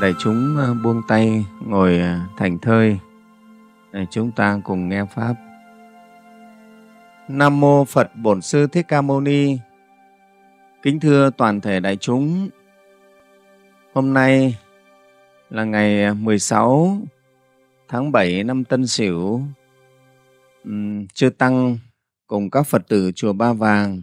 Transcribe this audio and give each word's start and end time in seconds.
đại 0.00 0.14
chúng 0.18 0.56
ờ, 0.56 0.74
buông 0.74 1.02
tay 1.08 1.44
ngồi 1.66 1.98
ờ, 1.98 2.18
thành 2.36 2.58
thơi. 2.58 2.98
Để 3.92 4.06
chúng 4.10 4.32
ta 4.32 4.60
cùng 4.64 4.88
nghe 4.88 5.04
pháp. 5.04 5.34
Nam 7.28 7.60
mô 7.60 7.84
phật 7.84 8.10
bổn 8.16 8.40
sư 8.40 8.66
thích 8.66 8.86
ca 8.88 9.00
mâu 9.00 9.20
ni. 9.20 9.58
Kính 10.82 11.00
thưa 11.00 11.30
toàn 11.30 11.60
thể 11.60 11.80
đại 11.80 11.96
chúng. 11.96 12.48
Hôm 13.94 14.14
nay 14.14 14.58
là 15.50 15.64
ngày 15.64 16.04
ờ, 16.04 16.14
16 16.14 16.98
tháng 17.88 18.12
7 18.12 18.44
năm 18.44 18.64
Tân 18.64 18.86
Sửu. 18.86 19.42
Chư 21.14 21.30
tăng 21.30 21.78
cùng 22.26 22.50
các 22.50 22.66
Phật 22.66 22.88
tử 22.88 23.12
chùa 23.14 23.32
Ba 23.32 23.52
Vàng 23.52 24.02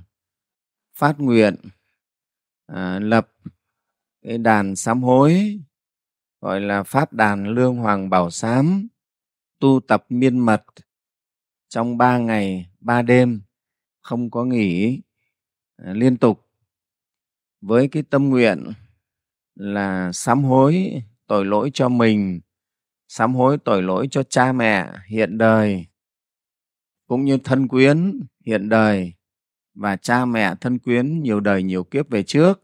phát 0.96 1.20
nguyện 1.20 1.56
à, 2.68 3.00
lập 3.00 3.28
cái 4.24 4.38
đàn 4.38 4.75
sám 4.75 5.04
hối 5.04 5.60
gọi 6.46 6.62
là 6.62 6.84
pháp 6.84 7.14
đàn 7.14 7.48
lương 7.48 7.76
hoàng 7.76 8.10
bảo 8.10 8.32
sám, 8.32 8.88
tu 9.60 9.80
tập 9.88 10.06
miên 10.10 10.40
mật 10.40 10.64
trong 11.70 11.98
ba 11.98 12.18
ngày, 12.18 12.70
ba 12.80 13.02
đêm, 13.02 13.42
không 14.02 14.32
có 14.32 14.46
nghỉ 14.46 15.02
à, 15.76 15.94
liên 15.94 16.18
tục. 16.18 16.48
Với 17.62 17.88
cái 17.88 18.04
tâm 18.04 18.30
nguyện 18.30 18.71
là 19.56 20.12
sám 20.12 20.44
hối 20.44 21.02
tội 21.28 21.46
lỗi 21.46 21.71
cho 21.74 21.90
mình, 21.90 22.40
sám 23.07 23.36
hối 23.36 23.57
tội 23.57 23.82
lỗi 23.82 24.07
cho 24.12 24.24
cha 24.24 24.52
mẹ 24.52 24.92
hiện 25.07 25.38
đời, 25.38 25.86
cũng 27.07 27.26
như 27.26 27.38
thân 27.38 27.68
quyến 27.68 28.20
hiện 28.46 28.70
đời 28.70 29.14
và 29.74 29.96
cha 29.96 30.26
mẹ 30.26 30.56
thân 30.62 30.80
quyến 30.80 31.21
nhiều 31.21 31.40
đời 31.40 31.64
nhiều 31.64 31.84
kiếp 31.84 32.09
về 32.09 32.23
trước. 32.23 32.62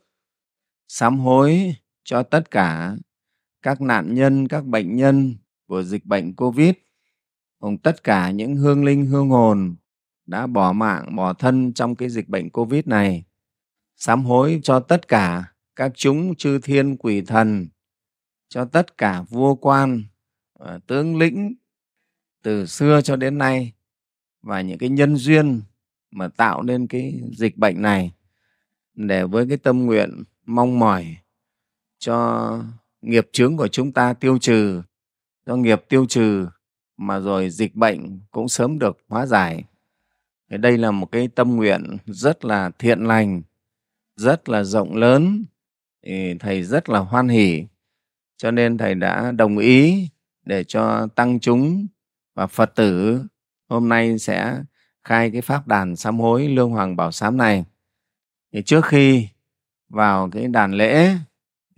Sám 0.87 1.19
hối 1.19 1.75
cho 2.03 2.23
tất 2.23 2.51
cả 2.51 2.95
các 3.61 3.81
nạn 3.81 4.13
nhân, 4.13 4.47
các 4.47 4.65
bệnh 4.65 4.95
nhân 4.95 5.35
của 5.67 5.83
dịch 5.83 6.05
bệnh 6.05 6.35
covid 6.35 6.73
cùng 7.59 7.77
tất 7.77 8.03
cả 8.03 8.31
những 8.31 8.55
hương 8.55 8.85
linh, 8.85 9.05
hương 9.05 9.29
hồn 9.29 9.75
đã 10.25 10.47
bỏ 10.47 10.73
mạng, 10.73 11.15
bỏ 11.15 11.33
thân 11.33 11.73
trong 11.73 11.95
cái 11.95 12.09
dịch 12.09 12.29
bệnh 12.29 12.49
covid 12.49 12.87
này. 12.87 13.23
Sám 13.95 14.25
hối 14.25 14.59
cho 14.63 14.79
tất 14.79 15.07
cả 15.07 15.53
các 15.75 15.91
chúng 15.95 16.35
chư 16.35 16.59
thiên 16.59 16.97
quỷ 16.97 17.21
thần, 17.21 17.67
cho 18.49 18.65
tất 18.65 18.97
cả 18.97 19.21
vua 19.21 19.55
quan 19.55 20.03
ờ, 20.53 20.79
tướng 20.87 21.17
lĩnh 21.17 21.53
từ 22.43 22.65
xưa 22.65 23.01
cho 23.01 23.15
đến 23.15 23.37
nay 23.37 23.73
và 24.41 24.61
những 24.61 24.77
cái 24.77 24.89
nhân 24.89 25.15
duyên 25.15 25.61
mà 26.11 26.27
tạo 26.27 26.63
nên 26.63 26.87
cái 26.87 27.21
dịch 27.37 27.57
bệnh 27.57 27.81
này. 27.81 28.11
Để 28.93 29.25
với 29.25 29.45
cái 29.49 29.57
tâm 29.57 29.85
nguyện 29.85 30.23
mong 30.45 30.79
mỏi 30.79 31.15
cho 31.99 32.63
nghiệp 33.01 33.29
chướng 33.31 33.57
của 33.57 33.67
chúng 33.67 33.91
ta 33.91 34.13
tiêu 34.13 34.37
trừ. 34.37 34.81
Do 35.45 35.55
nghiệp 35.55 35.83
tiêu 35.89 36.05
trừ 36.09 36.47
mà 36.97 37.19
rồi 37.19 37.49
dịch 37.49 37.75
bệnh 37.75 38.19
cũng 38.31 38.49
sớm 38.49 38.79
được 38.79 38.97
hóa 39.07 39.25
giải. 39.25 39.63
Thì 40.49 40.57
đây 40.57 40.77
là 40.77 40.91
một 40.91 41.05
cái 41.11 41.27
tâm 41.27 41.55
nguyện 41.55 41.97
rất 42.05 42.45
là 42.45 42.71
thiện 42.79 42.99
lành, 42.99 43.41
rất 44.15 44.49
là 44.49 44.63
rộng 44.63 44.95
lớn. 44.95 45.45
Thì 46.05 46.37
thầy 46.39 46.63
rất 46.63 46.89
là 46.89 46.99
hoan 46.99 47.27
hỉ 47.27 47.65
cho 48.37 48.51
nên 48.51 48.77
thầy 48.77 48.95
đã 48.95 49.31
đồng 49.31 49.57
ý 49.57 50.07
để 50.45 50.63
cho 50.63 51.07
tăng 51.15 51.39
chúng 51.39 51.87
và 52.35 52.47
phật 52.47 52.75
tử 52.75 53.21
hôm 53.69 53.89
nay 53.89 54.19
sẽ 54.19 54.63
khai 55.03 55.31
cái 55.31 55.41
pháp 55.41 55.67
đàn 55.67 55.95
sám 55.95 56.19
hối 56.19 56.47
lương 56.47 56.69
hoàng 56.69 56.95
bảo 56.95 57.11
sám 57.11 57.37
này. 57.37 57.65
Thì 58.53 58.61
trước 58.61 58.85
khi 58.85 59.27
vào 59.89 60.29
cái 60.31 60.47
đàn 60.47 60.73
lễ 60.73 61.15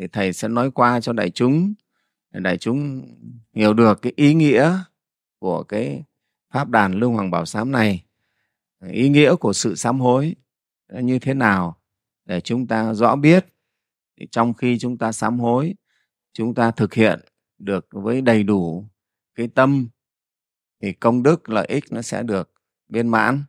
thì 0.04 0.08
thầy 0.08 0.34
sẽ 0.34 0.48
nói 0.48 0.72
qua 0.72 1.02
cho 1.02 1.14
đại 1.14 1.30
chúng 1.30 1.74
để 2.32 2.40
đại 2.40 2.58
chúng 2.58 3.08
hiểu 3.54 3.74
được 3.74 4.02
cái 4.02 4.14
ý 4.16 4.34
nghĩa 4.34 4.80
của 5.40 5.64
cái 5.64 6.04
pháp 6.54 6.70
đàn 6.70 6.94
lương 6.94 7.14
hoàng 7.14 7.32
bảo 7.32 7.46
sám 7.46 7.72
này. 7.72 8.06
Ý 8.92 9.10
nghĩa 9.10 9.36
của 9.36 9.54
sự 9.54 9.76
sám 9.76 10.00
hối 10.00 10.36
như 10.94 11.20
thế 11.20 11.34
nào 11.34 11.78
để 12.26 12.42
chúng 12.42 12.68
ta 12.68 12.94
rõ 12.94 13.16
biết. 13.16 13.46
Thì 14.20 14.28
trong 14.32 14.54
khi 14.54 14.80
chúng 14.80 14.98
ta 14.98 15.12
sám 15.12 15.40
hối 15.40 15.76
chúng 16.34 16.56
ta 16.56 16.72
thực 16.72 16.94
hiện 16.94 17.20
được 17.58 17.88
với 17.92 18.22
đầy 18.22 18.44
đủ 18.44 18.88
cái 19.36 19.48
tâm 19.48 19.88
thì 20.82 20.94
công 20.94 21.24
đức 21.24 21.50
lợi 21.50 21.66
ích 21.66 21.84
nó 21.92 22.02
sẽ 22.02 22.24
được 22.24 22.52
viên 22.90 23.08
mãn. 23.08 23.44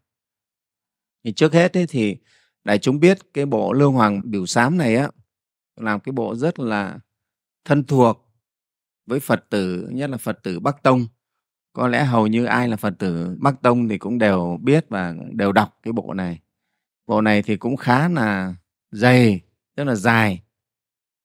Thì 1.25 1.33
trước 1.33 1.53
hết 1.53 1.77
ấy, 1.77 1.87
thì 1.87 2.17
đại 2.65 2.79
chúng 2.79 3.01
biết 3.01 3.19
cái 3.35 3.47
bộ 3.47 3.73
lương 3.73 3.93
hoàng 3.93 4.21
biểu 4.25 4.47
sám 4.47 4.79
này 4.79 4.97
á 4.97 5.09
làm 5.77 6.01
cái 6.01 6.13
bộ 6.13 6.35
rất 6.35 6.59
là 6.59 6.99
thân 7.65 7.85
thuộc 7.85 8.25
với 9.07 9.21
phật 9.21 9.45
tử 9.51 9.89
nhất 9.93 10.11
là 10.11 10.17
phật 10.17 10.43
tử 10.43 10.61
bắc 10.61 10.83
tông. 10.83 11.07
Có 11.73 11.89
lẽ 11.89 12.05
hầu 12.05 12.27
như 12.27 12.45
ai 12.45 12.69
là 12.69 12.77
phật 12.77 12.95
tử 12.99 13.37
bắc 13.41 13.63
tông 13.63 13.89
thì 13.89 13.99
cũng 13.99 14.19
đều 14.19 14.59
biết 14.63 14.87
và 14.89 15.15
đều 15.33 15.53
đọc 15.53 15.79
cái 15.83 15.93
bộ 15.93 16.15
này. 16.15 16.41
Bộ 17.07 17.21
này 17.21 17.43
thì 17.43 17.57
cũng 17.57 17.77
khá 17.77 18.09
là 18.09 18.55
dày 18.91 19.41
rất 19.77 19.85
là 19.85 19.95
dài. 19.95 20.43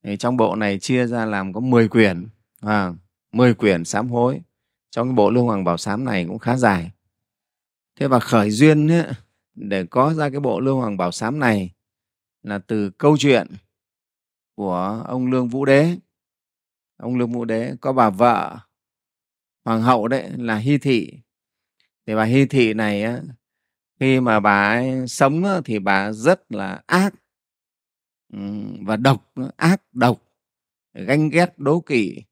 Thì 0.04 0.18
trong 0.18 0.38
bộ 0.38 0.56
này 0.56 0.80
chia 0.80 1.08
ra 1.08 1.26
làm 1.26 1.54
có 1.54 1.60
10 1.60 1.88
quyển 1.88 2.28
à, 2.62 2.94
10 3.32 3.54
quyển 3.54 3.86
sám 3.86 4.10
hối. 4.10 4.42
Trong 4.92 5.08
cái 5.08 5.16
bộ 5.16 5.30
lương 5.30 5.46
hoàng 5.46 5.64
bảo 5.64 5.78
sám 5.78 6.06
này 6.06 6.26
cũng 6.26 6.40
khá 6.40 6.58
dài. 6.58 6.92
Thế 8.00 8.08
và 8.08 8.20
khởi 8.20 8.52
duyên 8.52 8.92
ấy, 8.92 9.06
để 9.56 9.86
có 9.86 10.14
ra 10.14 10.30
cái 10.30 10.40
bộ 10.40 10.60
lương 10.60 10.78
hoàng 10.78 10.98
bảo 10.98 11.12
sám 11.12 11.40
này 11.40 11.72
là 12.44 12.60
từ 12.60 12.90
câu 12.90 13.18
chuyện 13.18 13.48
của 14.60 15.04
ông 15.08 15.28
lương 15.28 15.48
vũ 15.48 15.66
đế. 15.66 15.98
Ông 16.98 17.18
lương 17.18 17.32
vũ 17.32 17.46
đế 17.46 17.76
có 17.82 17.94
bà 17.94 18.10
vợ 18.10 18.58
hoàng 19.66 19.82
hậu 19.82 20.08
đấy 20.08 20.30
là 20.38 20.58
hi 20.58 20.78
thị. 20.78 21.14
Thì 22.06 22.16
bà 22.16 22.24
hi 22.24 22.46
thị 22.46 22.74
này 22.74 23.04
á, 23.04 23.22
khi 24.00 24.20
mà 24.20 24.40
bà 24.40 24.70
ấy 24.70 25.08
sống 25.08 25.44
á, 25.44 25.62
thì 25.66 25.80
bà 25.80 26.12
rất 26.12 26.52
là 26.52 26.82
ác. 26.86 27.14
Ừ, 28.34 28.40
và 28.82 28.98
độc 28.98 29.34
ác 29.58 29.82
độc 29.92 30.22
ganh 30.94 31.30
ghét 31.30 31.54
đố 31.58 31.80
kỵ. 31.80 32.24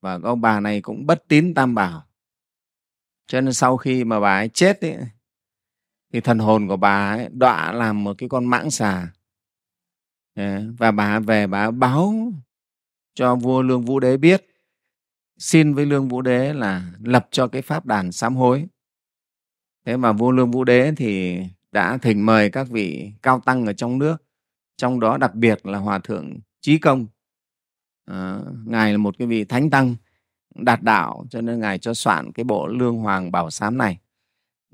Và 0.00 0.18
ông 0.22 0.40
bà 0.40 0.60
này 0.60 0.80
cũng 0.80 1.06
bất 1.06 1.24
tín 1.28 1.54
tam 1.54 1.74
bảo. 1.74 2.06
Cho 3.26 3.40
nên 3.40 3.54
sau 3.54 3.76
khi 3.76 4.04
mà 4.04 4.20
bà 4.20 4.36
ấy 4.36 4.48
chết 4.48 4.80
ấy, 4.80 4.96
thì 6.12 6.20
thần 6.20 6.38
hồn 6.38 6.68
của 6.68 6.76
bà 6.76 7.14
ấy 7.14 7.28
đọa 7.32 7.72
làm 7.72 8.04
một 8.04 8.14
cái 8.18 8.28
con 8.28 8.44
mãng 8.44 8.70
xà. 8.70 9.12
Ờ, 10.34 10.62
và 10.78 10.90
bà 10.90 11.20
về 11.20 11.46
bà 11.46 11.70
báo 11.70 12.32
cho 13.14 13.36
vua 13.36 13.62
lương 13.62 13.82
vũ 13.82 14.00
đế 14.00 14.16
biết 14.16 14.46
xin 15.38 15.74
với 15.74 15.86
lương 15.86 16.08
vũ 16.08 16.22
đế 16.22 16.52
là 16.52 16.92
lập 17.00 17.28
cho 17.30 17.48
cái 17.48 17.62
pháp 17.62 17.86
đàn 17.86 18.12
sám 18.12 18.36
hối. 18.36 18.66
Thế 19.86 19.96
mà 19.96 20.12
vua 20.12 20.30
lương 20.30 20.50
vũ 20.50 20.64
đế 20.64 20.92
thì 20.96 21.40
đã 21.72 21.98
thỉnh 21.98 22.26
mời 22.26 22.50
các 22.50 22.68
vị 22.68 23.12
cao 23.22 23.40
tăng 23.40 23.66
ở 23.66 23.72
trong 23.72 23.98
nước 23.98 24.16
trong 24.76 25.00
đó 25.00 25.16
đặc 25.16 25.34
biệt 25.34 25.66
là 25.66 25.78
hòa 25.78 25.98
thượng 25.98 26.38
trí 26.60 26.78
công. 26.78 27.06
À, 28.06 28.38
ngài 28.66 28.92
là 28.92 28.98
một 28.98 29.18
cái 29.18 29.28
vị 29.28 29.44
thánh 29.44 29.70
tăng 29.70 29.96
đạt 30.54 30.82
đạo 30.82 31.26
cho 31.30 31.40
nên 31.40 31.60
ngài 31.60 31.78
cho 31.78 31.94
soạn 31.94 32.32
cái 32.32 32.44
bộ 32.44 32.66
lương 32.66 32.96
hoàng 32.96 33.32
bảo 33.32 33.50
sám 33.50 33.78
này. 33.78 33.98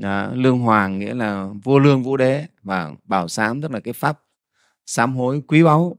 À, 0.03 0.31
lương 0.35 0.59
hoàng 0.59 0.99
nghĩa 0.99 1.15
là 1.15 1.49
vua 1.63 1.79
lương 1.79 2.03
vũ 2.03 2.17
đế 2.17 2.47
và 2.63 2.93
bảo 3.05 3.29
sám 3.29 3.63
tức 3.63 3.71
là 3.71 3.81
cái 3.81 3.95
pháp 3.95 4.21
sám 4.87 5.17
hối 5.17 5.43
quý 5.49 5.63
báu. 5.63 5.99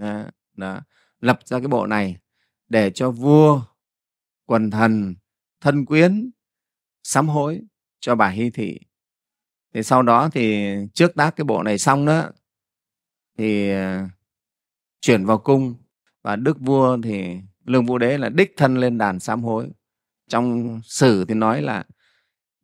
À, 0.00 0.30
đó, 0.56 0.80
lập 1.20 1.38
ra 1.44 1.58
cái 1.58 1.68
bộ 1.68 1.86
này 1.86 2.16
để 2.68 2.90
cho 2.90 3.10
vua 3.10 3.62
quần 4.46 4.70
thần 4.70 5.14
thân 5.60 5.84
quyến 5.84 6.30
sám 7.02 7.28
hối 7.28 7.62
cho 8.00 8.14
bà 8.14 8.28
hy 8.28 8.50
thị. 8.50 8.80
Thì 9.74 9.82
sau 9.82 10.02
đó 10.02 10.28
thì 10.32 10.74
trước 10.94 11.14
tác 11.14 11.36
cái 11.36 11.44
bộ 11.44 11.62
này 11.62 11.78
xong 11.78 12.06
đó 12.06 12.30
thì 13.38 13.70
à, 13.70 14.08
chuyển 15.00 15.26
vào 15.26 15.38
cung 15.38 15.74
và 16.22 16.36
đức 16.36 16.60
vua 16.60 16.98
thì 17.02 17.36
lương 17.64 17.86
vũ 17.86 17.98
đế 17.98 18.18
là 18.18 18.28
đích 18.28 18.52
thân 18.56 18.76
lên 18.76 18.98
đàn 18.98 19.20
sám 19.20 19.42
hối. 19.42 19.70
Trong 20.28 20.80
sử 20.84 21.24
thì 21.24 21.34
nói 21.34 21.62
là 21.62 21.84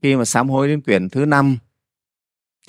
khi 0.02 0.16
mà 0.16 0.24
sám 0.24 0.48
hối 0.48 0.68
đến 0.68 0.80
quyển 0.80 1.08
thứ 1.08 1.24
năm 1.24 1.58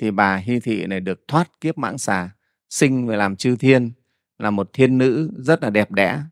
thì 0.00 0.10
bà 0.10 0.36
hy 0.36 0.60
thị 0.60 0.86
này 0.86 1.00
được 1.00 1.28
thoát 1.28 1.60
kiếp 1.60 1.78
mãng 1.78 1.98
xà 1.98 2.30
sinh 2.74 3.06
về 3.06 3.16
làm 3.16 3.36
chư 3.36 3.56
thiên 3.56 3.92
là 4.38 4.50
một 4.50 4.70
thiên 4.72 4.98
nữ 4.98 5.30
rất 5.36 5.62
là 5.62 5.70
đẹp 5.70 5.92
đẽ. 5.92 6.22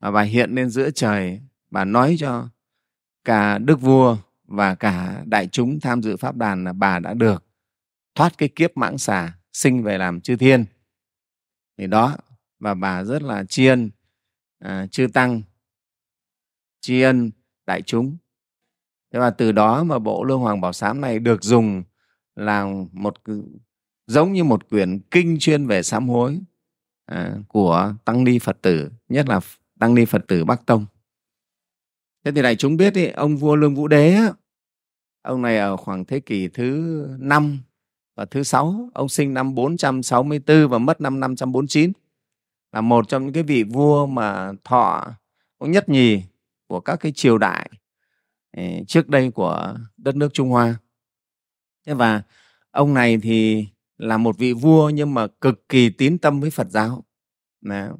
Và 0.00 0.10
bà 0.10 0.22
hiện 0.22 0.54
lên 0.54 0.70
giữa 0.70 0.90
trời 0.90 1.40
bà 1.70 1.84
nói 1.84 2.16
cho 2.18 2.48
cả 3.24 3.58
đức 3.58 3.80
vua 3.80 4.16
và 4.44 4.74
cả 4.74 5.22
đại 5.26 5.48
chúng 5.48 5.80
tham 5.80 6.02
dự 6.02 6.16
pháp 6.16 6.36
đàn 6.36 6.64
là 6.64 6.72
bà 6.72 6.98
đã 6.98 7.14
được 7.14 7.44
thoát 8.14 8.38
cái 8.38 8.48
kiếp 8.48 8.76
mãng 8.76 8.98
xà 8.98 9.38
sinh 9.52 9.82
về 9.82 9.98
làm 9.98 10.20
chư 10.20 10.36
thiên. 10.36 10.64
Thì 11.78 11.86
đó 11.86 12.16
và 12.58 12.74
bà 12.74 13.04
rất 13.04 13.22
là 13.22 13.44
tri 13.44 13.66
ân 13.66 13.90
à, 14.58 14.86
chư 14.86 15.06
tăng 15.14 15.42
tri 16.80 17.02
ân 17.02 17.30
đại 17.66 17.82
chúng. 17.82 18.16
Thế 19.12 19.18
và 19.18 19.30
từ 19.30 19.52
đó 19.52 19.84
mà 19.84 19.98
bộ 19.98 20.24
lương 20.24 20.40
hoàng 20.40 20.60
bảo 20.60 20.72
sám 20.72 21.00
này 21.00 21.18
được 21.18 21.42
dùng 21.42 21.82
là 22.34 22.66
một 22.92 23.14
giống 24.08 24.32
như 24.32 24.44
một 24.44 24.68
quyển 24.68 24.98
kinh 25.10 25.36
chuyên 25.40 25.66
về 25.66 25.82
sám 25.82 26.08
hối 26.08 26.40
à, 27.06 27.36
của 27.48 27.94
tăng 28.04 28.24
ni 28.24 28.38
phật 28.38 28.58
tử 28.62 28.90
nhất 29.08 29.28
là 29.28 29.40
tăng 29.78 29.94
ni 29.94 30.04
phật 30.04 30.24
tử 30.28 30.44
bắc 30.44 30.66
tông 30.66 30.86
thế 32.24 32.32
thì 32.32 32.42
đại 32.42 32.56
chúng 32.56 32.76
biết 32.76 32.94
ý, 32.94 33.06
ông 33.06 33.36
vua 33.36 33.56
lương 33.56 33.74
vũ 33.74 33.88
đế 33.88 34.14
á, 34.14 34.32
ông 35.22 35.42
này 35.42 35.58
ở 35.58 35.76
khoảng 35.76 36.04
thế 36.04 36.20
kỷ 36.20 36.48
thứ 36.48 37.06
năm 37.18 37.58
và 38.16 38.24
thứ 38.24 38.42
sáu 38.42 38.90
ông 38.94 39.08
sinh 39.08 39.34
năm 39.34 39.54
464 39.54 40.68
và 40.68 40.78
mất 40.78 41.00
năm 41.00 41.20
549 41.20 41.92
là 42.72 42.80
một 42.80 43.08
trong 43.08 43.24
những 43.24 43.32
cái 43.32 43.42
vị 43.42 43.62
vua 43.62 44.06
mà 44.06 44.52
thọ 44.64 45.06
cũng 45.58 45.70
nhất 45.70 45.88
nhì 45.88 46.22
của 46.66 46.80
các 46.80 46.96
cái 46.96 47.12
triều 47.12 47.38
đại 47.38 47.70
à, 48.50 48.62
trước 48.86 49.08
đây 49.08 49.30
của 49.30 49.74
đất 49.96 50.16
nước 50.16 50.28
Trung 50.32 50.48
Hoa. 50.48 50.76
Thế 51.86 51.94
và 51.94 52.22
ông 52.70 52.94
này 52.94 53.18
thì 53.22 53.66
là 53.98 54.16
một 54.16 54.38
vị 54.38 54.52
vua 54.52 54.90
nhưng 54.90 55.14
mà 55.14 55.26
cực 55.26 55.68
kỳ 55.68 55.90
tín 55.90 56.18
tâm 56.18 56.40
với 56.40 56.50
Phật 56.50 56.70
giáo. 56.70 57.04
Nào, 57.60 57.98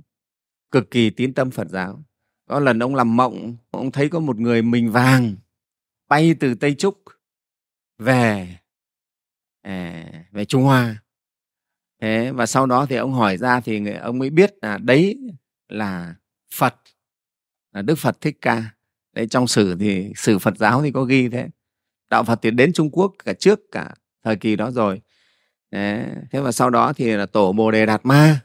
cực 0.71 0.91
kỳ 0.91 1.11
tín 1.11 1.35
tâm 1.35 1.51
Phật 1.51 1.69
giáo. 1.69 2.05
Có 2.47 2.61
lần 2.61 2.79
ông 2.79 2.95
làm 2.95 3.17
mộng, 3.17 3.57
ông 3.71 3.91
thấy 3.91 4.09
có 4.09 4.21
một 4.21 4.37
người 4.39 4.63
mình 4.63 4.91
vàng 4.91 5.37
bay 6.09 6.35
từ 6.41 6.55
Tây 6.55 6.75
Trúc 6.75 7.03
về 7.99 8.59
à, 9.63 10.05
về 10.33 10.45
Trung 10.45 10.63
Hoa. 10.63 11.03
Thế 12.01 12.33
và 12.33 12.47
sau 12.47 12.67
đó 12.67 12.87
thì 12.87 12.97
ông 12.97 13.13
hỏi 13.13 13.37
ra 13.37 13.61
thì 13.61 13.95
ông 13.95 14.19
mới 14.19 14.31
biết 14.31 14.55
là 14.63 14.79
đấy 14.79 15.19
là 15.69 16.15
Phật, 16.55 16.75
là 17.73 17.83
Đức 17.83 17.95
Phật 17.99 18.21
Thích 18.21 18.39
Ca. 18.41 18.71
Đấy 19.13 19.27
trong 19.27 19.47
sử 19.47 19.77
thì 19.81 20.13
sử 20.17 20.39
Phật 20.39 20.57
giáo 20.57 20.83
thì 20.83 20.93
có 20.93 21.05
ghi 21.05 21.29
thế. 21.29 21.49
Đạo 22.11 22.25
Phật 22.25 22.39
thì 22.43 22.51
đến 22.51 22.73
Trung 22.73 22.91
Quốc 22.91 23.15
cả 23.25 23.33
trước 23.33 23.61
cả 23.73 23.95
thời 24.25 24.37
kỳ 24.37 24.57
đó 24.57 24.71
rồi. 24.71 25.01
Đấy. 25.71 26.05
Thế 26.31 26.41
và 26.41 26.53
sau 26.53 26.71
đó 26.71 26.93
thì 26.93 27.13
là 27.13 27.27
tổ 27.27 27.53
Bồ 27.53 27.71
Đề 27.71 27.87
Đạt 27.87 28.07
Ma. 28.07 28.41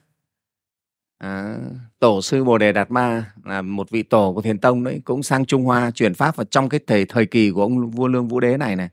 À, 1.18 1.58
tổ 2.00 2.22
sư 2.22 2.44
bồ 2.44 2.58
đề 2.58 2.72
đạt 2.72 2.92
ma 2.92 3.34
là 3.44 3.62
một 3.62 3.90
vị 3.90 4.04
tổ 4.04 4.34
của 4.34 4.42
thiền 4.42 4.60
tông 4.60 4.84
đấy 4.84 5.02
cũng 5.06 5.24
sang 5.24 5.46
trung 5.46 5.64
hoa 5.64 5.92
chuyển 5.92 6.14
pháp 6.14 6.36
vào 6.36 6.46
trong 6.46 6.70
cái 6.70 6.80
thời 6.88 7.06
thời 7.06 7.26
kỳ 7.26 7.52
của 7.52 7.62
ông 7.62 7.92
vua 7.92 8.08
lương 8.08 8.28
vũ 8.28 8.40
đế 8.40 8.58
này 8.58 8.76
này. 8.76 8.90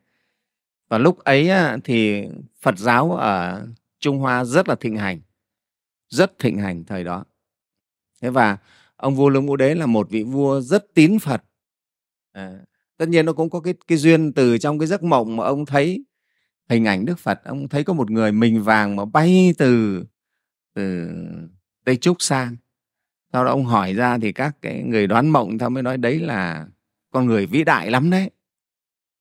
Và 0.89 0.99
lúc 0.99 1.19
ấy 1.19 1.51
thì 1.85 2.29
phật 2.63 2.79
giáo 2.79 3.13
ở 3.13 3.63
trung 4.01 4.19
hoa 4.19 4.45
rất 4.45 4.69
là 4.69 4.75
thịnh 4.75 4.97
hành 4.97 5.21
rất 6.09 6.39
thịnh 6.39 6.59
hành 6.59 6.85
thời 6.85 7.05
đó. 7.05 7.25
Thế 8.23 8.31
và 8.31 8.59
ông 8.97 9.15
vua 9.15 9.29
lương 9.29 9.47
vũ 9.47 9.57
đế 9.57 9.75
là 9.75 9.87
một 9.87 10.11
vị 10.11 10.23
vua 10.23 10.61
rất 10.61 10.95
tín 10.95 11.19
phật. 11.19 11.43
À, 12.33 12.59
tất 12.97 13.09
nhiên 13.09 13.27
nó 13.27 13.33
cũng 13.33 13.51
có 13.51 13.61
cái 13.61 13.75
cái 13.87 13.99
duyên 13.99 14.33
từ 14.33 14.59
trong 14.59 14.79
cái 14.79 14.87
giấc 14.89 15.03
mộng 15.03 15.37
mà 15.37 15.45
ông 15.45 15.67
thấy 15.67 16.05
hình 16.71 16.85
ảnh 16.85 17.05
đức 17.05 17.19
phật, 17.19 17.41
ông 17.45 17.69
thấy 17.69 17.85
có 17.85 17.93
một 17.93 18.11
người 18.11 18.33
mình 18.33 18.63
vàng 18.63 18.97
mà 18.97 19.05
bay 19.05 19.55
từ 19.59 20.05
từ 20.75 21.11
Tây 21.85 21.97
Trúc 21.97 22.23
sang. 22.23 22.57
Sau 23.33 23.45
đó 23.45 23.51
ông 23.51 23.65
hỏi 23.65 23.95
ra 23.95 24.19
thì 24.19 24.33
các 24.33 24.57
cái 24.63 24.83
người 24.83 25.07
đoán 25.07 25.29
mộng 25.29 25.59
ta 25.59 25.69
mới 25.69 25.83
nói 25.83 25.97
đấy 25.97 26.21
là 26.21 26.67
con 27.11 27.27
người 27.27 27.47
vĩ 27.47 27.65
đại 27.65 27.91
lắm 27.91 28.11
đấy. 28.11 28.31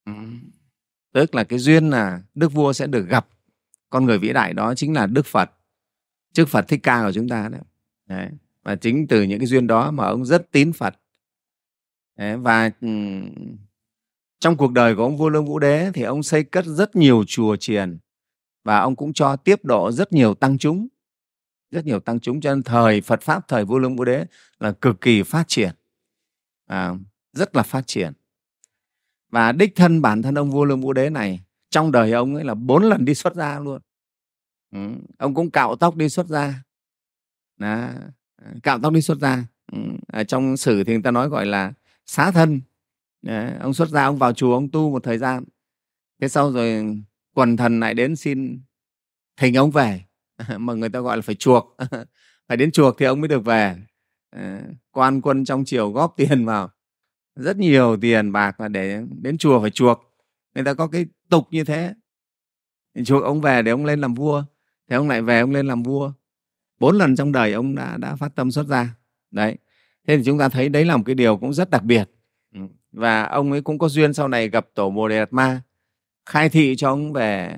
Ừ. 0.05 0.13
Tức 1.13 1.35
là 1.35 1.43
cái 1.43 1.59
duyên 1.59 1.89
là 1.89 2.21
Đức 2.35 2.53
Vua 2.53 2.73
sẽ 2.73 2.87
được 2.87 3.07
gặp 3.09 3.27
con 3.89 4.05
người 4.05 4.19
vĩ 4.19 4.33
đại 4.33 4.53
đó 4.53 4.75
chính 4.75 4.93
là 4.93 5.07
Đức 5.07 5.25
Phật. 5.25 5.51
Trước 6.33 6.49
Phật 6.49 6.67
Thích 6.67 6.79
Ca 6.83 7.03
của 7.03 7.11
chúng 7.11 7.29
ta 7.29 7.49
đấy. 7.49 7.61
đấy. 8.05 8.29
Và 8.63 8.75
chính 8.75 9.07
từ 9.07 9.23
những 9.23 9.39
cái 9.39 9.45
duyên 9.45 9.67
đó 9.67 9.91
mà 9.91 10.05
ông 10.05 10.25
rất 10.25 10.51
tín 10.51 10.73
Phật. 10.73 10.95
Đấy. 12.17 12.37
Và 12.37 12.71
ừ, 12.81 12.87
trong 14.39 14.57
cuộc 14.57 14.71
đời 14.71 14.95
của 14.95 15.03
ông 15.03 15.17
vua 15.17 15.29
Lương 15.29 15.45
Vũ 15.45 15.59
Đế 15.59 15.91
thì 15.93 16.01
ông 16.01 16.23
xây 16.23 16.43
cất 16.43 16.65
rất 16.65 16.95
nhiều 16.95 17.23
chùa 17.27 17.55
chiền 17.55 17.97
và 18.63 18.79
ông 18.79 18.95
cũng 18.95 19.13
cho 19.13 19.35
tiếp 19.35 19.65
độ 19.65 19.91
rất 19.91 20.13
nhiều 20.13 20.33
tăng 20.33 20.57
chúng 20.57 20.87
rất 21.71 21.85
nhiều 21.85 21.99
tăng 21.99 22.19
chúng 22.19 22.41
cho 22.41 22.55
nên 22.55 22.63
thời 22.63 23.01
Phật 23.01 23.21
pháp 23.21 23.47
thời 23.47 23.65
vua 23.65 23.77
Lương 23.77 23.95
Vũ 23.95 24.05
Đế 24.05 24.25
là 24.59 24.71
cực 24.71 25.01
kỳ 25.01 25.23
phát 25.23 25.47
triển 25.47 25.75
à, 26.65 26.93
rất 27.33 27.55
là 27.55 27.63
phát 27.63 27.87
triển 27.87 28.13
và 29.29 29.51
đích 29.51 29.75
thân 29.75 30.01
bản 30.01 30.21
thân 30.21 30.35
ông 30.37 30.51
vua 30.51 30.65
Lương 30.65 30.81
Vũ 30.81 30.93
Đế 30.93 31.09
này 31.09 31.43
trong 31.69 31.91
đời 31.91 32.11
ông 32.11 32.35
ấy 32.35 32.43
là 32.43 32.53
bốn 32.53 32.83
lần 32.83 33.05
đi 33.05 33.15
xuất 33.15 33.35
gia 33.35 33.59
luôn 33.59 33.81
ừ. 34.71 34.79
ông 35.17 35.33
cũng 35.33 35.51
cạo 35.51 35.75
tóc 35.75 35.95
đi 35.95 36.09
xuất 36.09 36.27
gia 36.27 36.53
Đó. 37.57 37.89
cạo 38.63 38.79
tóc 38.79 38.93
đi 38.93 39.01
xuất 39.01 39.17
gia 39.17 39.43
ừ. 39.71 39.79
ở 40.07 40.23
trong 40.23 40.57
sử 40.57 40.83
thì 40.83 40.93
người 40.93 41.01
ta 41.01 41.11
nói 41.11 41.29
gọi 41.29 41.45
là 41.45 41.73
xá 42.05 42.31
thân 42.31 42.61
Đấy. 43.21 43.53
ông 43.59 43.73
xuất 43.73 43.89
gia, 43.89 44.05
ông 44.05 44.17
vào 44.17 44.33
chùa, 44.33 44.53
ông 44.53 44.69
tu 44.71 44.91
một 44.91 45.03
thời 45.03 45.17
gian. 45.17 45.43
Thế 46.21 46.27
sau 46.27 46.51
rồi 46.51 46.97
quần 47.33 47.57
thần 47.57 47.79
lại 47.79 47.93
đến 47.93 48.15
xin 48.15 48.61
thỉnh 49.37 49.53
ông 49.53 49.71
về. 49.71 50.01
Mà 50.57 50.73
người 50.73 50.89
ta 50.89 50.99
gọi 50.99 51.17
là 51.17 51.21
phải 51.21 51.35
chuộc. 51.35 51.77
Phải 52.47 52.57
đến 52.57 52.71
chuộc 52.71 52.95
thì 52.97 53.05
ông 53.05 53.21
mới 53.21 53.27
được 53.27 53.45
về. 53.45 53.75
Ờ, 54.29 54.61
quan 54.91 55.21
quân 55.21 55.45
trong 55.45 55.65
triều 55.65 55.91
góp 55.91 56.13
tiền 56.17 56.45
vào. 56.45 56.69
Rất 57.35 57.57
nhiều 57.57 57.97
tiền 58.01 58.31
bạc 58.31 58.59
là 58.59 58.67
để 58.67 59.01
đến 59.21 59.37
chùa 59.37 59.61
phải 59.61 59.69
chuộc. 59.69 60.15
Người 60.55 60.63
ta 60.63 60.73
có 60.73 60.87
cái 60.87 61.05
tục 61.29 61.47
như 61.51 61.63
thế. 61.63 61.93
Chuộc 63.05 63.23
ông 63.23 63.41
về 63.41 63.61
để 63.61 63.71
ông 63.71 63.85
lên 63.85 64.01
làm 64.01 64.13
vua. 64.13 64.43
Thế 64.89 64.95
ông 64.95 65.07
lại 65.07 65.21
về, 65.21 65.39
ông 65.39 65.51
lên 65.51 65.67
làm 65.67 65.83
vua. 65.83 66.11
Bốn 66.79 66.97
lần 66.97 67.15
trong 67.15 67.31
đời 67.31 67.53
ông 67.53 67.75
đã 67.75 67.97
đã 67.97 68.15
phát 68.15 68.35
tâm 68.35 68.51
xuất 68.51 68.67
gia. 68.67 68.95
Đấy. 69.31 69.57
Thế 70.07 70.17
thì 70.17 70.23
chúng 70.25 70.39
ta 70.39 70.49
thấy 70.49 70.69
đấy 70.69 70.85
là 70.85 70.97
một 70.97 71.03
cái 71.05 71.15
điều 71.15 71.37
cũng 71.37 71.53
rất 71.53 71.69
đặc 71.69 71.83
biệt 71.83 72.09
và 72.91 73.23
ông 73.23 73.51
ấy 73.51 73.61
cũng 73.61 73.77
có 73.77 73.89
duyên 73.89 74.13
sau 74.13 74.27
này 74.27 74.49
gặp 74.49 74.67
tổ 74.73 74.89
bồ 74.89 75.07
đề 75.07 75.19
đạt 75.19 75.33
ma, 75.33 75.61
khai 76.25 76.49
thị 76.49 76.75
cho 76.77 76.89
ông 76.89 77.13
về 77.13 77.57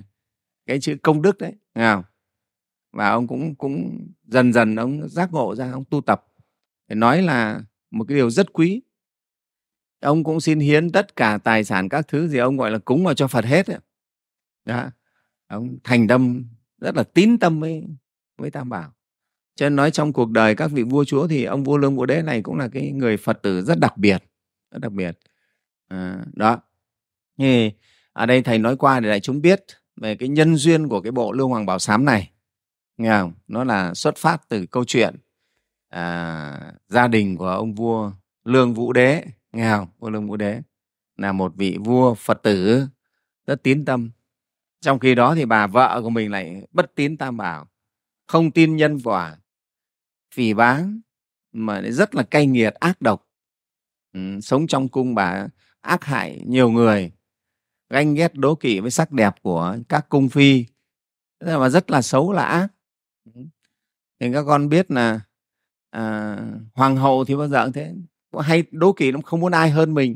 cái 0.66 0.80
chữ 0.80 0.98
công 1.04 1.22
đức 1.22 1.38
đấy, 1.38 1.54
nghe 1.76 1.94
không? 1.94 2.04
và 2.92 3.10
ông 3.10 3.28
cũng 3.28 3.56
cũng 3.56 4.08
dần 4.24 4.54
dần 4.54 4.76
ông 4.76 5.10
giác 5.10 5.34
ngộ 5.34 5.56
ra, 5.56 5.72
ông 5.72 5.84
tu 5.90 6.02
tập 6.02 6.28
để 6.88 6.96
nói 6.96 7.22
là 7.22 7.62
một 7.92 8.06
cái 8.08 8.16
điều 8.16 8.30
rất 8.30 8.54
quý 8.54 8.82
ông 10.02 10.24
cũng 10.24 10.42
xin 10.42 10.60
hiến 10.60 10.92
tất 10.92 11.16
cả 11.16 11.40
tài 11.44 11.64
sản 11.64 11.90
các 11.90 12.08
thứ 12.08 12.28
gì 12.28 12.38
ông 12.38 12.58
gọi 12.58 12.72
là 12.72 12.78
cúng 12.78 13.04
vào 13.04 13.14
cho 13.14 13.28
Phật 13.28 13.46
hết 13.46 13.68
ấy. 13.68 13.80
Đó. 14.66 14.90
ông 15.48 15.78
thành 15.84 16.08
tâm 16.08 16.46
rất 16.78 16.96
là 16.96 17.04
tín 17.04 17.40
tâm 17.40 17.60
với 17.60 17.86
với 18.38 18.52
Tam 18.52 18.70
Bảo 18.70 18.94
cho 19.56 19.66
nên 19.66 19.76
nói 19.76 19.92
trong 19.92 20.14
cuộc 20.14 20.32
đời 20.32 20.56
các 20.56 20.72
vị 20.72 20.84
vua 20.84 21.06
chúa 21.06 21.28
thì 21.28 21.44
ông 21.44 21.64
vua 21.64 21.78
lương 21.78 21.96
vũ 21.96 22.06
đế 22.06 22.22
này 22.22 22.42
cũng 22.42 22.58
là 22.58 22.68
cái 22.68 22.92
người 22.92 23.18
Phật 23.18 23.42
tử 23.42 23.62
rất 23.62 23.80
đặc 23.80 23.98
biệt 23.98 24.24
rất 24.72 24.80
đặc 24.80 24.92
biệt. 24.92 25.20
À, 25.88 26.26
đó. 26.34 26.62
Thì 27.38 27.72
ở 28.14 28.26
đây 28.26 28.42
thầy 28.42 28.58
nói 28.58 28.78
qua 28.78 29.00
để 29.00 29.10
đại 29.10 29.20
chúng 29.20 29.42
biết 29.42 29.66
về 29.96 30.16
cái 30.16 30.30
nhân 30.30 30.56
duyên 30.56 30.88
của 30.88 31.02
cái 31.02 31.12
bộ 31.12 31.32
lương 31.32 31.50
hoàng 31.50 31.66
bảo 31.66 31.80
sám 31.80 32.06
này. 32.06 32.32
Nghe 32.98 33.10
không? 33.10 33.34
Nó 33.48 33.64
là 33.64 33.94
xuất 33.94 34.18
phát 34.18 34.50
từ 34.50 34.66
câu 34.66 34.86
chuyện 34.86 35.16
à, 35.90 36.74
gia 36.88 37.08
đình 37.08 37.38
của 37.38 37.48
ông 37.48 37.76
vua 37.76 38.12
lương 38.44 38.74
vũ 38.74 38.94
đế. 38.94 39.26
Nghe 39.52 39.70
không? 39.70 39.88
Vua 40.00 40.10
lương 40.10 40.28
vũ 40.28 40.38
đế 40.38 40.62
là 41.18 41.32
một 41.32 41.54
vị 41.56 41.78
vua 41.80 42.14
phật 42.14 42.40
tử 42.44 42.88
rất 43.48 43.64
tín 43.64 43.86
tâm. 43.86 44.12
Trong 44.82 45.00
khi 45.00 45.16
đó 45.16 45.36
thì 45.36 45.46
bà 45.46 45.68
vợ 45.68 46.00
của 46.04 46.10
mình 46.10 46.32
lại 46.32 46.68
bất 46.72 46.96
tín 46.96 47.18
tam 47.18 47.38
bảo 47.38 47.68
không 48.32 48.52
tin 48.52 48.76
nhân 48.76 49.00
quả 49.04 49.38
phỉ 50.34 50.54
báng 50.54 51.02
mà 51.52 51.82
rất 51.82 52.16
là 52.16 52.24
cay 52.24 52.46
nghiệt 52.46 52.74
ác 52.74 53.02
độc 53.02 53.28
ừ, 54.14 54.40
sống 54.42 54.68
trong 54.68 54.88
cung 54.88 55.16
bà 55.16 55.48
ác 55.82 56.06
hại 56.06 56.42
nhiều 56.46 56.72
người 56.72 57.12
ganh 57.92 58.16
ghét 58.16 58.36
đố 58.36 58.56
kỵ 58.56 58.80
với 58.80 58.92
sắc 58.92 59.12
đẹp 59.12 59.36
của 59.42 59.78
các 59.90 60.10
cung 60.10 60.30
phi. 60.30 60.66
Mà 61.46 61.70
rất 61.70 61.92
là 61.92 62.02
xấu 62.02 62.32
là 62.32 62.46
ác. 62.46 62.68
Ừ. 63.36 63.42
Thì 64.20 64.34
các 64.34 64.44
con 64.44 64.70
biết 64.70 64.92
là 64.92 65.20
à, 65.90 66.38
hoàng 66.74 66.98
hậu 66.98 67.26
thì 67.26 67.36
bao 67.36 67.48
giờ 67.48 67.64
cũng 67.64 67.74
thế. 67.74 67.96
Hay 68.40 68.64
đố 68.72 68.94
kỵ 68.94 69.12
nó 69.12 69.20
không 69.26 69.40
muốn 69.40 69.52
ai 69.52 69.70
hơn 69.70 69.94
mình. 69.94 70.16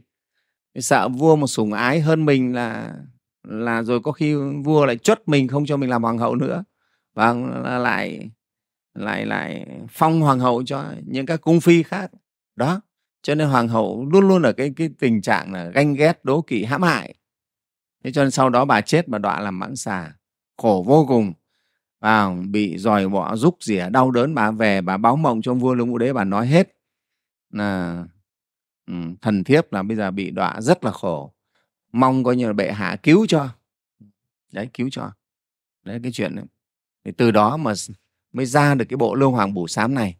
Sợ 0.79 1.09
vua 1.09 1.35
một 1.35 1.47
sủng 1.47 1.73
ái 1.73 2.01
hơn 2.01 2.25
mình 2.25 2.55
là 2.55 2.95
là 3.43 3.83
rồi 3.83 3.99
có 3.99 4.11
khi 4.11 4.35
vua 4.63 4.85
lại 4.85 4.97
chốt 4.97 5.21
mình 5.25 5.47
không 5.47 5.65
cho 5.65 5.77
mình 5.77 5.89
làm 5.89 6.03
hoàng 6.03 6.17
hậu 6.17 6.35
nữa. 6.35 6.63
Vâng, 7.13 7.63
Và 7.63 7.77
lại 7.77 8.29
lại 8.93 9.25
lại 9.25 9.65
phong 9.89 10.21
hoàng 10.21 10.39
hậu 10.39 10.63
cho 10.63 10.93
những 11.05 11.25
các 11.25 11.41
cung 11.41 11.59
phi 11.59 11.83
khác. 11.83 12.11
Đó 12.55 12.81
cho 13.25 13.35
nên 13.35 13.47
hoàng 13.47 13.67
hậu 13.67 14.05
luôn 14.11 14.27
luôn 14.27 14.41
ở 14.41 14.53
cái 14.53 14.73
cái 14.75 14.89
tình 14.99 15.21
trạng 15.21 15.53
là 15.53 15.65
ganh 15.65 15.93
ghét 15.93 16.25
đố 16.25 16.41
kỵ 16.41 16.63
hãm 16.63 16.81
hại. 16.81 17.15
Thế 18.03 18.11
cho 18.11 18.23
nên 18.23 18.31
sau 18.31 18.49
đó 18.49 18.65
bà 18.65 18.81
chết 18.81 19.07
bà 19.07 19.17
đọa 19.17 19.39
làm 19.39 19.59
mãng 19.59 19.75
xà. 19.75 20.13
Khổ 20.57 20.83
vô 20.87 21.05
cùng. 21.07 21.33
Và 21.99 22.35
bị 22.49 22.77
dòi 22.77 23.09
bỏ 23.09 23.35
rúc 23.35 23.57
rỉa 23.61 23.89
đau 23.89 24.11
đớn 24.11 24.35
bà 24.35 24.51
về 24.51 24.81
bà 24.81 24.97
báo 24.97 25.15
mộng 25.15 25.41
cho 25.41 25.53
vua 25.53 25.73
lương 25.73 25.89
vũ 25.89 25.97
đế 25.97 26.13
bà 26.13 26.23
nói 26.23 26.47
hết. 26.47 26.77
Là 27.49 28.03
ừ, 28.87 28.93
thần 29.21 29.43
thiếp 29.43 29.73
là 29.73 29.83
bây 29.83 29.97
giờ 29.97 30.11
bị 30.11 30.31
đọa 30.31 30.61
rất 30.61 30.83
là 30.83 30.91
khổ. 30.91 31.33
Mong 31.91 32.23
coi 32.23 32.35
như 32.35 32.47
là 32.47 32.53
bệ 32.53 32.71
hạ 32.71 32.97
cứu 33.03 33.25
cho. 33.25 33.49
Đấy 34.51 34.69
cứu 34.73 34.89
cho. 34.91 35.11
Đấy 35.83 35.99
cái 36.03 36.11
chuyện 36.11 36.35
đấy. 36.35 36.45
thì 37.05 37.11
từ 37.11 37.31
đó 37.31 37.57
mà 37.57 37.73
mới 38.33 38.45
ra 38.45 38.75
được 38.75 38.85
cái 38.89 38.97
bộ 38.97 39.15
lương 39.15 39.31
hoàng 39.31 39.53
bổ 39.53 39.67
sám 39.67 39.93
này 39.93 40.17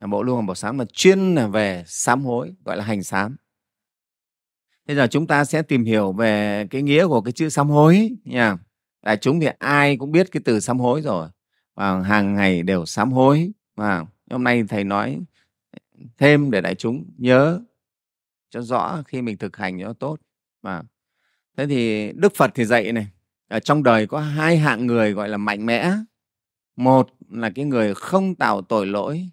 bộ 0.00 0.22
luân 0.22 0.36
hồi 0.36 0.46
bảo 0.46 0.54
sám 0.54 0.78
là 0.78 0.84
chuyên 0.92 1.34
là 1.34 1.46
về 1.46 1.84
sám 1.86 2.24
hối, 2.24 2.54
gọi 2.64 2.76
là 2.76 2.84
hành 2.84 3.02
sám. 3.02 3.36
Bây 4.86 4.96
giờ 4.96 5.06
chúng 5.10 5.26
ta 5.26 5.44
sẽ 5.44 5.62
tìm 5.62 5.84
hiểu 5.84 6.12
về 6.12 6.66
cái 6.70 6.82
nghĩa 6.82 7.06
của 7.06 7.20
cái 7.20 7.32
chữ 7.32 7.48
sám 7.48 7.68
hối 7.68 8.10
nha 8.24 8.56
đại 9.02 9.16
chúng 9.16 9.40
thì 9.40 9.46
ai 9.58 9.96
cũng 9.96 10.12
biết 10.12 10.30
cái 10.32 10.42
từ 10.44 10.60
sám 10.60 10.78
hối 10.78 11.02
rồi, 11.02 11.28
và 11.74 12.00
hàng 12.00 12.34
ngày 12.34 12.62
đều 12.62 12.86
sám 12.86 13.12
hối, 13.12 13.52
và 13.76 14.04
hôm 14.30 14.44
nay 14.44 14.64
thầy 14.68 14.84
nói 14.84 15.20
thêm 16.18 16.50
để 16.50 16.60
đại 16.60 16.74
chúng 16.74 17.04
nhớ 17.18 17.60
cho 18.50 18.62
rõ 18.62 19.02
khi 19.06 19.22
mình 19.22 19.36
thực 19.36 19.56
hành 19.56 19.80
cho 19.80 19.92
tốt 19.92 20.16
mà 20.62 20.82
thế 21.56 21.66
thì 21.66 22.12
đức 22.12 22.32
phật 22.36 22.50
thì 22.54 22.64
dạy 22.64 22.92
này, 22.92 23.08
ở 23.48 23.60
trong 23.60 23.82
đời 23.82 24.06
có 24.06 24.20
hai 24.20 24.58
hạng 24.58 24.86
người 24.86 25.12
gọi 25.12 25.28
là 25.28 25.36
mạnh 25.36 25.66
mẽ. 25.66 25.92
Một 26.76 27.10
là 27.30 27.50
cái 27.50 27.64
người 27.64 27.94
không 27.94 28.34
tạo 28.34 28.62
tội 28.62 28.86
lỗi 28.86 29.28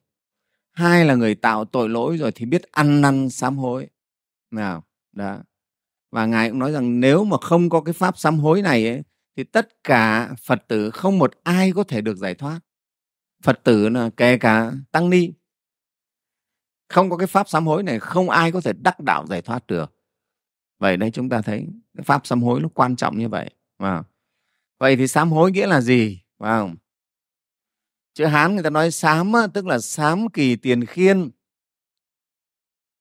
hai 0.73 1.05
là 1.05 1.15
người 1.15 1.35
tạo 1.35 1.65
tội 1.65 1.89
lỗi 1.89 2.17
rồi 2.17 2.31
thì 2.31 2.45
biết 2.45 2.71
ăn 2.71 3.01
năn 3.01 3.29
sám 3.29 3.57
hối. 3.57 3.87
Nào 4.51 4.83
đó. 5.11 5.37
Và 6.11 6.25
ngài 6.25 6.49
cũng 6.49 6.59
nói 6.59 6.71
rằng 6.71 6.99
nếu 6.99 7.23
mà 7.23 7.37
không 7.41 7.69
có 7.69 7.81
cái 7.81 7.93
pháp 7.93 8.17
sám 8.17 8.39
hối 8.39 8.61
này 8.61 8.87
ấy, 8.87 9.03
thì 9.37 9.43
tất 9.43 9.83
cả 9.83 10.33
phật 10.43 10.63
tử 10.67 10.89
không 10.91 11.19
một 11.19 11.33
ai 11.43 11.71
có 11.71 11.83
thể 11.83 12.01
được 12.01 12.17
giải 12.17 12.35
thoát. 12.35 12.59
Phật 13.43 13.59
tử 13.63 13.89
là 13.89 14.09
kể 14.17 14.37
cả 14.37 14.71
tăng 14.91 15.09
ni. 15.09 15.33
Không 16.89 17.09
có 17.09 17.17
cái 17.17 17.27
pháp 17.27 17.49
sám 17.49 17.67
hối 17.67 17.83
này 17.83 17.99
không 17.99 18.29
ai 18.29 18.51
có 18.51 18.61
thể 18.61 18.73
đắc 18.73 18.99
đạo 18.99 19.25
giải 19.27 19.41
thoát 19.41 19.67
được. 19.67 19.93
Vậy 20.79 20.97
đây 20.97 21.11
chúng 21.11 21.29
ta 21.29 21.41
thấy 21.41 21.67
cái 21.97 22.03
pháp 22.03 22.27
sám 22.27 22.43
hối 22.43 22.61
nó 22.61 22.69
quan 22.73 22.95
trọng 22.95 23.17
như 23.17 23.29
vậy 23.29 23.49
wow. 23.79 24.03
vậy 24.79 24.95
thì 24.95 25.07
sám 25.07 25.31
hối 25.31 25.51
nghĩa 25.51 25.67
là 25.67 25.81
gì 25.81 26.23
wow 26.39 26.75
chữ 28.13 28.25
hán 28.25 28.53
người 28.53 28.63
ta 28.63 28.69
nói 28.69 28.91
sám 28.91 29.31
tức 29.53 29.65
là 29.65 29.79
sám 29.79 30.29
kỳ 30.29 30.55
tiền 30.55 30.85
khiên. 30.85 31.31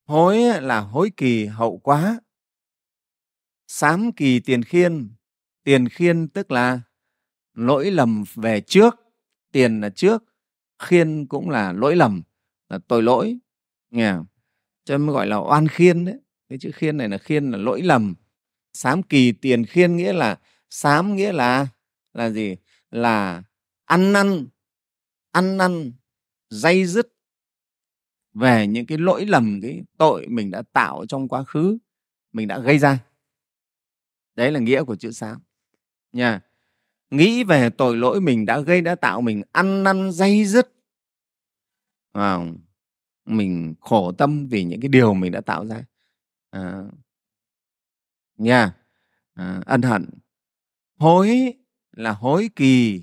Hối 0.04 0.38
là 0.62 0.80
hối 0.80 1.10
kỳ 1.16 1.46
hậu 1.46 1.78
quá. 1.78 2.20
Sám 3.66 4.12
kỳ 4.12 4.40
tiền 4.40 4.62
khiên. 4.62 5.14
Tiền 5.64 5.88
khiên 5.88 6.28
tức 6.28 6.50
là 6.50 6.80
lỗi 7.54 7.90
lầm 7.90 8.24
về 8.34 8.60
trước, 8.60 8.94
tiền 9.52 9.80
là 9.80 9.90
trước, 9.90 10.24
khiên 10.78 11.26
cũng 11.26 11.50
là 11.50 11.72
lỗi 11.72 11.96
lầm, 11.96 12.22
là 12.68 12.78
tội 12.88 13.02
lỗi. 13.02 13.38
Nghe 13.90 14.14
cho 14.84 14.98
nên 14.98 15.06
gọi 15.06 15.26
là 15.26 15.36
oan 15.36 15.68
khiên 15.68 16.04
đấy. 16.04 16.18
Cái 16.48 16.58
chữ 16.58 16.70
khiên 16.74 16.96
này 16.96 17.08
là 17.08 17.18
khiên 17.18 17.50
là 17.50 17.58
lỗi 17.58 17.82
lầm. 17.82 18.14
Sám 18.72 19.02
kỳ 19.02 19.32
tiền 19.32 19.64
khiên 19.64 19.96
nghĩa 19.96 20.12
là, 20.12 20.38
sám 20.70 21.16
nghĩa 21.16 21.32
là 21.32 21.66
là 22.12 22.30
gì? 22.30 22.56
Là 22.90 23.42
ăn 23.84 24.12
năn 24.12 24.46
ăn 25.32 25.56
năn 25.56 25.92
dây 26.50 26.86
dứt 26.86 27.08
về 28.34 28.66
những 28.66 28.86
cái 28.86 28.98
lỗi 28.98 29.26
lầm 29.26 29.60
cái 29.62 29.82
tội 29.98 30.26
mình 30.28 30.50
đã 30.50 30.62
tạo 30.72 31.06
trong 31.06 31.28
quá 31.28 31.44
khứ 31.44 31.78
mình 32.32 32.48
đã 32.48 32.58
gây 32.58 32.78
ra. 32.78 33.04
Đấy 34.34 34.52
là 34.52 34.60
nghĩa 34.60 34.84
của 34.84 34.96
chữ 34.96 35.10
sám 35.10 35.40
nha. 36.12 36.40
Nghĩ 37.10 37.44
về 37.44 37.70
tội 37.70 37.96
lỗi 37.96 38.20
mình 38.20 38.46
đã 38.46 38.60
gây 38.60 38.80
đã 38.80 38.94
tạo 38.94 39.20
mình 39.20 39.42
ăn 39.52 39.82
năn 39.82 40.12
dây 40.12 40.44
dứt. 40.44 40.72
À, 42.12 42.38
mình 43.24 43.74
khổ 43.80 44.12
tâm 44.12 44.46
vì 44.46 44.64
những 44.64 44.80
cái 44.80 44.88
điều 44.88 45.14
mình 45.14 45.32
đã 45.32 45.40
tạo 45.40 45.66
ra. 45.66 45.84
À, 46.50 46.84
nha. 48.36 48.74
À, 49.34 49.62
ân 49.66 49.82
hận. 49.82 50.08
Hối 50.96 51.54
là 51.92 52.12
hối 52.12 52.50
kỳ 52.56 53.02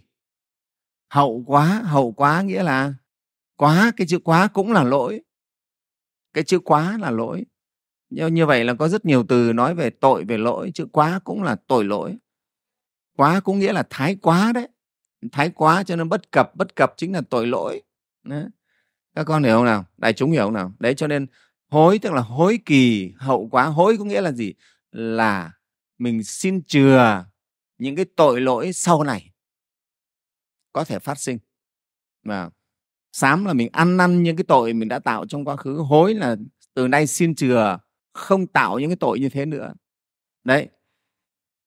hậu 1.09 1.43
quá 1.47 1.65
hậu 1.65 2.11
quá 2.11 2.41
nghĩa 2.41 2.63
là 2.63 2.93
quá, 3.55 3.91
cái 3.97 4.07
chữ 4.07 4.19
quá 4.19 4.47
cũng 4.47 4.71
là 4.71 4.83
lỗi. 4.83 5.21
Cái 6.33 6.43
chữ 6.43 6.59
quá 6.59 6.97
là 7.01 7.11
lỗi. 7.11 7.45
Như 8.09 8.27
như 8.27 8.45
vậy 8.45 8.63
là 8.63 8.73
có 8.73 8.87
rất 8.87 9.05
nhiều 9.05 9.25
từ 9.29 9.53
nói 9.53 9.75
về 9.75 9.89
tội, 9.89 10.23
về 10.23 10.37
lỗi. 10.37 10.71
Chữ 10.73 10.87
quá 10.91 11.19
cũng 11.23 11.43
là 11.43 11.55
tội 11.67 11.85
lỗi. 11.85 12.17
Quá 13.17 13.39
cũng 13.39 13.59
nghĩa 13.59 13.73
là 13.73 13.83
thái 13.89 14.15
quá 14.21 14.51
đấy. 14.53 14.67
Thái 15.31 15.49
quá 15.49 15.83
cho 15.83 15.95
nên 15.95 16.09
bất 16.09 16.31
cập 16.31 16.55
bất 16.55 16.75
cập 16.75 16.93
chính 16.97 17.13
là 17.13 17.21
tội 17.29 17.47
lỗi. 17.47 17.81
Đấy. 18.23 18.45
các 19.15 19.23
con 19.23 19.43
hiểu 19.43 19.55
không 19.55 19.65
nào? 19.65 19.85
Đại 19.97 20.13
chúng 20.13 20.31
hiểu 20.31 20.43
không 20.43 20.53
nào? 20.53 20.73
Đấy, 20.79 20.93
cho 20.93 21.07
nên 21.07 21.27
hối 21.67 21.99
tức 21.99 22.13
là 22.13 22.21
hối 22.21 22.59
kỳ, 22.65 23.13
hậu 23.17 23.47
quá. 23.51 23.65
Hối 23.65 23.97
có 23.97 24.05
nghĩa 24.05 24.21
là 24.21 24.31
gì? 24.31 24.53
Là 24.91 25.51
mình 25.97 26.23
xin 26.23 26.63
chừa 26.63 27.25
những 27.77 27.95
cái 27.95 28.05
tội 28.15 28.41
lỗi 28.41 28.73
sau 28.73 29.03
này 29.03 29.31
có 30.73 30.83
thể 30.83 30.99
phát 30.99 31.19
sinh. 31.19 31.38
Và 32.23 32.49
sám 33.11 33.45
là 33.45 33.53
mình 33.53 33.69
ăn 33.71 33.97
năn 33.97 34.23
những 34.23 34.35
cái 34.35 34.43
tội 34.47 34.73
mình 34.73 34.89
đã 34.89 34.99
tạo 34.99 35.25
trong 35.27 35.45
quá 35.45 35.55
khứ 35.55 35.77
hối 35.77 36.13
là 36.13 36.35
từ 36.73 36.88
nay 36.88 37.07
xin 37.07 37.35
chừa 37.35 37.79
không 38.13 38.47
tạo 38.47 38.79
những 38.79 38.89
cái 38.89 38.97
tội 38.97 39.19
như 39.19 39.29
thế 39.29 39.45
nữa. 39.45 39.73
Đấy. 40.43 40.69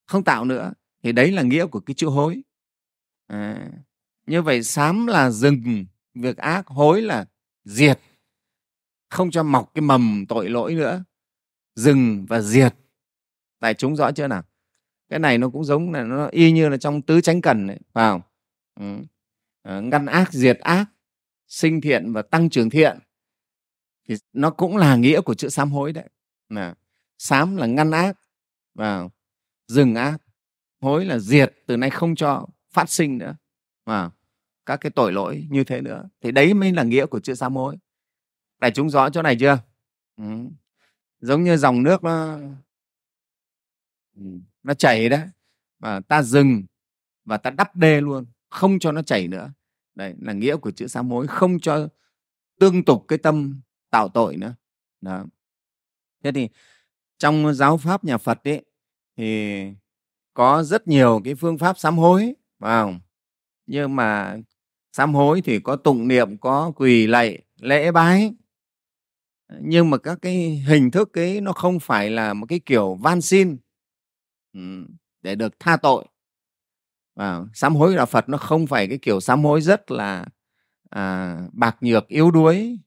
Không 0.06 0.24
tạo 0.24 0.44
nữa 0.44 0.72
thì 1.02 1.12
đấy 1.12 1.32
là 1.32 1.42
nghĩa 1.42 1.66
của 1.66 1.80
cái 1.80 1.94
chữ 1.94 2.06
hối. 2.06 2.42
À, 3.26 3.70
như 4.26 4.42
vậy 4.42 4.62
sám 4.62 5.06
là 5.06 5.30
dừng 5.30 5.84
việc 6.14 6.36
ác 6.36 6.66
hối 6.66 7.02
là 7.02 7.26
diệt. 7.64 8.00
Không 9.10 9.30
cho 9.30 9.42
mọc 9.42 9.70
cái 9.74 9.82
mầm 9.82 10.24
tội 10.28 10.50
lỗi 10.50 10.74
nữa. 10.74 11.04
Dừng 11.74 12.26
và 12.28 12.40
diệt. 12.40 12.74
Tại 13.60 13.74
chúng 13.74 13.96
rõ 13.96 14.12
chưa 14.12 14.26
nào? 14.26 14.42
Cái 15.08 15.18
này 15.18 15.38
nó 15.38 15.48
cũng 15.48 15.64
giống 15.64 15.92
là 15.92 16.04
nó 16.04 16.26
y 16.26 16.52
như 16.52 16.68
là 16.68 16.76
trong 16.76 17.02
tứ 17.02 17.20
chánh 17.20 17.40
cần 17.40 17.66
đấy 17.66 17.78
phải 17.92 18.10
không? 18.10 18.20
Ừ. 18.74 18.96
Ờ, 19.62 19.80
ngăn 19.80 20.06
ác, 20.06 20.32
diệt 20.32 20.58
ác, 20.58 20.84
sinh 21.46 21.80
thiện 21.80 22.12
và 22.12 22.22
tăng 22.22 22.50
trưởng 22.50 22.70
thiện 22.70 22.98
thì 24.08 24.14
nó 24.32 24.50
cũng 24.50 24.76
là 24.76 24.96
nghĩa 24.96 25.20
của 25.20 25.34
chữ 25.34 25.48
sám 25.48 25.70
hối 25.70 25.92
đấy. 25.92 26.08
Là 26.48 26.74
sám 27.18 27.56
là 27.56 27.66
ngăn 27.66 27.90
ác 27.90 28.18
và 28.74 29.08
dừng 29.66 29.94
ác, 29.94 30.18
hối 30.80 31.04
là 31.04 31.18
diệt 31.18 31.54
từ 31.66 31.76
nay 31.76 31.90
không 31.90 32.14
cho 32.14 32.46
phát 32.70 32.90
sinh 32.90 33.18
nữa 33.18 33.36
và 33.84 34.10
các 34.66 34.76
cái 34.76 34.90
tội 34.90 35.12
lỗi 35.12 35.46
như 35.50 35.64
thế 35.64 35.80
nữa. 35.80 36.08
Thì 36.20 36.32
đấy 36.32 36.54
mới 36.54 36.72
là 36.72 36.82
nghĩa 36.82 37.06
của 37.06 37.20
chữ 37.20 37.34
sám 37.34 37.56
hối. 37.56 37.76
Đại 38.58 38.70
chúng 38.70 38.90
rõ 38.90 39.10
chỗ 39.10 39.22
này 39.22 39.36
chưa? 39.40 39.58
Ừ. 40.16 40.24
giống 41.20 41.44
như 41.44 41.56
dòng 41.56 41.82
nước 41.82 42.04
nó 42.04 42.38
ừ, 44.16 44.22
nó 44.62 44.74
chảy 44.74 45.08
đấy 45.08 45.28
và 45.78 46.00
ta 46.00 46.22
dừng 46.22 46.62
và 47.24 47.36
ta 47.36 47.50
đắp 47.50 47.76
đê 47.76 48.00
luôn 48.00 48.26
không 48.52 48.78
cho 48.78 48.92
nó 48.92 49.02
chảy 49.02 49.28
nữa. 49.28 49.52
Đấy, 49.94 50.14
là 50.20 50.32
nghĩa 50.32 50.56
của 50.56 50.70
chữ 50.70 50.86
sám 50.86 51.10
hối, 51.10 51.26
không 51.26 51.60
cho 51.60 51.88
tương 52.60 52.84
tục 52.84 53.04
cái 53.08 53.18
tâm 53.18 53.60
tạo 53.90 54.08
tội 54.08 54.36
nữa. 54.36 54.54
Đó. 55.00 55.24
Thế 56.24 56.32
thì 56.32 56.48
trong 57.18 57.54
giáo 57.54 57.76
pháp 57.76 58.04
nhà 58.04 58.18
phật 58.18 58.44
ấy, 58.44 58.64
thì 59.16 59.64
có 60.34 60.62
rất 60.62 60.88
nhiều 60.88 61.20
cái 61.24 61.34
phương 61.34 61.58
pháp 61.58 61.78
sám 61.78 61.98
hối, 61.98 62.34
phải 62.58 62.82
không? 62.82 63.00
Nhưng 63.66 63.96
mà 63.96 64.36
sám 64.92 65.14
hối 65.14 65.40
thì 65.40 65.60
có 65.60 65.76
tụng 65.76 66.08
niệm, 66.08 66.38
có 66.38 66.72
quỳ 66.76 67.06
lạy, 67.06 67.42
lễ 67.60 67.92
bái. 67.92 68.34
Nhưng 69.60 69.90
mà 69.90 69.98
các 69.98 70.18
cái 70.22 70.64
hình 70.68 70.90
thức 70.90 71.18
ấy, 71.18 71.40
nó 71.40 71.52
không 71.52 71.80
phải 71.80 72.10
là 72.10 72.34
một 72.34 72.46
cái 72.48 72.60
kiểu 72.66 72.94
van 72.94 73.20
xin 73.20 73.56
để 75.22 75.34
được 75.34 75.60
tha 75.60 75.76
tội 75.76 76.04
và 77.14 77.44
sám 77.54 77.76
hối 77.76 77.96
đạo 77.96 78.06
Phật 78.06 78.28
nó 78.28 78.38
không 78.38 78.66
phải 78.66 78.86
cái 78.88 78.98
kiểu 78.98 79.20
sám 79.20 79.44
hối 79.44 79.60
rất 79.60 79.90
là 79.90 80.26
à, 80.90 81.36
bạc 81.52 81.76
nhược 81.80 82.08
yếu 82.08 82.30
đuối 82.30 82.78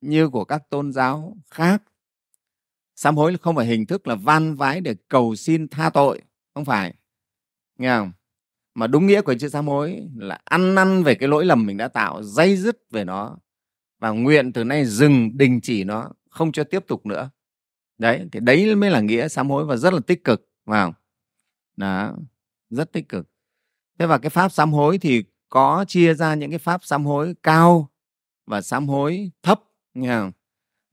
như 0.00 0.28
của 0.28 0.44
các 0.44 0.70
tôn 0.70 0.92
giáo 0.92 1.36
khác. 1.50 1.82
Sám 2.96 3.16
hối 3.16 3.36
không 3.38 3.56
phải 3.56 3.66
hình 3.66 3.86
thức 3.86 4.06
là 4.06 4.14
van 4.14 4.54
vái 4.54 4.80
để 4.80 4.94
cầu 5.08 5.36
xin 5.36 5.68
tha 5.68 5.90
tội 5.90 6.22
không 6.54 6.64
phải. 6.64 6.94
Nghe 7.78 7.98
không? 7.98 8.12
Mà 8.74 8.86
đúng 8.86 9.06
nghĩa 9.06 9.22
của 9.22 9.34
chữ 9.34 9.48
sám 9.48 9.66
hối 9.66 10.08
là 10.16 10.38
ăn 10.44 10.74
năn 10.74 11.02
về 11.02 11.14
cái 11.14 11.28
lỗi 11.28 11.44
lầm 11.44 11.66
mình 11.66 11.76
đã 11.76 11.88
tạo 11.88 12.22
dây 12.22 12.56
dứt 12.56 12.78
về 12.90 13.04
nó 13.04 13.38
và 13.98 14.10
nguyện 14.10 14.52
từ 14.52 14.64
nay 14.64 14.84
dừng 14.84 15.38
đình 15.38 15.60
chỉ 15.62 15.84
nó 15.84 16.10
không 16.30 16.52
cho 16.52 16.64
tiếp 16.64 16.84
tục 16.88 17.06
nữa. 17.06 17.30
Đấy 17.98 18.28
thì 18.32 18.40
đấy 18.40 18.74
mới 18.74 18.90
là 18.90 19.00
nghĩa 19.00 19.28
sám 19.28 19.50
hối 19.50 19.64
và 19.64 19.76
rất 19.76 19.92
là 19.94 20.00
tích 20.06 20.24
cực 20.24 20.48
phải 20.66 20.84
không? 20.84 20.92
Đó 21.76 22.16
rất 22.70 22.92
tích 22.92 23.08
cực. 23.08 23.28
Thế 23.98 24.06
và 24.06 24.18
cái 24.18 24.30
pháp 24.30 24.52
sám 24.52 24.72
hối 24.72 24.98
thì 24.98 25.24
có 25.48 25.84
chia 25.88 26.14
ra 26.14 26.34
những 26.34 26.50
cái 26.50 26.58
pháp 26.58 26.84
sám 26.84 27.06
hối 27.06 27.34
cao 27.42 27.90
và 28.46 28.60
sám 28.60 28.88
hối 28.88 29.30
thấp 29.42 29.62
nghe 29.94 30.08
không? 30.08 30.32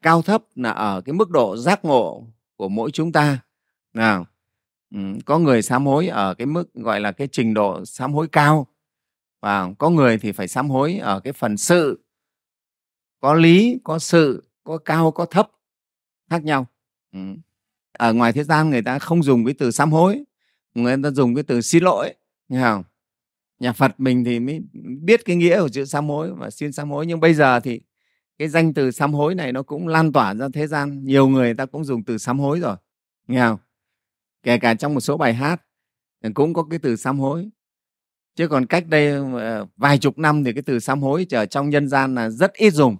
cao 0.01 0.21
thấp 0.21 0.43
là 0.55 0.71
ở 0.71 1.01
cái 1.01 1.13
mức 1.13 1.29
độ 1.29 1.57
giác 1.57 1.85
ngộ 1.85 2.27
của 2.55 2.69
mỗi 2.69 2.91
chúng 2.91 3.11
ta 3.11 3.39
nào 3.93 4.25
ừ, 4.95 4.99
có 5.25 5.39
người 5.39 5.61
sám 5.61 5.85
hối 5.85 6.07
ở 6.07 6.33
cái 6.33 6.45
mức 6.45 6.73
gọi 6.73 6.99
là 6.99 7.11
cái 7.11 7.27
trình 7.31 7.53
độ 7.53 7.85
sám 7.85 8.13
hối 8.13 8.27
cao. 8.31 8.67
Và 9.41 9.73
có 9.79 9.89
người 9.89 10.17
thì 10.17 10.31
phải 10.31 10.47
sám 10.47 10.69
hối 10.69 10.97
ở 10.97 11.19
cái 11.19 11.33
phần 11.33 11.57
sự. 11.57 12.05
Có 13.19 13.33
lý 13.33 13.79
có 13.83 13.99
sự 13.99 14.49
có 14.63 14.77
cao 14.77 15.11
có 15.11 15.25
thấp 15.25 15.51
khác 16.29 16.43
nhau. 16.43 16.67
Ừ. 17.13 17.19
ở 17.91 18.13
ngoài 18.13 18.33
thế 18.33 18.43
gian 18.43 18.69
người 18.69 18.81
ta 18.81 18.99
không 18.99 19.23
dùng 19.23 19.45
cái 19.45 19.53
từ 19.53 19.71
sám 19.71 19.91
hối 19.91 20.23
người 20.75 20.97
ta 21.03 21.11
dùng 21.11 21.35
cái 21.35 21.43
từ 21.43 21.61
xin 21.61 21.83
lỗi, 21.83 22.13
nghe 22.47 22.61
không? 22.61 22.83
Nhà 23.59 23.73
phật 23.73 23.99
mình 23.99 24.23
thì 24.23 24.39
mới 24.39 24.61
biết 25.01 25.25
cái 25.25 25.35
nghĩa 25.35 25.61
của 25.61 25.69
chữ 25.69 25.85
sám 25.85 26.09
hối 26.09 26.33
và 26.33 26.49
xin 26.49 26.71
sám 26.71 26.91
hối, 26.91 27.05
nhưng 27.05 27.19
bây 27.19 27.33
giờ 27.33 27.59
thì 27.59 27.81
cái 28.37 28.47
danh 28.47 28.73
từ 28.73 28.91
sám 28.91 29.13
hối 29.13 29.35
này 29.35 29.51
nó 29.51 29.63
cũng 29.63 29.87
lan 29.87 30.11
tỏa 30.11 30.33
ra 30.33 30.47
thế 30.53 30.67
gian. 30.67 31.05
Nhiều 31.05 31.27
người 31.27 31.53
ta 31.53 31.65
cũng 31.65 31.83
dùng 31.83 32.03
từ 32.03 32.17
sám 32.17 32.39
hối 32.39 32.59
rồi, 32.59 32.75
nghe 33.27 33.39
không? 33.39 33.59
Kể 34.43 34.57
cả 34.57 34.73
trong 34.73 34.93
một 34.93 34.99
số 34.99 35.17
bài 35.17 35.33
hát 35.33 35.61
cũng 36.33 36.53
có 36.53 36.63
cái 36.63 36.79
từ 36.79 36.95
sám 36.95 37.19
hối. 37.19 37.49
Chứ 38.35 38.47
còn 38.47 38.65
cách 38.65 38.87
đây 38.87 39.07
ờ, 39.39 39.65
vài 39.77 39.97
chục 39.97 40.17
năm 40.17 40.43
thì 40.43 40.53
cái 40.53 40.63
từ 40.63 40.79
sám 40.79 41.01
hối 41.01 41.27
ở 41.31 41.45
trong 41.45 41.69
nhân 41.69 41.87
gian 41.87 42.15
là 42.15 42.29
rất 42.29 42.53
ít 42.53 42.69
dùng. 42.69 42.97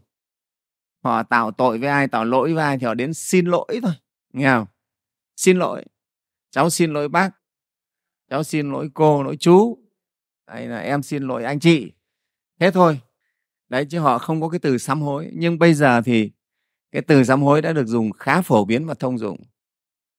Họ 1.03 1.23
tạo 1.23 1.51
tội 1.51 1.77
với 1.77 1.89
ai, 1.89 2.07
tạo 2.07 2.25
lỗi 2.25 2.53
với 2.53 2.63
ai 2.63 2.77
thì 2.77 2.85
họ 2.85 2.93
đến 2.93 3.13
xin 3.13 3.45
lỗi 3.45 3.79
thôi, 3.83 3.93
nghe 4.33 4.47
không? 4.47 4.67
Xin 5.35 5.57
lỗi, 5.57 5.85
cháu 6.51 6.69
xin 6.69 6.93
lỗi 6.93 7.09
bác 7.09 7.29
cháu 8.29 8.43
xin 8.43 8.71
lỗi 8.71 8.89
cô 8.93 9.23
lỗi 9.23 9.37
chú. 9.39 9.77
Hay 10.47 10.67
là 10.67 10.79
em 10.79 11.03
xin 11.03 11.23
lỗi 11.23 11.43
anh 11.43 11.59
chị. 11.59 11.91
Thế 12.59 12.71
thôi. 12.71 12.99
Đấy 13.69 13.85
chứ 13.85 13.99
họ 13.99 14.17
không 14.17 14.41
có 14.41 14.49
cái 14.49 14.59
từ 14.59 14.77
sám 14.77 15.01
hối. 15.01 15.31
Nhưng 15.33 15.59
bây 15.59 15.73
giờ 15.73 16.01
thì 16.01 16.31
cái 16.91 17.01
từ 17.01 17.23
sám 17.23 17.41
hối 17.41 17.61
đã 17.61 17.73
được 17.73 17.87
dùng 17.87 18.11
khá 18.11 18.41
phổ 18.41 18.65
biến 18.65 18.85
và 18.85 18.93
thông 18.93 19.17
dụng. 19.17 19.37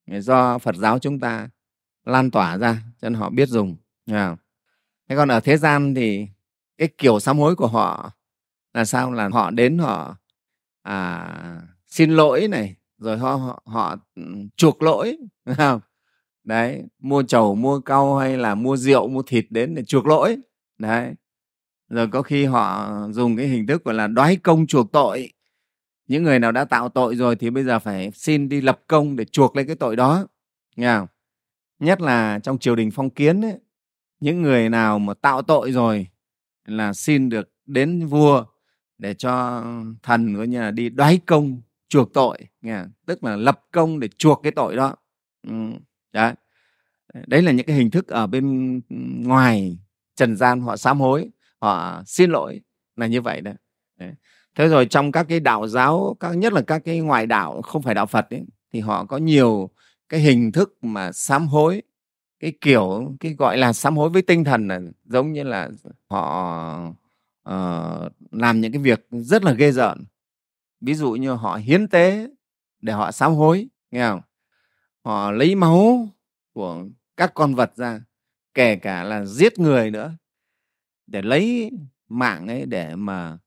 Do 0.06 0.58
phật 0.58 0.76
giáo 0.76 0.98
chúng 0.98 1.20
ta 1.20 1.48
lan 2.04 2.30
tỏa 2.30 2.58
ra 2.58 2.82
cho 3.00 3.08
nên 3.08 3.14
họ 3.18 3.30
biết 3.30 3.48
dùng. 3.48 3.76
Thế 5.08 5.16
còn 5.16 5.28
ở 5.28 5.40
thế 5.40 5.56
gian 5.56 5.94
thì 5.94 6.26
cái 6.78 6.88
kiểu 6.98 7.20
sám 7.20 7.38
hối 7.38 7.56
của 7.56 7.66
họ 7.66 8.12
là 8.75 8.84
sao? 8.84 9.12
Là 9.12 9.28
họ 9.28 9.50
đến 9.50 9.78
họ 9.78 10.16
à, 10.82 11.62
xin 11.86 12.10
lỗi 12.10 12.48
này 12.48 12.76
rồi 12.98 13.18
họ 13.18 13.34
họ, 13.34 13.62
họ 13.66 13.96
ừ, 14.14 14.22
chuộc 14.56 14.82
lỗi. 14.82 15.16
Không? 15.56 15.80
Đấy 16.46 16.82
mua 16.98 17.22
chầu 17.22 17.54
mua 17.54 17.80
cau 17.80 18.16
hay 18.16 18.36
là 18.36 18.54
mua 18.54 18.76
rượu 18.76 19.08
mua 19.08 19.22
thịt 19.22 19.46
đến 19.50 19.74
để 19.74 19.84
chuộc 19.84 20.06
lỗi. 20.06 20.36
Đấy. 20.78 21.14
Rồi 21.88 22.08
có 22.08 22.22
khi 22.22 22.44
họ 22.44 22.90
dùng 23.10 23.36
cái 23.36 23.46
hình 23.46 23.66
thức 23.66 23.84
gọi 23.84 23.94
là 23.94 24.06
đoái 24.06 24.36
công 24.36 24.66
chuộc 24.66 24.92
tội. 24.92 25.32
Những 26.08 26.22
người 26.22 26.38
nào 26.38 26.52
đã 26.52 26.64
tạo 26.64 26.88
tội 26.88 27.16
rồi 27.16 27.36
thì 27.36 27.50
bây 27.50 27.64
giờ 27.64 27.78
phải 27.78 28.10
xin 28.14 28.48
đi 28.48 28.60
lập 28.60 28.80
công 28.86 29.16
để 29.16 29.24
chuộc 29.24 29.56
lấy 29.56 29.64
cái 29.64 29.76
tội 29.76 29.96
đó. 29.96 30.26
Nghe 30.76 30.96
không? 30.98 31.06
nhất 31.78 32.00
là 32.00 32.38
trong 32.42 32.58
triều 32.58 32.76
đình 32.76 32.90
phong 32.90 33.10
kiến 33.10 33.44
ấy, 33.44 33.58
những 34.20 34.42
người 34.42 34.68
nào 34.68 34.98
mà 34.98 35.14
tạo 35.14 35.42
tội 35.42 35.72
rồi 35.72 36.06
là 36.64 36.92
xin 36.92 37.28
được 37.28 37.52
đến 37.66 38.06
vua 38.06 38.44
để 38.98 39.14
cho 39.14 39.64
thần 40.02 40.36
coi 40.36 40.46
như 40.46 40.60
là 40.60 40.70
đi 40.70 40.88
đoái 40.88 41.20
công 41.26 41.60
chuộc 41.88 42.12
tội. 42.12 42.38
Nghe 42.62 42.84
tức 43.06 43.24
là 43.24 43.36
lập 43.36 43.60
công 43.72 44.00
để 44.00 44.08
chuộc 44.08 44.40
cái 44.42 44.52
tội 44.52 44.76
đó. 44.76 44.96
Ừ 45.48 45.52
đấy. 46.12 46.34
Đấy 47.26 47.42
là 47.42 47.52
những 47.52 47.66
cái 47.66 47.76
hình 47.76 47.90
thức 47.90 48.08
ở 48.08 48.26
bên 48.26 48.80
ngoài 49.26 49.78
trần 50.16 50.36
gian 50.36 50.60
họ 50.60 50.76
sám 50.76 51.00
hối 51.00 51.30
họ 51.60 52.02
xin 52.06 52.30
lỗi 52.30 52.60
là 52.96 53.06
như 53.06 53.20
vậy 53.20 53.40
đó. 53.40 53.52
Đấy. 53.98 54.12
thế 54.54 54.68
rồi 54.68 54.86
trong 54.86 55.12
các 55.12 55.26
cái 55.28 55.40
đạo 55.40 55.66
giáo 55.66 56.16
các 56.20 56.36
nhất 56.36 56.52
là 56.52 56.62
các 56.66 56.82
cái 56.84 57.00
ngoại 57.00 57.26
đạo 57.26 57.62
không 57.62 57.82
phải 57.82 57.94
đạo 57.94 58.06
phật 58.06 58.30
ấy, 58.30 58.42
thì 58.72 58.80
họ 58.80 59.04
có 59.04 59.16
nhiều 59.16 59.70
cái 60.08 60.20
hình 60.20 60.52
thức 60.52 60.78
mà 60.82 61.12
sám 61.12 61.46
hối 61.46 61.82
cái 62.40 62.52
kiểu 62.60 63.16
cái 63.20 63.34
gọi 63.34 63.58
là 63.58 63.72
sám 63.72 63.96
hối 63.96 64.10
với 64.10 64.22
tinh 64.22 64.44
thần 64.44 64.68
là 64.68 64.80
giống 65.04 65.32
như 65.32 65.42
là 65.42 65.70
họ 66.10 66.92
uh, 67.48 68.12
làm 68.30 68.60
những 68.60 68.72
cái 68.72 68.82
việc 68.82 69.06
rất 69.10 69.44
là 69.44 69.52
ghê 69.52 69.72
rợn. 69.72 70.04
Ví 70.80 70.94
dụ 70.94 71.12
như 71.12 71.32
họ 71.32 71.56
hiến 71.56 71.88
tế 71.88 72.28
để 72.80 72.92
họ 72.92 73.12
sám 73.12 73.34
hối 73.34 73.68
nghe 73.90 74.08
không? 74.08 74.20
Họ 75.06 75.30
lấy 75.30 75.54
máu 75.54 76.08
của 76.52 76.84
các 77.16 77.32
con 77.34 77.54
vật 77.54 77.72
ra 77.76 78.00
kể 78.54 78.76
cả 78.76 79.04
là 79.04 79.25
giết 79.25 79.58
người 79.58 79.90
nữa 79.90 80.12
để 81.06 81.22
lấy 81.22 81.70
mạng 82.08 82.46
ấy 82.46 82.66
để 82.66 82.94
mà 82.96 83.38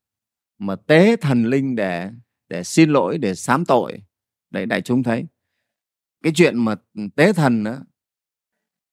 mà 0.58 0.76
tế 0.76 1.16
thần 1.16 1.44
linh 1.44 1.76
để 1.76 2.10
để 2.48 2.64
xin 2.64 2.90
lỗi 2.90 3.18
để 3.18 3.34
sám 3.34 3.64
tội. 3.64 4.02
Đấy 4.50 4.66
đại 4.66 4.80
chúng 4.80 5.02
thấy 5.02 5.26
cái 6.22 6.32
chuyện 6.36 6.58
mà 6.58 6.74
tế 7.16 7.32
thần 7.32 7.64
đó, 7.64 7.76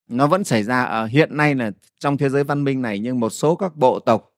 nó 0.07 0.27
vẫn 0.27 0.43
xảy 0.43 0.63
ra 0.63 0.83
ở 0.83 1.05
hiện 1.05 1.38
nay 1.38 1.55
là 1.55 1.71
trong 2.00 2.17
thế 2.17 2.29
giới 2.29 2.43
văn 2.43 2.63
minh 2.63 2.81
này 2.81 3.00
nhưng 3.00 3.19
một 3.19 3.29
số 3.29 3.55
các 3.55 3.75
bộ 3.75 4.00
tộc 4.00 4.33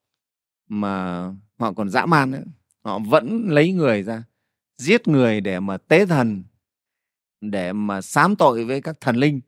mà 0.67 1.23
họ 1.59 1.73
còn 1.73 1.89
dã 1.89 2.05
man 2.05 2.31
nữa, 2.31 2.43
họ 2.83 2.99
vẫn 2.99 3.47
lấy 3.49 3.73
người 3.73 4.03
ra 4.03 4.23
giết 4.77 5.07
người 5.07 5.41
để 5.41 5.59
mà 5.59 5.77
tế 5.77 6.05
thần 6.05 6.43
để 7.41 7.73
mà 7.73 8.01
sám 8.01 8.35
tội 8.35 8.65
với 8.65 8.81
các 8.81 9.01
thần 9.01 9.15
linh. 9.15 9.41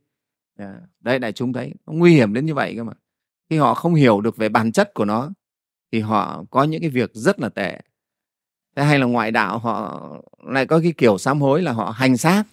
Đây 0.58 0.76
đấy 1.00 1.20
đại 1.20 1.32
chúng 1.32 1.54
thấy 1.54 1.74
nó 1.86 1.94
nguy 1.94 2.14
hiểm 2.14 2.34
đến 2.34 2.46
như 2.46 2.54
vậy 2.54 2.74
cơ 2.78 2.84
mà. 2.84 2.94
Khi 3.50 3.58
họ 3.58 3.74
không 3.74 3.96
hiểu 3.96 4.22
được 4.22 4.38
về 4.38 4.50
bản 4.50 4.72
chất 4.72 4.94
của 4.94 5.06
nó 5.06 5.32
thì 5.92 6.00
họ 6.00 6.44
có 6.50 6.64
những 6.64 6.82
cái 6.82 6.90
việc 6.90 7.12
rất 7.14 7.40
là 7.40 7.50
tệ. 7.50 7.82
Thế 8.76 8.84
hay 8.84 9.00
là 9.00 9.06
ngoại 9.06 9.32
đạo 9.32 9.60
họ 9.60 10.08
lại 10.44 10.66
có 10.66 10.80
cái 10.84 10.94
kiểu 10.98 11.18
sám 11.18 11.42
hối 11.42 11.62
là 11.62 11.72
họ 11.72 11.90
hành 11.90 12.18
xác. 12.18 12.44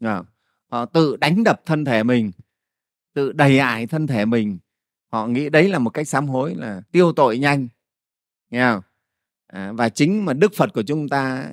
Dạ, 0.00 0.22
họ 0.70 0.84
tự 0.84 1.16
đánh 1.16 1.44
đập 1.44 1.60
thân 1.66 1.84
thể 1.84 2.02
mình 2.02 2.32
tự 3.14 3.32
đầy 3.32 3.58
ải 3.58 3.86
thân 3.86 4.06
thể 4.06 4.24
mình. 4.24 4.58
Họ 5.12 5.26
nghĩ 5.26 5.48
đấy 5.48 5.68
là 5.68 5.78
một 5.78 5.90
cách 5.90 6.08
sám 6.08 6.28
hối 6.28 6.54
là 6.54 6.82
tiêu 6.92 7.12
tội 7.12 7.38
nhanh. 7.38 7.68
Nghe 8.50 8.72
không? 8.72 8.82
À, 9.46 9.72
và 9.72 9.88
chính 9.88 10.24
mà 10.24 10.32
đức 10.32 10.52
phật 10.56 10.70
của 10.74 10.82
chúng 10.82 11.08
ta 11.08 11.50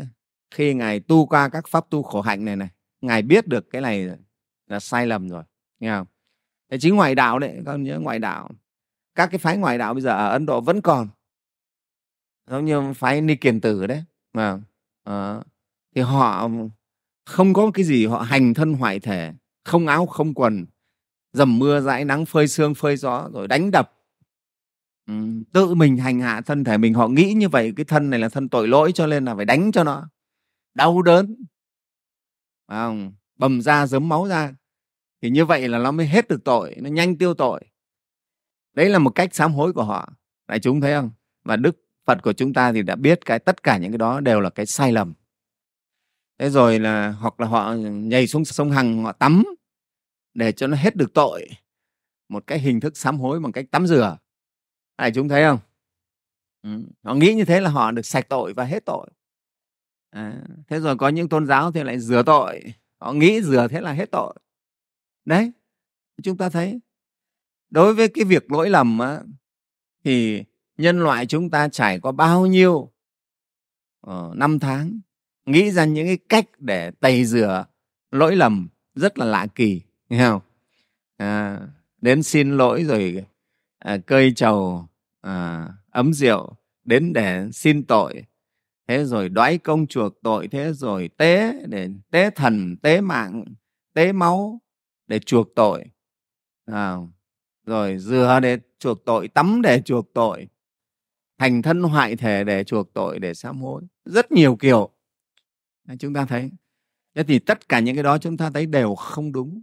khi 0.52 0.74
ngài 0.74 1.00
tu 1.00 1.26
qua 1.26 1.50
các 1.50 1.68
pháp 1.68 1.90
tu 1.90 2.04
khổ 2.04 2.22
hạnh 2.22 2.46
này 2.46 2.56
này 2.56 2.70
ngài 3.06 3.22
biết 3.22 3.48
được 3.48 3.70
cái 3.70 3.82
này 3.82 4.10
là 4.68 4.80
sai 4.80 5.08
lầm 5.08 5.30
rồi 5.30 5.44
nghe 5.80 5.92
không? 5.92 6.08
Thế 6.72 6.78
chính 6.82 6.96
ngoại 6.96 7.16
đạo 7.16 7.40
đấy 7.40 7.62
con 7.66 7.84
nhớ 7.84 8.00
ngoại 8.00 8.20
đạo. 8.20 8.50
Các 9.16 9.28
cái 9.32 9.40
phái 9.40 9.58
ngoại 9.58 9.78
đạo 9.78 9.94
bây 9.94 10.02
giờ 10.02 10.10
ở 10.10 10.30
ấn 10.30 10.46
độ 10.46 10.62
vẫn 10.62 10.82
còn. 10.82 11.08
Giống 12.48 12.66
như 12.66 12.94
phái 12.94 13.22
ni 13.22 13.36
kiền 13.36 13.62
tử 13.62 13.88
đấy 13.88 14.04
mà 14.34 14.52
à, 14.52 14.60
ờ, 15.04 15.44
thì 15.96 16.02
họ 16.02 16.50
không 17.26 17.54
có 17.54 17.72
cái 17.74 17.86
gì 17.86 18.06
họ 18.06 18.20
hành 18.20 18.54
thân 18.54 18.74
hoại 18.74 19.00
thể 19.00 19.34
không 19.64 19.88
áo 19.88 20.06
không 20.06 20.34
quần 20.34 20.66
dầm 21.34 21.60
mưa 21.60 21.82
dãi 21.82 22.06
nắng 22.06 22.26
phơi 22.26 22.48
sương 22.48 22.76
phơi 22.76 22.98
gió 22.98 23.30
rồi 23.34 23.48
đánh 23.48 23.72
đập. 23.72 23.92
Ừ, 25.08 25.14
tự 25.54 25.74
mình 25.74 25.98
hành 25.98 26.20
hạ 26.20 26.42
thân 26.42 26.64
thể 26.64 26.78
mình 26.78 26.94
họ 26.94 27.08
nghĩ 27.08 27.34
như 27.34 27.50
vậy 27.50 27.74
cái 27.76 27.86
thân 27.86 28.10
này 28.10 28.20
là 28.20 28.30
thân 28.30 28.50
tội 28.50 28.68
lỗi 28.68 28.92
cho 28.92 29.08
nên 29.08 29.26
là 29.26 29.36
phải 29.36 29.46
đánh 29.46 29.72
cho 29.72 29.84
nó. 29.84 30.10
Đau 30.74 31.02
đớn 31.02 31.36
không? 32.68 33.14
bầm 33.36 33.62
ra 33.62 33.88
dấm 33.88 34.10
máu 34.10 34.28
ra. 34.28 34.56
Thì 35.22 35.30
như 35.30 35.46
vậy 35.46 35.68
là 35.68 35.78
nó 35.78 35.92
mới 35.92 36.08
hết 36.08 36.28
được 36.28 36.44
tội, 36.44 36.76
nó 36.78 36.90
nhanh 36.90 37.18
tiêu 37.18 37.34
tội. 37.34 37.62
Đấy 38.74 38.90
là 38.90 39.00
một 39.00 39.10
cách 39.10 39.36
sám 39.36 39.54
hối 39.54 39.74
của 39.74 39.84
họ. 39.84 40.14
Đại 40.48 40.60
chúng 40.60 40.82
thấy 40.82 40.94
không? 40.94 41.12
Và 41.44 41.56
đức 41.56 41.86
phật 42.06 42.24
của 42.24 42.34
chúng 42.34 42.54
ta 42.54 42.72
thì 42.72 42.82
đã 42.82 42.96
biết 42.96 43.26
cái 43.26 43.40
tất 43.40 43.64
cả 43.64 43.78
những 43.78 43.92
cái 43.92 43.98
đó 43.98 44.20
đều 44.20 44.42
là 44.42 44.50
cái 44.50 44.66
sai 44.66 44.92
lầm. 44.92 45.14
Thế 46.40 46.50
rồi 46.50 46.80
là, 46.80 47.10
hoặc 47.10 47.40
là 47.40 47.48
họ 47.48 47.74
nhảy 47.74 48.28
xuống 48.28 48.46
sông 48.46 48.72
hằng, 48.72 49.04
họ 49.04 49.12
tắm 49.12 49.44
để 50.34 50.52
cho 50.52 50.68
nó 50.68 50.78
hết 50.78 50.96
được 50.96 51.14
tội. 51.14 51.50
Một 52.30 52.48
cái 52.48 52.60
hình 52.60 52.80
thức 52.80 52.98
sám 52.98 53.20
hối 53.20 53.40
bằng 53.40 53.52
cách 53.52 53.66
tắm 53.72 53.88
rửa. 53.88 54.18
Đại 54.98 55.12
chúng 55.12 55.30
thấy 55.30 55.44
không? 55.44 55.60
Ừ. 56.62 56.70
họ 57.04 57.14
nghĩ 57.14 57.34
như 57.34 57.46
thế 57.46 57.62
là 57.62 57.70
họ 57.70 57.92
được 57.92 58.06
sạch 58.06 58.30
tội 58.30 58.54
và 58.54 58.64
hết 58.64 58.86
tội 58.86 59.08
à, 60.16 60.44
thế 60.68 60.80
rồi 60.80 60.98
có 60.98 61.10
những 61.10 61.30
tôn 61.30 61.48
giáo 61.48 61.72
thì 61.72 61.84
lại 61.84 62.00
rửa 62.00 62.24
tội. 62.26 62.62
Họ 62.98 63.14
nghĩ 63.14 63.42
rửa 63.42 63.68
thế 63.68 63.82
là 63.82 63.92
hết 63.92 64.12
tội. 64.12 64.36
Đấy 65.26 65.52
chúng 66.24 66.38
ta 66.38 66.50
thấy 66.50 66.80
đối 67.70 67.94
với 67.94 68.08
cái 68.08 68.26
việc 68.26 68.52
lỗi 68.52 68.70
lầm 68.70 69.00
á, 69.00 69.20
thì 70.04 70.44
nhân 70.78 71.00
loại 71.00 71.26
chúng 71.26 71.50
ta 71.50 71.68
trải 71.70 72.00
qua 72.00 72.12
bao 72.12 72.46
nhiêu 72.46 72.92
uh, 74.08 74.36
năm 74.36 74.60
tháng 74.60 75.00
nghĩ 75.46 75.72
ra 75.72 75.86
những 75.86 76.08
cái 76.08 76.18
cách 76.30 76.46
để 76.60 76.92
tẩy 76.92 77.26
rửa 77.26 77.66
lỗi 78.12 78.36
lầm 78.36 78.68
rất 78.96 79.18
là 79.18 79.26
lạ 79.26 79.48
kỳ 79.56 79.82
nghe 80.10 80.20
không? 80.20 80.42
À, 81.18 81.60
đến 82.02 82.24
xin 82.24 82.58
lỗi 82.58 82.84
rồi 82.84 83.26
à, 83.80 83.98
cơi 83.98 84.34
trầu 84.36 84.88
à, 85.22 85.68
ấm 85.90 86.14
rượu 86.14 86.56
đến 86.84 87.14
để 87.14 87.50
xin 87.54 87.86
tội 87.86 88.24
thế 88.88 89.06
rồi 89.06 89.30
đoái 89.30 89.58
công 89.58 89.88
chuộc 89.88 90.22
tội 90.22 90.48
thế 90.48 90.74
rồi 90.74 91.10
tế 91.18 91.54
để 91.68 91.90
tế 92.12 92.30
thần 92.30 92.78
tế 92.78 93.02
mạng 93.02 93.44
tế 93.94 94.12
máu 94.12 94.62
để 95.08 95.20
chuộc 95.20 95.48
tội. 95.56 95.86
À, 96.66 96.96
rồi 97.66 97.98
dừa 97.98 98.40
để 98.42 98.60
chuộc 98.80 99.06
tội 99.06 99.28
tắm 99.28 99.62
để 99.62 99.82
chuộc 99.82 100.14
tội 100.14 100.48
thành 101.38 101.62
thân 101.62 101.84
hoại 101.84 102.16
thể 102.16 102.44
để 102.44 102.64
chuộc 102.64 102.94
tội 102.94 103.20
để 103.20 103.34
sám 103.34 103.62
hối. 103.62 103.84
Rất 104.06 104.32
nhiều 104.32 104.56
kiểu. 104.56 104.90
Chúng 106.00 106.14
ta 106.14 106.26
thấy 106.26 106.52
thế 107.16 107.24
thì 107.24 107.40
tất 107.40 107.70
cả 107.70 107.80
những 107.80 107.96
cái 107.96 108.04
đó 108.04 108.18
chúng 108.18 108.38
ta 108.38 108.50
thấy 108.50 108.66
đều 108.66 108.96
không 108.96 109.32
đúng. 109.32 109.62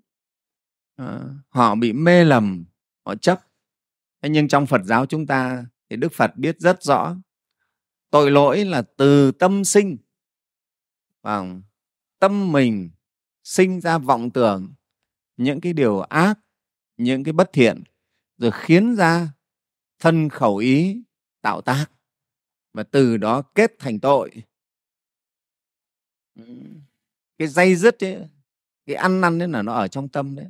À, 0.96 1.20
họ 1.48 1.74
bị 1.74 1.92
mê 1.92 2.24
lầm 2.24 2.64
họ 3.06 3.14
chấp. 3.14 3.40
Thế 4.22 4.28
nhưng 4.28 4.48
trong 4.48 4.66
phật 4.66 4.80
giáo 4.85 5.06
chúng 5.06 5.26
ta 5.26 5.64
thì 5.90 5.96
đức 5.96 6.12
phật 6.12 6.37
biết 6.37 6.61
rất 6.61 6.82
rõ 6.82 7.16
tội 8.12 8.31
lỗi 8.31 8.64
là 8.64 8.83
từ 8.96 9.33
tâm 9.33 9.64
sinh. 9.64 9.96
Và 11.22 11.44
tâm 12.18 12.53
mình 12.53 12.90
sinh 13.44 13.81
ra 13.81 13.98
vọng 13.98 14.31
tưởng 14.31 14.72
những 15.37 15.61
cái 15.61 15.72
điều 15.72 16.01
ác 16.01 16.38
những 16.96 17.25
cái 17.25 17.33
bất 17.33 17.51
thiện 17.53 17.83
rồi 18.38 18.51
khiến 18.55 18.96
ra 18.96 19.29
thân 19.98 20.29
khẩu 20.29 20.57
ý 20.57 21.03
tạo 21.40 21.61
tác 21.61 21.87
và 22.72 22.83
từ 22.83 23.16
đó 23.16 23.42
kết 23.42 23.72
thành 23.79 24.01
tội. 24.01 24.31
Cái 27.38 27.48
dây 27.48 27.77
dứt 27.77 28.05
ấy, 28.05 28.29
cái 28.87 28.96
ăn 28.96 29.20
năn 29.20 29.42
ấy 29.42 29.48
là 29.48 29.62
nó 29.62 29.75
ở 29.75 29.88
trong 29.88 30.09
tâm 30.09 30.37
đấy 30.37 30.46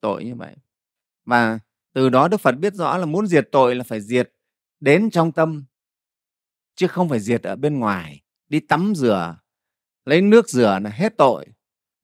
tội 0.00 0.24
như 0.24 0.34
vậy. 0.34 0.56
Và 1.24 1.58
từ 1.92 2.08
đó 2.08 2.28
đức 2.28 2.40
phật 2.40 2.52
biết 2.52 2.74
rõ 2.74 2.96
là 2.96 3.06
muốn 3.06 3.26
diệt 3.26 3.48
tội 3.52 3.74
là 3.74 3.84
phải 3.84 4.00
diệt 4.00 4.32
đến 4.80 5.10
trong 5.10 5.32
tâm 5.32 5.64
chứ 6.76 6.86
không 6.86 7.08
phải 7.08 7.20
diệt 7.20 7.42
ở 7.42 7.56
bên 7.56 7.78
ngoài. 7.78 8.22
Đi 8.48 8.60
tắm 8.60 8.94
rửa 8.94 9.36
lấy 10.04 10.20
nước 10.20 10.48
rửa 10.48 10.78
là 10.82 10.90
hết 10.90 11.16
tội 11.18 11.46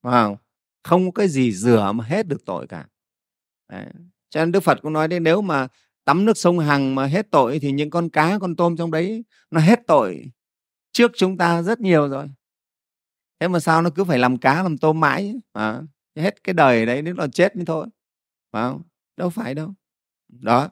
phải 0.02 0.12
không? 0.12 0.36
Có 0.82 0.98
cái 1.14 1.28
gì 1.28 1.52
rửa 1.52 1.92
mà 1.94 2.04
hết 2.04 2.28
được 2.28 2.44
tội 2.46 2.66
cả. 2.66 2.86
Đấy. 3.68 3.86
cho 4.30 4.40
nên 4.40 4.52
đức 4.52 4.60
phật 4.60 4.78
cũng 4.82 4.92
nói 4.92 5.08
đến 5.08 5.22
nếu 5.22 5.42
mà 5.42 5.68
tắm 6.04 6.24
nước 6.24 6.36
sông 6.36 6.58
hằng 6.58 6.94
mà 6.94 7.06
hết 7.06 7.30
tội 7.30 7.58
thì 7.58 7.72
những 7.72 7.90
con 7.90 8.08
cá 8.08 8.38
con 8.38 8.56
tôm 8.56 8.76
trong 8.76 8.90
đấy 8.90 9.24
nó 9.50 9.60
hết 9.60 9.80
tội 9.86 10.30
trước 10.92 11.12
chúng 11.16 11.38
ta 11.38 11.62
rất 11.62 11.80
nhiều 11.80 12.08
rồi. 12.08 12.30
Thế 13.40 13.48
mà 13.48 13.60
sao 13.60 13.82
nó 13.82 13.90
cứ 13.90 14.04
phải 14.04 14.18
làm 14.18 14.38
cá 14.38 14.62
làm 14.62 14.78
tôm 14.78 15.00
mãi? 15.00 15.34
À, 15.52 15.82
hết 16.16 16.44
cái 16.44 16.54
đời 16.54 16.86
đấy 16.86 17.02
đến 17.02 17.16
là 17.16 17.26
chết 17.32 17.56
mới 17.56 17.64
thôi 17.64 17.86
phải 18.52 18.62
không? 18.62 18.82
Đâu 19.16 19.30
phải 19.30 19.54
đâu. 19.54 19.74
Đó. 20.28 20.70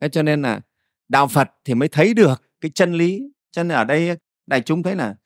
Thế 0.00 0.08
cho 0.08 0.22
nên 0.22 0.42
là 0.42 0.60
đạo 1.08 1.28
phật 1.28 1.48
thì 1.64 1.74
mới 1.74 1.88
thấy 1.88 2.14
được 2.14 2.42
cái 2.60 2.70
chân 2.74 2.92
lý 2.92 3.32
cho 3.50 3.62
nên 3.62 3.76
ở 3.78 3.84
đây 3.84 4.16
đại 4.46 4.60
chúng 4.60 4.82
thấy 4.82 4.96
là 4.96 5.16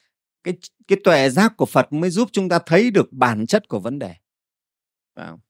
cái 0.44 0.54
cái 0.88 0.98
tuệ 1.04 1.30
giác 1.30 1.56
của 1.56 1.66
phật 1.66 1.92
mới 1.92 2.10
giúp 2.10 2.28
chúng 2.32 2.48
ta 2.48 2.58
thấy 2.66 2.90
được 2.90 3.12
bản 3.12 3.46
chất 3.46 3.68
của 3.68 3.80
vấn 3.80 3.98
đề. 3.98 4.14
Phải 5.14 5.26
không? 5.26 5.40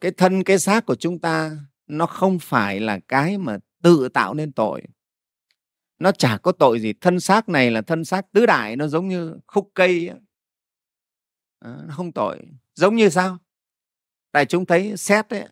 cái 0.00 0.10
thân 0.10 0.44
cái 0.44 0.58
xác 0.58 0.86
của 0.86 0.94
chúng 0.94 1.18
ta 1.18 1.56
nó 1.86 2.06
không 2.06 2.38
phải 2.38 2.80
là 2.80 2.98
cái 3.08 3.38
mà 3.38 3.58
tự 3.82 4.08
tạo 4.08 4.34
nên 4.34 4.52
tội. 4.52 4.82
Nó 5.98 6.12
chả 6.12 6.38
có 6.38 6.52
tội 6.52 6.80
gì 6.80 6.92
thân 6.92 7.20
xác 7.20 7.48
này 7.48 7.70
là 7.70 7.82
thân 7.82 8.04
xác 8.04 8.32
tứ 8.32 8.46
đại 8.46 8.76
nó 8.76 8.88
giống 8.88 9.08
như 9.08 9.38
khúc 9.46 9.70
cây 9.74 10.10
À, 11.58 11.76
nó 11.86 11.94
không 11.94 12.12
tội. 12.12 12.38
Giống 12.74 12.96
như 12.96 13.08
sao? 13.08 13.38
Tại 14.32 14.46
chúng 14.46 14.66
thấy 14.66 14.96
xét 14.96 15.30
ấy, 15.30 15.48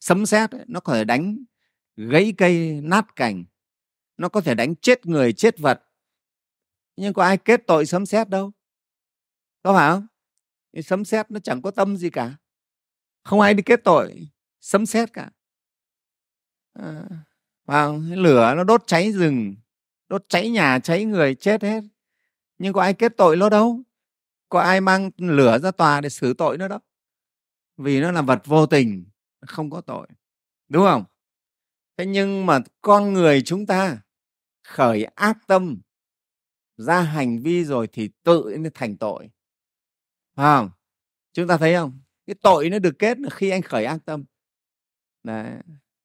sấm 0.00 0.26
xét 0.26 0.50
ấy, 0.50 0.64
nó 0.68 0.80
có 0.80 0.94
thể 0.94 1.04
đánh 1.04 1.44
gãy 1.96 2.34
cây 2.38 2.80
nát 2.82 3.16
cành 3.16 3.44
nó 4.16 4.28
có 4.28 4.40
thể 4.40 4.54
đánh 4.54 4.76
chết 4.76 5.06
người 5.06 5.32
chết 5.32 5.58
vật. 5.58 5.82
Nhưng 6.96 7.12
có 7.12 7.22
ai 7.22 7.38
kết 7.38 7.60
tội 7.66 7.86
sấm 7.86 8.06
sét 8.06 8.28
đâu? 8.28 8.52
Có 9.62 9.74
phải 9.74 9.90
không? 9.90 10.06
Sấm 10.82 11.04
sét 11.04 11.30
nó 11.30 11.40
chẳng 11.40 11.62
có 11.62 11.70
tâm 11.70 11.96
gì 11.96 12.10
cả. 12.10 12.36
Không 13.22 13.40
ai 13.40 13.54
đi 13.54 13.62
kết 13.62 13.80
tội 13.84 14.28
sấm 14.60 14.86
sét 14.86 15.12
cả. 15.12 15.30
À, 17.64 17.88
lửa 18.10 18.54
nó 18.56 18.64
đốt 18.64 18.82
cháy 18.86 19.12
rừng 19.12 19.54
đốt 20.08 20.24
cháy 20.28 20.50
nhà 20.50 20.78
cháy 20.78 21.04
người 21.04 21.34
chết 21.34 21.62
hết. 21.62 21.82
Nhưng 22.58 22.72
có 22.72 22.80
ai 22.80 22.94
kết 22.94 23.12
tội 23.16 23.36
nó 23.36 23.48
đâu? 23.48 23.80
Có 24.48 24.60
ai 24.60 24.80
mang 24.80 25.10
lửa 25.16 25.58
ra 25.58 25.70
tòa 25.70 26.00
để 26.00 26.08
xử 26.08 26.34
tội 26.34 26.58
nó 26.58 26.68
đâu? 26.68 26.78
Vì 27.76 28.00
nó 28.00 28.12
là 28.12 28.22
vật 28.22 28.42
vô 28.44 28.66
tình 28.66 29.04
không 29.40 29.70
có 29.70 29.80
tội. 29.80 30.08
Đúng 30.68 30.84
không? 30.84 31.04
Thế 31.96 32.06
nhưng 32.06 32.46
mà 32.46 32.60
con 32.80 33.12
người 33.12 33.42
chúng 33.42 33.66
ta 33.66 33.98
khởi 34.66 35.04
ác 35.04 35.38
tâm 35.46 35.80
ra 36.76 37.02
hành 37.02 37.42
vi 37.42 37.64
rồi 37.64 37.88
thì 37.92 38.10
tự 38.22 38.56
nó 38.58 38.70
thành 38.74 38.96
tội. 38.96 39.30
Phải 40.34 40.56
không? 40.56 40.70
Chúng 41.32 41.48
ta 41.48 41.56
thấy 41.56 41.74
không? 41.74 42.00
Cái 42.26 42.34
tội 42.42 42.70
nó 42.70 42.78
được 42.78 42.94
kết 42.98 43.18
là 43.18 43.30
khi 43.30 43.50
anh 43.50 43.62
khởi 43.62 43.84
ác 43.84 43.98
tâm. 44.04 44.24
Đấy, 45.22 45.52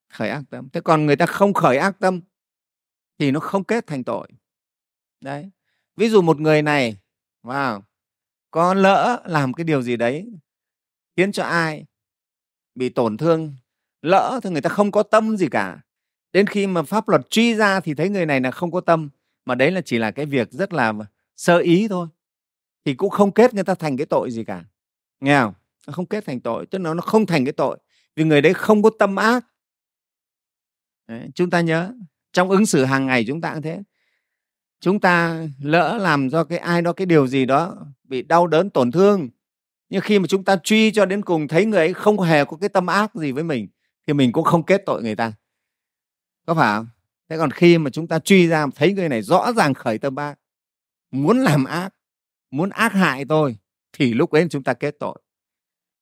khởi 0.09 0.29
ác 0.29 0.43
tâm. 0.49 0.69
Thế 0.69 0.81
còn 0.81 1.05
người 1.05 1.15
ta 1.15 1.25
không 1.25 1.53
khởi 1.53 1.77
ác 1.77 1.99
tâm 1.99 2.21
thì 3.19 3.31
nó 3.31 3.39
không 3.39 3.63
kết 3.63 3.87
thành 3.87 4.03
tội. 4.03 4.27
Đấy. 5.21 5.51
Ví 5.95 6.09
dụ 6.09 6.21
một 6.21 6.39
người 6.39 6.61
này 6.61 6.97
vào 7.41 7.83
có 8.51 8.73
lỡ 8.73 9.23
làm 9.25 9.53
cái 9.53 9.63
điều 9.63 9.81
gì 9.81 9.97
đấy 9.97 10.31
khiến 11.15 11.31
cho 11.31 11.43
ai 11.43 11.85
bị 12.75 12.89
tổn 12.89 13.17
thương 13.17 13.55
lỡ 14.01 14.39
thì 14.43 14.49
người 14.49 14.61
ta 14.61 14.69
không 14.69 14.91
có 14.91 15.03
tâm 15.03 15.37
gì 15.37 15.47
cả 15.51 15.81
đến 16.33 16.47
khi 16.47 16.67
mà 16.67 16.83
pháp 16.83 17.09
luật 17.09 17.29
truy 17.29 17.55
ra 17.55 17.79
thì 17.79 17.93
thấy 17.93 18.09
người 18.09 18.25
này 18.25 18.41
là 18.41 18.51
không 18.51 18.71
có 18.71 18.81
tâm 18.81 19.09
mà 19.45 19.55
đấy 19.55 19.71
là 19.71 19.81
chỉ 19.81 19.97
là 19.97 20.11
cái 20.11 20.25
việc 20.25 20.51
rất 20.51 20.73
là 20.73 20.93
sơ 21.35 21.57
ý 21.57 21.87
thôi. 21.87 22.07
Thì 22.85 22.93
cũng 22.93 23.09
không 23.09 23.31
kết 23.31 23.53
người 23.53 23.63
ta 23.63 23.75
thành 23.75 23.97
cái 23.97 24.05
tội 24.05 24.31
gì 24.31 24.43
cả. 24.43 24.63
Nghe 25.19 25.39
không? 25.39 25.53
Nó 25.87 25.93
không 25.93 26.05
kết 26.05 26.25
thành 26.25 26.39
tội 26.39 26.65
tức 26.65 26.81
là 26.81 26.93
nó 26.93 27.01
không 27.01 27.25
thành 27.25 27.45
cái 27.45 27.53
tội 27.53 27.77
vì 28.15 28.23
người 28.23 28.41
đấy 28.41 28.53
không 28.53 28.83
có 28.83 28.89
tâm 28.99 29.15
ác. 29.15 29.45
Đấy, 31.07 31.29
chúng 31.35 31.49
ta 31.49 31.61
nhớ 31.61 31.93
trong 32.33 32.49
ứng 32.49 32.65
xử 32.65 32.85
hàng 32.85 33.07
ngày 33.07 33.25
chúng 33.27 33.41
ta 33.41 33.53
cũng 33.53 33.61
thế. 33.61 33.81
Chúng 34.79 34.99
ta 34.99 35.43
lỡ 35.61 35.97
làm 36.01 36.29
do 36.29 36.43
cái 36.43 36.57
ai 36.57 36.81
đó 36.81 36.93
cái 36.93 37.05
điều 37.05 37.27
gì 37.27 37.45
đó 37.45 37.85
bị 38.03 38.21
đau 38.21 38.47
đớn 38.47 38.69
tổn 38.69 38.91
thương 38.91 39.29
nhưng 39.91 40.01
khi 40.01 40.19
mà 40.19 40.27
chúng 40.27 40.43
ta 40.43 40.55
truy 40.63 40.91
cho 40.91 41.05
đến 41.05 41.21
cùng 41.21 41.47
thấy 41.47 41.65
người 41.65 41.79
ấy 41.79 41.93
không 41.93 42.19
hề 42.19 42.45
có 42.45 42.57
cái 42.57 42.69
tâm 42.69 42.87
ác 42.87 43.15
gì 43.15 43.31
với 43.31 43.43
mình 43.43 43.67
thì 44.07 44.13
mình 44.13 44.31
cũng 44.31 44.43
không 44.43 44.63
kết 44.63 44.83
tội 44.85 45.03
người 45.03 45.15
ta 45.15 45.33
có 46.45 46.53
phải 46.53 46.77
không? 46.77 46.87
Thế 47.29 47.37
còn 47.37 47.51
khi 47.51 47.77
mà 47.77 47.89
chúng 47.89 48.07
ta 48.07 48.19
truy 48.19 48.47
ra, 48.47 48.67
thấy 48.75 48.93
người 48.93 49.09
này 49.09 49.21
rõ 49.21 49.53
ràng 49.53 49.73
khởi 49.73 49.97
tâm 49.97 50.15
ác 50.15 50.39
muốn 51.11 51.39
làm 51.39 51.65
ác, 51.65 51.93
muốn 52.51 52.69
ác 52.69 52.93
hại 52.93 53.25
tôi, 53.25 53.57
thì 53.93 54.13
lúc 54.13 54.31
ấy 54.31 54.47
chúng 54.49 54.63
ta 54.63 54.73
kết 54.73 54.95
tội. 54.99 55.21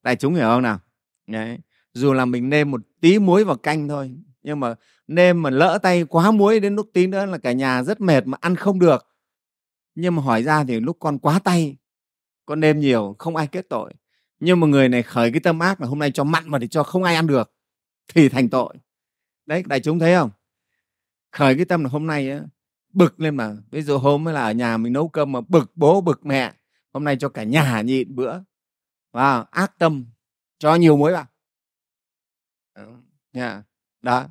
Đại 0.03 0.15
chúng 0.15 0.35
hiểu 0.35 0.45
không 0.45 0.63
nào? 0.63 0.79
Đấy. 1.27 1.59
dù 1.93 2.13
là 2.13 2.25
mình 2.25 2.49
nêm 2.49 2.71
một 2.71 2.81
tí 3.01 3.19
muối 3.19 3.43
vào 3.43 3.55
canh 3.55 3.87
thôi, 3.87 4.11
nhưng 4.41 4.59
mà 4.59 4.75
nêm 5.07 5.41
mà 5.41 5.49
lỡ 5.49 5.79
tay 5.83 6.03
quá 6.03 6.31
muối 6.31 6.59
đến 6.59 6.75
lúc 6.75 6.89
tí 6.93 7.07
nữa 7.07 7.25
là 7.25 7.37
cả 7.37 7.51
nhà 7.51 7.83
rất 7.83 8.01
mệt 8.01 8.27
mà 8.27 8.37
ăn 8.41 8.55
không 8.55 8.79
được. 8.79 9.07
Nhưng 9.95 10.15
mà 10.15 10.21
hỏi 10.21 10.43
ra 10.43 10.63
thì 10.63 10.79
lúc 10.79 10.97
con 10.99 11.19
quá 11.19 11.39
tay, 11.39 11.77
con 12.45 12.59
nêm 12.59 12.79
nhiều, 12.79 13.15
không 13.19 13.35
ai 13.35 13.47
kết 13.47 13.65
tội. 13.69 13.93
Nhưng 14.39 14.59
mà 14.59 14.67
người 14.67 14.89
này 14.89 15.03
khởi 15.03 15.31
cái 15.31 15.39
tâm 15.39 15.59
ác 15.59 15.81
là 15.81 15.87
hôm 15.87 15.99
nay 15.99 16.11
cho 16.11 16.23
mặn 16.23 16.49
mà 16.49 16.57
để 16.57 16.67
cho 16.67 16.83
không 16.83 17.03
ai 17.03 17.15
ăn 17.15 17.27
được, 17.27 17.53
thì 18.13 18.29
thành 18.29 18.49
tội 18.49 18.75
đấy 19.49 19.63
đại 19.65 19.79
chúng 19.79 19.99
thấy 19.99 20.15
không? 20.15 20.29
Khởi 21.31 21.55
cái 21.55 21.65
tâm 21.65 21.83
là 21.83 21.89
hôm 21.89 22.07
nay 22.07 22.31
á, 22.31 22.41
bực 22.93 23.19
lên 23.19 23.35
mà. 23.35 23.55
Ví 23.71 23.81
dụ 23.81 23.97
hôm 23.97 24.23
mới 24.23 24.33
là 24.33 24.41
ở 24.41 24.51
nhà 24.51 24.77
mình 24.77 24.93
nấu 24.93 25.07
cơm 25.07 25.31
mà 25.31 25.41
bực 25.41 25.71
bố 25.75 26.01
bực 26.01 26.25
mẹ. 26.25 26.53
Hôm 26.93 27.03
nay 27.03 27.17
cho 27.19 27.29
cả 27.29 27.43
nhà 27.43 27.81
nhịn 27.81 28.15
bữa. 28.15 28.39
Và 29.11 29.45
ác 29.51 29.77
tâm. 29.77 30.05
Cho 30.59 30.75
nhiều 30.75 30.97
muối 30.97 31.13
vào. 31.13 31.25
Yeah. 33.31 33.63
đó. 34.01 34.27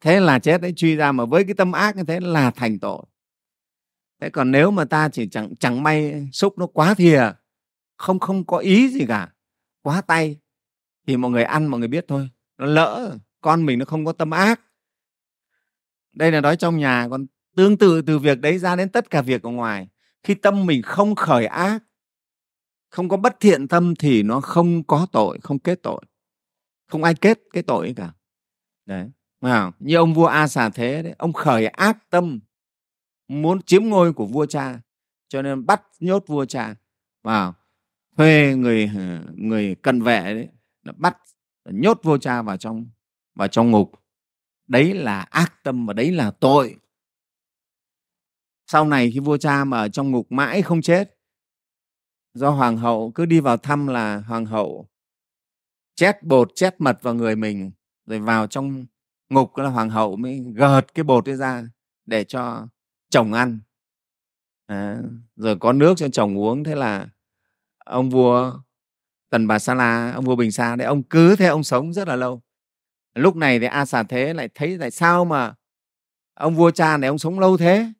Thế 0.00 0.20
là 0.20 0.38
chết 0.38 0.60
đấy 0.60 0.72
truy 0.76 0.96
ra 0.96 1.12
mà 1.12 1.24
với 1.24 1.44
cái 1.44 1.54
tâm 1.54 1.72
ác 1.72 1.96
như 1.96 2.04
thế 2.04 2.20
là 2.20 2.50
thành 2.50 2.78
tội. 2.78 3.06
Thế 4.20 4.30
còn 4.30 4.50
nếu 4.50 4.70
mà 4.70 4.84
ta 4.84 5.08
chỉ 5.08 5.28
chẳng 5.28 5.56
chẳng 5.56 5.82
may 5.82 6.28
xúc 6.32 6.58
nó 6.58 6.66
quá 6.66 6.94
thìa 6.94 7.32
không 7.96 8.18
không 8.18 8.46
có 8.46 8.58
ý 8.58 8.88
gì 8.88 9.06
cả 9.08 9.32
quá 9.82 10.00
tay 10.00 10.36
thì 11.06 11.16
mọi 11.16 11.30
người 11.30 11.44
ăn 11.44 11.66
mọi 11.66 11.80
người 11.80 11.88
biết 11.88 12.04
thôi. 12.08 12.30
Nó 12.58 12.66
lỡ 12.66 13.18
con 13.46 13.66
mình 13.66 13.78
nó 13.78 13.84
không 13.84 14.04
có 14.04 14.12
tâm 14.12 14.30
ác. 14.30 14.60
Đây 16.12 16.32
là 16.32 16.40
nói 16.40 16.56
trong 16.56 16.78
nhà 16.78 17.08
còn 17.10 17.26
tương 17.56 17.76
tự 17.76 18.02
từ 18.02 18.18
việc 18.18 18.40
đấy 18.40 18.58
ra 18.58 18.76
đến 18.76 18.88
tất 18.88 19.10
cả 19.10 19.22
việc 19.22 19.42
ở 19.42 19.50
ngoài. 19.50 19.88
Khi 20.22 20.34
tâm 20.34 20.66
mình 20.66 20.82
không 20.82 21.14
khởi 21.14 21.46
ác 21.46 21.78
không 22.88 23.08
có 23.08 23.16
bất 23.16 23.36
thiện 23.40 23.68
tâm 23.68 23.94
thì 23.94 24.22
nó 24.22 24.40
không 24.40 24.84
có 24.84 25.06
tội 25.12 25.38
không 25.42 25.58
kết 25.58 25.82
tội. 25.82 26.00
Không 26.86 27.04
ai 27.04 27.14
kết 27.14 27.40
cái 27.52 27.62
tội 27.62 27.94
cả. 27.96 28.12
Đấy 28.86 29.10
à, 29.40 29.72
như 29.78 29.96
ông 29.96 30.14
vua 30.14 30.26
a 30.26 30.48
xà 30.48 30.70
thế 30.70 31.02
đấy 31.02 31.14
ông 31.18 31.32
khởi 31.32 31.66
ác 31.66 32.10
tâm 32.10 32.40
muốn 33.28 33.62
chiếm 33.62 33.84
ngôi 33.84 34.12
của 34.12 34.26
vua 34.26 34.46
cha 34.46 34.80
cho 35.28 35.42
nên 35.42 35.66
bắt 35.66 35.82
nhốt 36.00 36.24
vua 36.26 36.44
cha 36.44 36.74
vào 37.22 37.54
thuê 38.16 38.54
người 38.56 38.90
người 39.34 39.74
cận 39.74 40.02
vệ 40.02 40.34
đấy 40.34 40.48
bắt 40.96 41.16
nhốt 41.64 42.00
vua 42.02 42.18
cha 42.18 42.42
vào 42.42 42.56
trong 42.56 42.86
và 43.36 43.48
trong 43.48 43.70
ngục. 43.70 43.92
Đấy 44.66 44.94
là 44.94 45.20
ác 45.20 45.62
tâm 45.62 45.86
và 45.86 45.92
đấy 45.92 46.12
là 46.12 46.30
tội. 46.30 46.76
Sau 48.66 48.84
này 48.84 49.10
khi 49.10 49.20
vua 49.20 49.36
cha 49.36 49.64
mà 49.64 49.78
ở 49.78 49.88
trong 49.88 50.10
ngục 50.10 50.32
mãi 50.32 50.62
không 50.62 50.82
chết 50.82 51.16
do 52.34 52.50
hoàng 52.50 52.76
hậu 52.76 53.12
cứ 53.14 53.26
đi 53.26 53.40
vào 53.40 53.56
thăm 53.56 53.86
là 53.86 54.18
hoàng 54.18 54.46
hậu 54.46 54.88
chét 55.94 56.22
bột 56.22 56.52
chét 56.54 56.74
mật 56.78 57.02
vào 57.02 57.14
người 57.14 57.36
mình 57.36 57.70
rồi 58.06 58.20
vào 58.20 58.46
trong 58.46 58.86
ngục 59.28 59.56
là 59.56 59.68
hoàng 59.68 59.90
hậu 59.90 60.16
mới 60.16 60.42
gợt 60.54 60.94
cái 60.94 61.04
bột 61.04 61.28
ấy 61.28 61.36
ra 61.36 61.68
để 62.06 62.24
cho 62.24 62.68
chồng 63.10 63.32
ăn. 63.32 63.60
À, 64.66 64.98
rồi 65.36 65.56
có 65.58 65.72
nước 65.72 65.94
cho 65.96 66.08
chồng 66.08 66.38
uống 66.38 66.64
thế 66.64 66.74
là 66.74 67.08
ông 67.78 68.10
vua 68.10 68.60
tần 69.30 69.46
bà 69.46 69.58
sa 69.58 69.74
la 69.74 70.12
ông 70.12 70.24
vua 70.24 70.36
bình 70.36 70.52
sa 70.52 70.76
đấy 70.76 70.86
ông 70.86 71.02
cứ 71.02 71.36
thế 71.36 71.46
ông 71.46 71.64
sống 71.64 71.92
rất 71.92 72.08
là 72.08 72.16
lâu 72.16 72.42
lúc 73.16 73.36
này 73.36 73.58
thì 73.58 73.66
a 73.66 73.84
xà 73.84 74.02
thế 74.02 74.34
lại 74.34 74.48
thấy 74.54 74.76
tại 74.80 74.90
sao 74.90 75.24
mà 75.24 75.54
ông 76.34 76.54
vua 76.54 76.70
cha 76.70 76.96
này 76.96 77.08
ông 77.08 77.18
sống 77.18 77.40
lâu 77.40 77.56
thế? 77.56 77.92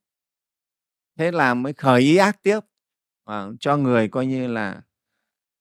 Thế 1.19 1.31
là 1.31 1.55
mới 1.55 1.73
khởi 1.73 2.01
ý 2.01 2.17
ác 2.17 2.43
tiếp, 2.43 2.61
và 3.25 3.49
cho 3.61 3.77
người 3.77 4.09
coi 4.09 4.27
như 4.27 4.47
là 4.47 4.83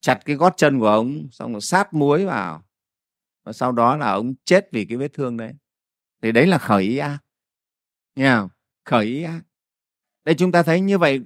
chặt 0.01 0.19
cái 0.25 0.35
gót 0.35 0.53
chân 0.57 0.79
của 0.79 0.87
ông, 0.87 1.27
xong 1.31 1.51
rồi 1.51 1.61
sát 1.61 1.93
muối 1.93 2.25
vào. 2.25 2.63
Và 3.43 3.53
sau 3.53 3.71
đó 3.71 3.97
là 3.97 4.11
ông 4.11 4.33
chết 4.45 4.67
vì 4.71 4.85
cái 4.85 4.97
vết 4.97 5.13
thương 5.13 5.37
đấy. 5.37 5.53
Thì 6.21 6.31
đấy 6.31 6.47
là 6.47 6.57
khởi 6.57 6.83
ý 6.83 6.97
ác. 6.97 7.17
Nghe 8.15 8.35
không? 8.35 8.49
khởi 8.85 9.05
ý 9.05 9.23
ác. 9.23 9.41
Đây 10.23 10.35
chúng 10.35 10.51
ta 10.51 10.63
thấy 10.63 10.81
như 10.81 10.97
vậy 10.97 11.21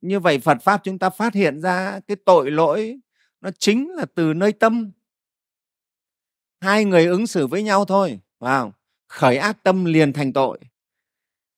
như 0.00 0.20
vậy 0.20 0.38
Phật 0.38 0.62
pháp 0.62 0.80
chúng 0.84 0.98
ta 0.98 1.10
phát 1.10 1.34
hiện 1.34 1.60
ra 1.60 2.00
cái 2.08 2.16
tội 2.26 2.50
lỗi, 2.50 2.98
nó 3.40 3.50
chính 3.58 3.90
là 3.90 4.06
từ 4.14 4.34
nơi 4.34 4.52
tâm 4.52 4.90
hai 6.64 6.84
người 6.84 7.06
ứng 7.06 7.26
xử 7.26 7.46
với 7.46 7.62
nhau 7.62 7.84
thôi 7.84 8.20
phải 8.40 8.60
không? 8.60 8.72
khởi 9.08 9.36
ác 9.36 9.62
tâm 9.62 9.84
liền 9.84 10.12
thành 10.12 10.32
tội. 10.32 10.58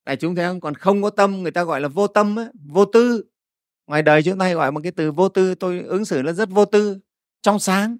Đại 0.04 0.16
chúng 0.16 0.34
thấy 0.34 0.44
không? 0.44 0.60
Còn 0.60 0.74
không 0.74 1.02
có 1.02 1.10
tâm 1.10 1.42
người 1.42 1.50
ta 1.50 1.64
gọi 1.64 1.80
là 1.80 1.88
vô 1.88 2.06
tâm 2.06 2.38
ấy, 2.38 2.46
vô 2.68 2.84
tư. 2.84 3.24
Ngoài 3.86 4.02
đời 4.02 4.22
chúng 4.22 4.38
ta 4.38 4.44
hay 4.44 4.54
gọi 4.54 4.72
một 4.72 4.80
cái 4.82 4.92
từ 4.92 5.12
vô 5.12 5.28
tư 5.28 5.54
tôi 5.54 5.80
ứng 5.80 6.04
xử 6.04 6.22
nó 6.22 6.32
rất 6.32 6.50
vô 6.50 6.64
tư. 6.64 6.98
Trong 7.42 7.58
sáng 7.58 7.96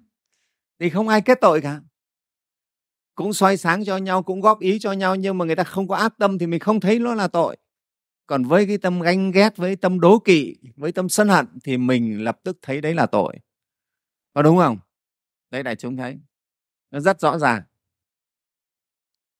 thì 0.79 0.89
không 0.89 1.07
ai 1.07 1.21
kết 1.21 1.37
tội 1.41 1.61
cả. 1.61 1.81
Cũng 3.15 3.33
soi 3.33 3.57
sáng 3.57 3.85
cho 3.85 3.97
nhau 3.97 4.23
cũng 4.23 4.41
góp 4.41 4.59
ý 4.59 4.79
cho 4.79 4.91
nhau 4.91 5.15
nhưng 5.15 5.37
mà 5.37 5.45
người 5.45 5.55
ta 5.55 5.63
không 5.63 5.87
có 5.87 5.95
ác 5.95 6.17
tâm 6.17 6.37
thì 6.37 6.47
mình 6.47 6.59
không 6.59 6.79
thấy 6.79 6.99
nó 6.99 7.13
là 7.13 7.27
tội. 7.27 7.57
Còn 8.27 8.43
với 8.43 8.67
cái 8.67 8.77
tâm 8.77 8.99
ganh 8.99 9.31
ghét 9.31 9.57
với 9.57 9.75
tâm 9.75 9.99
đố 9.99 10.19
kỵ 10.19 10.55
với 10.75 10.91
tâm 10.91 11.09
sân 11.09 11.29
hận 11.29 11.45
thì 11.63 11.77
mình 11.77 12.23
lập 12.23 12.39
tức 12.43 12.57
thấy 12.61 12.81
đấy 12.81 12.93
là 12.93 13.05
tội. 13.05 13.37
Có 14.33 14.41
đúng 14.41 14.57
không? 14.57 14.77
Đấy 15.51 15.63
đại 15.63 15.75
chúng 15.75 15.97
thấy 15.97 16.17
nó 16.91 16.99
rất 16.99 17.21
rõ 17.21 17.37
ràng. 17.37 17.61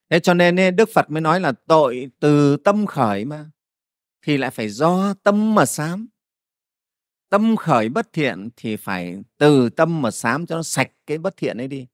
Thế 0.10 0.20
cho 0.20 0.34
nên 0.34 0.76
đức 0.76 0.90
phật 0.94 1.12
mới 1.12 1.22
nói 1.22 1.40
là 1.40 1.52
tội 1.52 2.10
từ 2.20 2.58
tâm 2.58 2.86
khởi 2.86 3.26
mà, 3.26 3.46
thì 4.22 4.38
lại 4.38 4.52
phải 4.52 4.70
do 4.70 5.14
tâm 5.24 5.56
mà 5.56 5.66
sám. 5.66 6.08
Tâm 7.30 7.56
khởi 7.56 7.90
bất 7.90 8.14
thiện 8.14 8.50
thì 8.58 8.76
phải 8.76 9.24
từ 9.38 9.70
tâm 9.70 10.02
mà 10.02 10.12
sám 10.12 10.46
cho 10.46 10.56
nó 10.56 10.64
sạch 10.64 10.92
cái 11.08 11.18
bất 11.18 11.38
thiện 11.38 11.58
ấy 11.58 11.68
đi, 11.68 11.88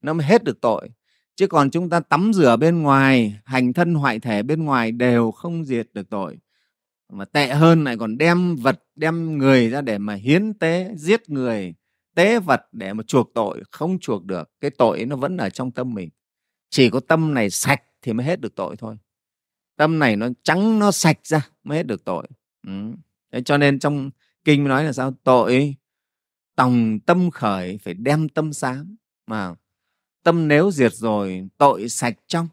nó 0.00 0.12
mới 0.12 0.26
hết 0.26 0.44
được 0.44 0.60
tội. 0.60 0.90
Chứ 1.36 1.46
còn 1.46 1.70
chúng 1.70 1.90
ta 1.90 2.00
tắm 2.00 2.32
rửa 2.32 2.56
bên 2.56 2.82
ngoài, 2.82 3.40
hành 3.44 3.72
thân 3.72 3.94
hoại 3.94 4.20
thể 4.20 4.42
bên 4.42 4.64
ngoài 4.64 4.92
đều 4.92 5.30
không 5.30 5.64
diệt 5.64 5.88
được 5.92 6.10
tội. 6.10 6.38
Mà 7.12 7.24
tệ 7.24 7.48
hơn 7.48 7.84
lại 7.84 7.96
còn 7.96 8.18
đem 8.18 8.56
vật, 8.56 8.84
đem 8.94 9.38
người 9.38 9.70
ra 9.70 9.80
để 9.80 9.98
mà 9.98 10.14
hiến 10.14 10.54
tế, 10.54 10.92
giết 10.96 11.30
người 11.30 11.74
tế 12.14 12.40
vật 12.40 12.62
để 12.72 12.92
mà 12.92 13.02
chuộc 13.02 13.30
tội, 13.34 13.62
không 13.70 13.98
chuộc 13.98 14.24
được, 14.24 14.50
cái 14.60 14.70
tội 14.70 15.04
nó 15.04 15.16
vẫn 15.16 15.36
ở 15.36 15.50
trong 15.50 15.70
tâm 15.70 15.94
mình. 15.94 16.08
Chỉ 16.70 16.90
có 16.90 17.00
tâm 17.00 17.34
này 17.34 17.50
sạch 17.50 17.82
thì 18.02 18.12
mới 18.12 18.26
hết 18.26 18.40
được 18.40 18.54
tội 18.54 18.76
thôi. 18.76 18.96
Tâm 19.76 19.98
này 19.98 20.16
nó 20.16 20.28
trắng, 20.42 20.78
nó 20.78 20.90
sạch 20.90 21.26
ra 21.26 21.48
mới 21.64 21.78
hết 21.78 21.86
được 21.86 22.04
tội. 22.04 22.26
Ừ. 22.66 22.72
Thế 23.32 23.42
cho 23.42 23.58
nên 23.58 23.78
trong 23.78 24.10
kinh 24.44 24.64
nói 24.64 24.84
là 24.84 24.92
sao? 24.92 25.14
Tội, 25.24 25.76
tòng 26.54 26.98
tâm 27.06 27.30
khởi 27.30 27.78
phải 27.78 27.94
đem 27.94 28.28
tâm 28.28 28.52
sáng 28.52 28.96
mà 29.26 29.54
tâm 30.22 30.48
nếu 30.48 30.70
diệt 30.70 30.94
rồi, 30.94 31.48
tội 31.58 31.88
sạch 31.88 32.18
trong, 32.26 32.48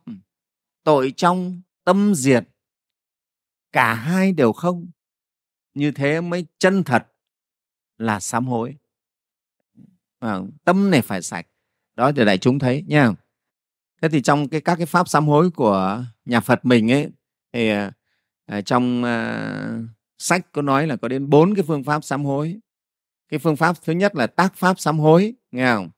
tội 0.84 1.14
trong, 1.18 1.62
tâm 1.84 2.16
diệt, 2.16 2.44
cả 3.72 3.94
hai 3.94 4.32
đều 4.32 4.54
không. 4.54 4.88
Như 5.74 5.92
thế 5.92 6.22
mới 6.22 6.46
chân 6.60 6.84
thật 6.84 7.08
là 7.98 8.20
sám 8.20 8.46
hối 8.48 8.76
à, 10.20 10.40
tâm 10.64 10.92
này 10.92 11.02
phải 11.02 11.22
sạch. 11.22 11.48
Đó 11.96 12.12
thì 12.12 12.26
đại 12.26 12.38
chúng 12.38 12.60
thấy 12.60 12.84
nha. 12.88 13.12
Thế 14.02 14.10
thì 14.10 14.22
trong 14.22 14.48
cái 14.48 14.62
các 14.62 14.76
cái 14.76 14.86
pháp 14.86 15.08
sám 15.08 15.28
hối 15.28 15.50
của 15.50 16.04
nhà 16.26 16.40
phật 16.40 16.66
mình 16.66 16.92
ấy 16.92 17.10
thì 17.54 17.70
à, 18.46 18.62
trong 18.62 19.04
à, 19.04 19.80
sách 20.18 20.52
có 20.52 20.62
nói 20.62 20.88
là 20.88 20.96
có 20.96 21.08
đến 21.08 21.30
bốn 21.30 21.56
cái 21.56 21.64
phương 21.68 21.84
pháp 21.84 22.04
sám 22.04 22.26
hối. 22.26 22.60
Cái 23.30 23.40
phương 23.40 23.56
pháp 23.56 23.76
thứ 23.86 23.94
nhất 23.94 24.16
là 24.16 24.28
tác 24.28 24.56
pháp 24.56 24.80
sám 24.80 25.00
hối 25.00 25.34
nghe 25.52 25.74
không? 25.76 25.90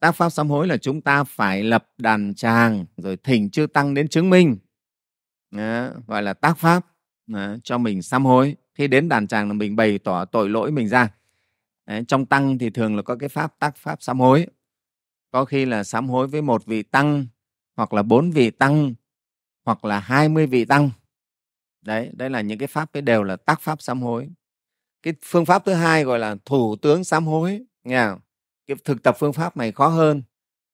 Tác 0.00 0.12
pháp 0.12 0.30
sám 0.30 0.50
hối 0.50 0.66
là 0.66 0.76
chúng 0.76 1.00
ta 1.00 1.24
phải 1.24 1.62
lập 1.62 1.88
đàn 1.98 2.34
tràng 2.34 2.84
rồi 2.96 3.16
thỉnh 3.16 3.50
chư 3.50 3.66
tăng 3.66 3.94
đến 3.94 4.08
chứng 4.08 4.30
minh. 4.30 4.56
Đó, 5.50 5.90
gọi 6.06 6.22
là 6.22 6.34
tác 6.34 6.58
pháp 6.58 6.86
đó, 7.26 7.56
cho 7.64 7.78
mình 7.78 8.02
sám 8.02 8.24
hối. 8.24 8.56
Khi 8.74 8.88
đến 8.88 9.08
đàn 9.08 9.26
tràng 9.26 9.48
là 9.48 9.54
mình 9.54 9.76
bày 9.76 9.98
tỏ 9.98 10.24
tội 10.24 10.48
lỗi 10.48 10.70
mình 10.70 10.88
ra. 10.88 11.08
Đấy, 11.86 12.04
trong 12.08 12.26
tăng 12.26 12.58
thì 12.58 12.70
thường 12.70 12.96
là 12.96 13.02
có 13.02 13.16
cái 13.16 13.28
pháp 13.28 13.58
tác 13.58 13.76
pháp 13.76 14.02
sám 14.02 14.20
hối. 14.20 14.46
Có 15.30 15.44
khi 15.44 15.64
là 15.64 15.84
sám 15.84 16.08
hối 16.08 16.26
với 16.26 16.42
một 16.42 16.66
vị 16.66 16.82
tăng 16.82 17.26
hoặc 17.76 17.92
là 17.92 18.02
bốn 18.02 18.30
vị 18.30 18.50
tăng 18.50 18.94
hoặc 19.64 19.84
là 19.84 20.00
hai 20.00 20.28
mươi 20.28 20.46
vị 20.46 20.64
tăng. 20.64 20.90
Đấy 21.82 22.10
đây 22.12 22.30
là 22.30 22.40
những 22.40 22.58
cái 22.58 22.68
pháp 22.68 22.92
ấy 22.92 23.02
đều 23.02 23.22
là 23.22 23.36
tác 23.36 23.60
pháp 23.60 23.82
sám 23.82 24.02
hối. 24.02 24.28
Cái 25.02 25.14
phương 25.24 25.46
pháp 25.46 25.64
thứ 25.64 25.72
hai 25.72 26.04
gọi 26.04 26.18
là 26.18 26.36
thủ 26.44 26.76
tướng 26.76 27.04
sám 27.04 27.26
hối 27.26 27.64
nghe 27.84 28.06
không? 28.06 28.20
cái 28.66 28.76
thực 28.84 29.02
tập 29.02 29.16
phương 29.18 29.32
pháp 29.32 29.56
này 29.56 29.72
khó 29.72 29.88
hơn 29.88 30.22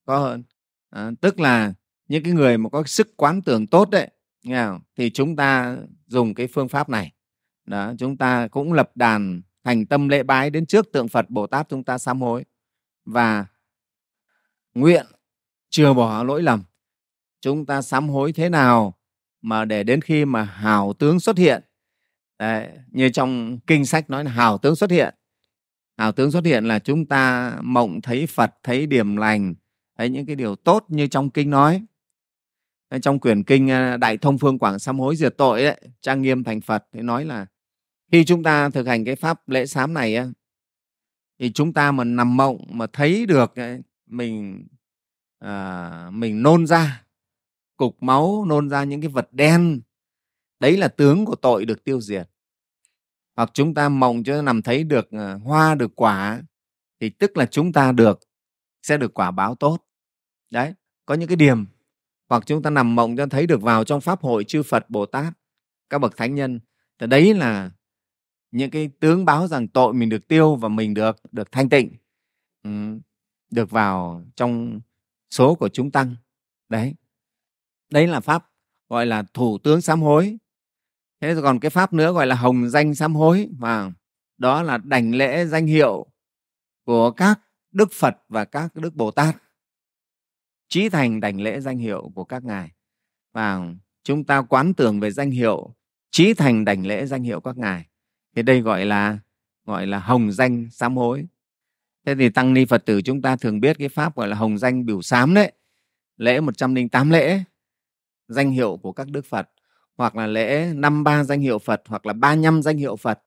khó 0.07 0.19
hơn. 0.19 0.43
À, 0.91 1.11
tức 1.21 1.41
là 1.41 1.75
những 2.09 2.25
cái 2.25 2.33
người 2.33 2.59
mà 2.59 2.69
có 2.69 2.85
sức 2.87 3.17
quán 3.17 3.43
tưởng 3.43 3.67
tốt 3.67 3.91
đấy 3.91 4.09
nghe 4.43 4.65
không? 4.65 4.81
thì 4.97 5.11
chúng 5.11 5.37
ta 5.37 5.77
dùng 6.07 6.35
cái 6.35 6.47
phương 6.47 6.69
pháp 6.69 6.89
này. 6.89 7.13
Đó 7.67 7.93
chúng 7.99 8.17
ta 8.17 8.49
cũng 8.49 8.73
lập 8.73 8.91
đàn 8.95 9.43
thành 9.65 9.87
tâm 9.87 10.09
lễ 10.09 10.23
bái 10.23 10.51
đến 10.51 10.67
trước 10.67 10.93
tượng 10.93 11.09
phật 11.09 11.31
bồ 11.31 11.47
tát 11.47 11.69
chúng 11.69 11.85
ta 11.85 11.99
sám 11.99 12.21
hối. 12.21 12.45
Và 13.05 13.47
nguyện 14.75 15.07
chừa 15.71 15.95
bỏ 15.95 16.25
lỗi 16.25 16.43
lầm 16.43 16.63
chúng 17.41 17.67
ta 17.67 17.83
sám 17.83 18.09
hối 18.09 18.33
thế 18.33 18.49
nào 18.49 18.95
mà 19.43 19.65
để 19.65 19.83
đến 19.83 20.01
khi 20.01 20.25
mà 20.25 20.43
hào 20.43 20.93
tướng 20.93 21.21
xuất 21.21 21.39
hiện. 21.39 21.63
Đấy, 22.39 22.69
như 22.91 23.09
trong 23.09 23.59
kinh 23.67 23.87
sách 23.87 24.11
nói 24.11 24.25
là 24.25 24.31
hào 24.31 24.59
tướng 24.59 24.77
xuất 24.77 24.91
hiện. 24.91 25.15
Hào 25.99 26.13
tướng 26.13 26.31
xuất 26.31 26.45
hiện 26.45 26.65
là 26.65 26.79
chúng 26.79 27.07
ta 27.07 27.53
mộng 27.63 28.01
thấy 28.01 28.27
phật 28.27 28.55
thấy 28.63 28.87
điểm 28.87 29.17
lành 29.17 29.55
thấy 29.99 30.09
những 30.09 30.27
cái 30.27 30.37
điều 30.37 30.57
tốt 30.57 30.85
như 30.89 31.07
trong 31.07 31.31
kinh 31.31 31.51
nói. 31.51 31.83
Trong 33.03 33.19
quyển 33.19 33.43
kinh 33.43 33.71
à, 33.71 33.97
đại 33.97 34.17
thông 34.17 34.39
phương 34.39 34.59
quảng 34.59 34.79
sám 34.79 34.99
hối 34.99 35.17
diệt 35.17 35.35
tội 35.37 35.65
ấy, 35.65 35.81
trang 36.01 36.23
nghiêm 36.23 36.45
thành 36.45 36.61
phật 36.61 36.85
thì 36.93 37.01
nói 37.01 37.25
là 37.25 37.47
khi 38.13 38.25
chúng 38.25 38.43
ta 38.43 38.71
thực 38.71 38.87
hành 38.87 39.05
cái 39.05 39.17
pháp 39.17 39.49
lễ 39.49 39.67
sám 39.67 39.95
này 39.95 40.17
thì 41.39 41.53
chúng 41.53 41.73
ta 41.73 41.93
mà 41.93 42.05
nằm 42.05 42.37
mộng 42.37 42.65
mà 42.71 42.87
thấy 42.93 43.27
được 43.27 43.55
mình 44.07 44.67
à, 45.39 46.11
mình 46.13 46.43
nôn 46.43 46.67
ra 46.67 47.05
cục 47.77 48.03
máu 48.03 48.45
nôn 48.49 48.71
ra 48.71 48.85
những 48.85 49.01
cái 49.01 49.09
vật 49.09 49.29
đen 49.33 49.81
đấy 50.61 50.77
là 50.77 50.89
tướng 50.89 51.25
của 51.25 51.35
tội 51.35 51.65
được 51.65 51.85
tiêu 51.85 52.01
diệt. 52.01 52.29
Hoặc 53.37 53.51
chúng 53.55 53.75
ta 53.75 53.89
mộng 53.89 54.25
cho 54.25 54.43
nằm 54.43 54.63
thấy 54.63 54.85
được 54.85 55.11
à, 55.11 55.35
hoa 55.35 55.75
được 55.75 55.93
quả 55.97 56.43
thì 57.01 57.11
tức 57.11 57.37
là 57.37 57.47
chúng 57.47 57.73
ta 57.73 57.93
được 57.93 58.21
sẽ 58.83 58.97
được 58.97 59.15
quả 59.15 59.31
báo 59.31 59.55
tốt. 59.55 59.79
Đấy 60.51 60.75
có 61.07 61.15
những 61.15 61.29
cái 61.29 61.37
điểm. 61.37 61.67
Hoặc 62.29 62.43
chúng 62.47 62.63
ta 62.63 62.71
nằm 62.71 62.95
mộng 62.95 63.17
cho 63.17 63.27
thấy 63.27 63.47
được 63.47 63.63
vào 63.63 63.85
trong 63.85 64.01
pháp 64.01 64.21
hội 64.21 64.45
chư 64.45 64.63
phật 64.63 64.91
bồ 64.91 65.07
tát 65.07 65.33
các 65.91 65.99
bậc 65.99 66.17
thánh 66.17 66.35
nhân 66.35 66.61
thì 66.99 67.07
đấy 67.07 67.35
là 67.35 67.71
những 68.53 68.71
cái 68.71 68.91
tướng 69.01 69.25
báo 69.25 69.47
rằng 69.47 69.69
tội 69.69 69.95
mình 69.95 70.09
được 70.09 70.29
tiêu 70.29 70.57
và 70.57 70.69
mình 70.69 70.95
được 70.95 71.17
được 71.33 71.53
thanh 71.53 71.69
tịnh 71.69 71.97
được 73.51 73.71
vào 73.71 74.25
trong 74.37 74.81
số 75.31 75.55
của 75.55 75.69
chúng 75.69 75.91
tăng. 75.91 76.17
Đấy. 76.69 76.95
Đấy 77.91 78.07
là 78.07 78.21
pháp 78.21 78.51
gọi 78.89 79.07
là 79.07 79.23
thủ 79.35 79.59
tướng 79.59 79.81
sám 79.81 80.03
hối. 80.03 80.39
Thế 81.21 81.35
còn 81.43 81.61
cái 81.61 81.71
pháp 81.71 81.93
nữa 81.93 82.13
gọi 82.13 82.27
là 82.27 82.35
hồng 82.35 82.69
danh 82.69 82.95
sám 82.95 83.15
hối 83.15 83.49
và 83.59 83.93
đó 84.39 84.63
là 84.63 84.79
đảnh 84.79 85.15
lễ 85.15 85.47
danh 85.47 85.67
hiệu 85.67 86.07
của 86.85 87.11
các 87.11 87.41
đức 87.73 87.93
phật 87.93 88.17
và 88.29 88.45
các 88.45 88.75
đức 88.75 88.95
bồ 88.95 89.11
tát. 89.11 89.37
Trí 90.69 90.89
thành 90.89 91.21
đảnh 91.21 91.41
lễ 91.41 91.61
danh 91.61 91.79
hiệu 91.79 92.11
của 92.15 92.25
các 92.25 92.45
ngài. 92.45 92.73
Và 93.33 93.61
chúng 94.03 94.25
ta 94.25 94.43
quán 94.43 94.75
tưởng 94.75 95.01
về 95.01 95.11
danh 95.11 95.31
hiệu 95.31 95.75
trí 96.11 96.35
thành 96.35 96.65
đảnh 96.65 96.87
lễ 96.87 97.07
danh 97.07 97.23
hiệu 97.23 97.41
các 97.41 97.59
ngài 97.59 97.87
thì 98.37 98.43
đây 98.43 98.61
gọi 98.61 98.85
là 98.85 99.19
gọi 99.67 99.87
là 99.87 99.99
hồng 99.99 100.33
danh 100.33 100.71
sám 100.71 100.97
hối. 100.97 101.27
Thế 102.07 102.15
thì 102.15 102.29
tăng 102.29 102.55
ni 102.55 102.65
phật 102.65 102.87
tử 102.87 103.03
chúng 103.03 103.23
ta 103.23 103.37
thường 103.37 103.61
biết 103.61 103.79
cái 103.79 103.89
pháp 103.89 104.17
gọi 104.17 104.29
là 104.29 104.37
hồng 104.37 104.59
danh 104.59 104.87
biểu 104.87 105.03
sám 105.03 105.35
đấy. 105.35 105.53
Lễ 106.17 106.41
108 106.41 107.11
lễ, 107.11 107.43
danh 108.29 108.51
hiệu 108.51 108.77
của 108.83 108.93
các 108.93 109.09
đức 109.11 109.27
phật, 109.27 109.51
hoặc 109.97 110.17
là 110.17 110.27
lễ 110.27 110.73
năm 110.75 111.05
ba 111.05 111.25
danh 111.25 111.41
hiệu 111.41 111.59
phật, 111.59 111.83
hoặc 111.87 112.07
là 112.07 112.13
ba 112.13 112.35
năm 112.35 112.63
danh 112.63 112.77
hiệu 112.77 112.97
phật 112.97 113.23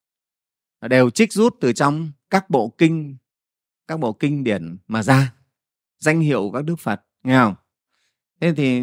đều 0.81 1.09
trích 1.09 1.33
rút 1.33 1.55
từ 1.61 1.73
trong 1.73 2.11
các 2.29 2.49
bộ 2.49 2.69
kinh, 2.77 3.17
các 3.87 3.99
bộ 3.99 4.13
kinh 4.13 4.43
điển 4.43 4.77
mà 4.87 5.03
ra. 5.03 5.33
Danh 5.99 6.19
hiệu 6.19 6.41
của 6.41 6.51
các 6.51 6.65
đức 6.65 6.79
phật, 6.79 7.05
nghe 7.23 7.37
không? 7.37 7.55
Thế 8.41 8.53
thì 8.57 8.81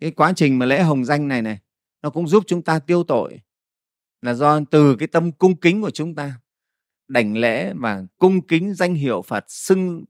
cái 0.00 0.10
quá 0.10 0.32
trình 0.36 0.58
mà 0.58 0.66
lễ 0.66 0.82
hồng 0.82 1.04
danh 1.04 1.28
này 1.28 1.42
này, 1.42 1.58
nó 2.02 2.10
cũng 2.10 2.28
giúp 2.28 2.44
chúng 2.46 2.62
ta 2.62 2.78
tiêu 2.78 3.04
tội 3.04 3.40
là 4.22 4.34
do 4.34 4.60
từ 4.70 4.96
cái 4.96 5.08
tâm 5.08 5.32
cung 5.32 5.56
kính 5.56 5.82
của 5.82 5.90
chúng 5.90 6.14
ta. 6.14 6.40
Đảnh 7.08 7.36
lễ 7.36 7.72
và 7.76 8.06
cung 8.18 8.46
kính 8.46 8.74
danh 8.74 8.94
hiệu 8.94 9.22
Phật 9.22 9.44
xưng 9.48 10.04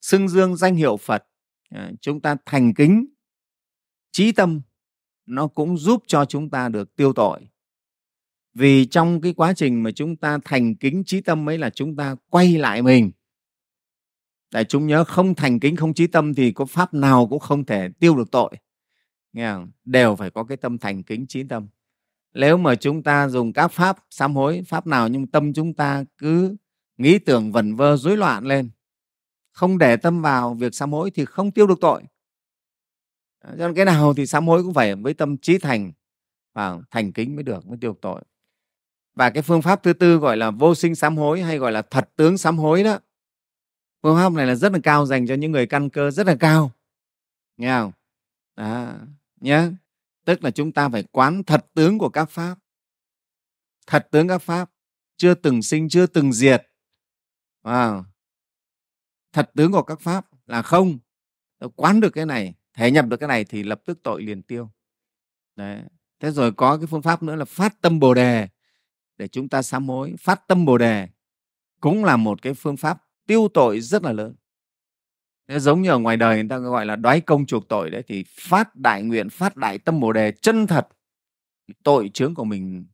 xưng 0.00 0.28
dương 0.28 0.56
danh 0.56 0.74
hiệu 0.74 0.96
Phật 0.96 1.24
à, 1.70 1.90
chúng 2.00 2.20
ta 2.20 2.36
thành 2.46 2.74
kính. 2.74 3.06
Trí 4.12 4.32
tâm 4.32 4.60
nó 5.26 5.46
cũng 5.46 5.78
giúp 5.78 6.02
cho 6.06 6.24
chúng 6.24 6.50
ta 6.50 6.68
được 6.68 6.96
tiêu 6.96 7.12
tội. 7.12 7.40
Vì 8.54 8.86
trong 8.86 9.20
cái 9.20 9.32
quá 9.32 9.52
trình 9.56 9.82
mà 9.82 9.90
chúng 9.90 10.16
ta 10.16 10.38
thành 10.44 10.74
kính 10.74 11.04
trí 11.04 11.20
tâm 11.20 11.48
ấy 11.48 11.58
là 11.58 11.70
chúng 11.70 11.96
ta 11.96 12.16
quay 12.30 12.58
lại 12.58 12.82
mình. 12.82 13.10
Đại 14.52 14.64
chúng 14.64 14.86
nhớ 14.86 15.04
không 15.04 15.34
thành 15.34 15.60
kính 15.60 15.76
không 15.76 15.94
trí 15.94 16.06
tâm 16.06 16.34
thì 16.34 16.52
có 16.52 16.64
pháp 16.64 16.94
nào 16.94 17.26
cũng 17.28 17.38
không 17.38 17.64
thể 17.64 17.88
tiêu 17.98 18.16
được 18.16 18.30
tội. 18.30 18.50
Nghe 19.32 19.52
không? 19.52 19.70
đều 19.84 20.16
phải 20.16 20.30
có 20.30 20.44
cái 20.44 20.56
tâm 20.56 20.78
thành 20.78 21.02
kính 21.02 21.26
trí 21.26 21.42
tâm 21.42 21.68
nếu 22.34 22.56
mà 22.56 22.74
chúng 22.74 23.02
ta 23.02 23.28
dùng 23.28 23.52
các 23.52 23.68
pháp 23.68 23.98
sám 24.10 24.34
hối, 24.34 24.62
pháp 24.68 24.86
nào 24.86 25.08
nhưng 25.08 25.26
tâm 25.26 25.52
chúng 25.52 25.74
ta 25.74 26.04
cứ 26.18 26.56
nghĩ 26.96 27.18
tưởng 27.18 27.52
vẩn 27.52 27.74
vơ, 27.74 27.96
rối 27.96 28.16
loạn 28.16 28.44
lên, 28.44 28.70
không 29.52 29.78
để 29.78 29.96
tâm 29.96 30.22
vào 30.22 30.54
việc 30.54 30.74
sám 30.74 30.92
hối 30.92 31.10
thì 31.10 31.24
không 31.24 31.50
tiêu 31.50 31.66
được 31.66 31.78
tội. 31.80 32.02
Cho 33.44 33.54
nên 33.56 33.74
cái 33.74 33.84
nào 33.84 34.14
thì 34.14 34.26
sám 34.26 34.46
hối 34.46 34.62
cũng 34.62 34.74
phải 34.74 34.94
với 34.94 35.14
tâm 35.14 35.36
trí 35.36 35.58
thành 35.58 35.92
và 36.54 36.78
thành 36.90 37.12
kính 37.12 37.36
mới 37.36 37.42
được, 37.42 37.66
mới 37.66 37.78
tiêu 37.80 37.92
được 37.92 37.98
tội. 38.00 38.22
Và 39.14 39.30
cái 39.30 39.42
phương 39.42 39.62
pháp 39.62 39.82
thứ 39.82 39.92
tư 39.92 40.16
gọi 40.16 40.36
là 40.36 40.50
vô 40.50 40.74
sinh 40.74 40.94
sám 40.94 41.16
hối 41.16 41.42
hay 41.42 41.58
gọi 41.58 41.72
là 41.72 41.82
thật 41.82 42.10
tướng 42.16 42.38
sám 42.38 42.58
hối 42.58 42.84
đó, 42.84 42.98
phương 44.02 44.16
pháp 44.16 44.32
này 44.32 44.46
là 44.46 44.54
rất 44.54 44.72
là 44.72 44.78
cao 44.82 45.06
dành 45.06 45.26
cho 45.26 45.34
những 45.34 45.52
người 45.52 45.66
căn 45.66 45.90
cơ 45.90 46.10
rất 46.10 46.26
là 46.26 46.36
cao. 46.40 46.70
Nghe 47.56 47.78
không? 47.78 47.92
Đó, 48.56 48.92
nhớ 49.40 49.72
tức 50.26 50.44
là 50.44 50.50
chúng 50.50 50.72
ta 50.72 50.88
phải 50.88 51.02
quán 51.02 51.42
thật 51.44 51.66
tướng 51.74 51.98
của 51.98 52.08
các 52.08 52.30
pháp. 52.30 52.58
Thật 53.86 54.08
tướng 54.10 54.28
các 54.28 54.38
pháp, 54.38 54.70
chưa 55.16 55.34
từng 55.34 55.62
sinh, 55.62 55.88
chưa 55.88 56.06
từng 56.06 56.32
diệt. 56.32 56.62
Wow. 57.62 58.04
thật 59.32 59.50
tướng 59.54 59.72
của 59.72 59.82
các 59.82 60.00
pháp 60.00 60.26
là 60.46 60.62
không. 60.62 60.98
Quán 61.76 62.00
được 62.00 62.10
cái 62.10 62.26
này, 62.26 62.54
thể 62.72 62.90
nhập 62.90 63.06
được 63.06 63.16
cái 63.16 63.28
này 63.28 63.44
thì 63.44 63.62
lập 63.62 63.80
tức 63.84 63.98
tội 64.02 64.22
liền 64.22 64.42
tiêu. 64.42 64.70
Đấy. 65.56 65.82
thế 66.20 66.30
rồi 66.30 66.52
có 66.52 66.76
cái 66.76 66.86
phương 66.86 67.02
pháp 67.02 67.22
nữa 67.22 67.36
là 67.36 67.44
phát 67.44 67.80
tâm 67.80 68.00
bồ 68.00 68.14
đề 68.14 68.48
để 69.16 69.28
chúng 69.28 69.48
ta 69.48 69.62
sám 69.62 69.88
hối. 69.88 70.14
Phát 70.18 70.48
tâm 70.48 70.64
bồ 70.64 70.78
đề 70.78 71.08
cũng 71.80 72.04
là 72.04 72.16
một 72.16 72.42
cái 72.42 72.54
phương 72.54 72.76
pháp 72.76 73.04
tiêu 73.26 73.48
tội 73.54 73.80
rất 73.80 74.02
là 74.02 74.12
lớn. 74.12 74.34
Nếu 75.48 75.58
giống 75.58 75.82
như 75.82 75.90
ở 75.90 75.98
ngoài 75.98 76.16
đời 76.16 76.36
người 76.36 76.48
ta 76.48 76.58
gọi 76.58 76.86
là 76.86 76.96
đoái 76.96 77.20
công 77.20 77.46
chuộc 77.46 77.68
tội 77.68 77.90
đấy 77.90 78.02
thì 78.06 78.24
phát 78.28 78.76
đại 78.76 79.02
nguyện 79.02 79.30
phát 79.30 79.56
đại 79.56 79.78
tâm 79.78 80.00
bồ 80.00 80.12
đề 80.12 80.32
chân 80.32 80.66
thật 80.66 80.88
tội 81.82 82.10
chướng 82.14 82.34
của 82.34 82.44
mình 82.44 82.86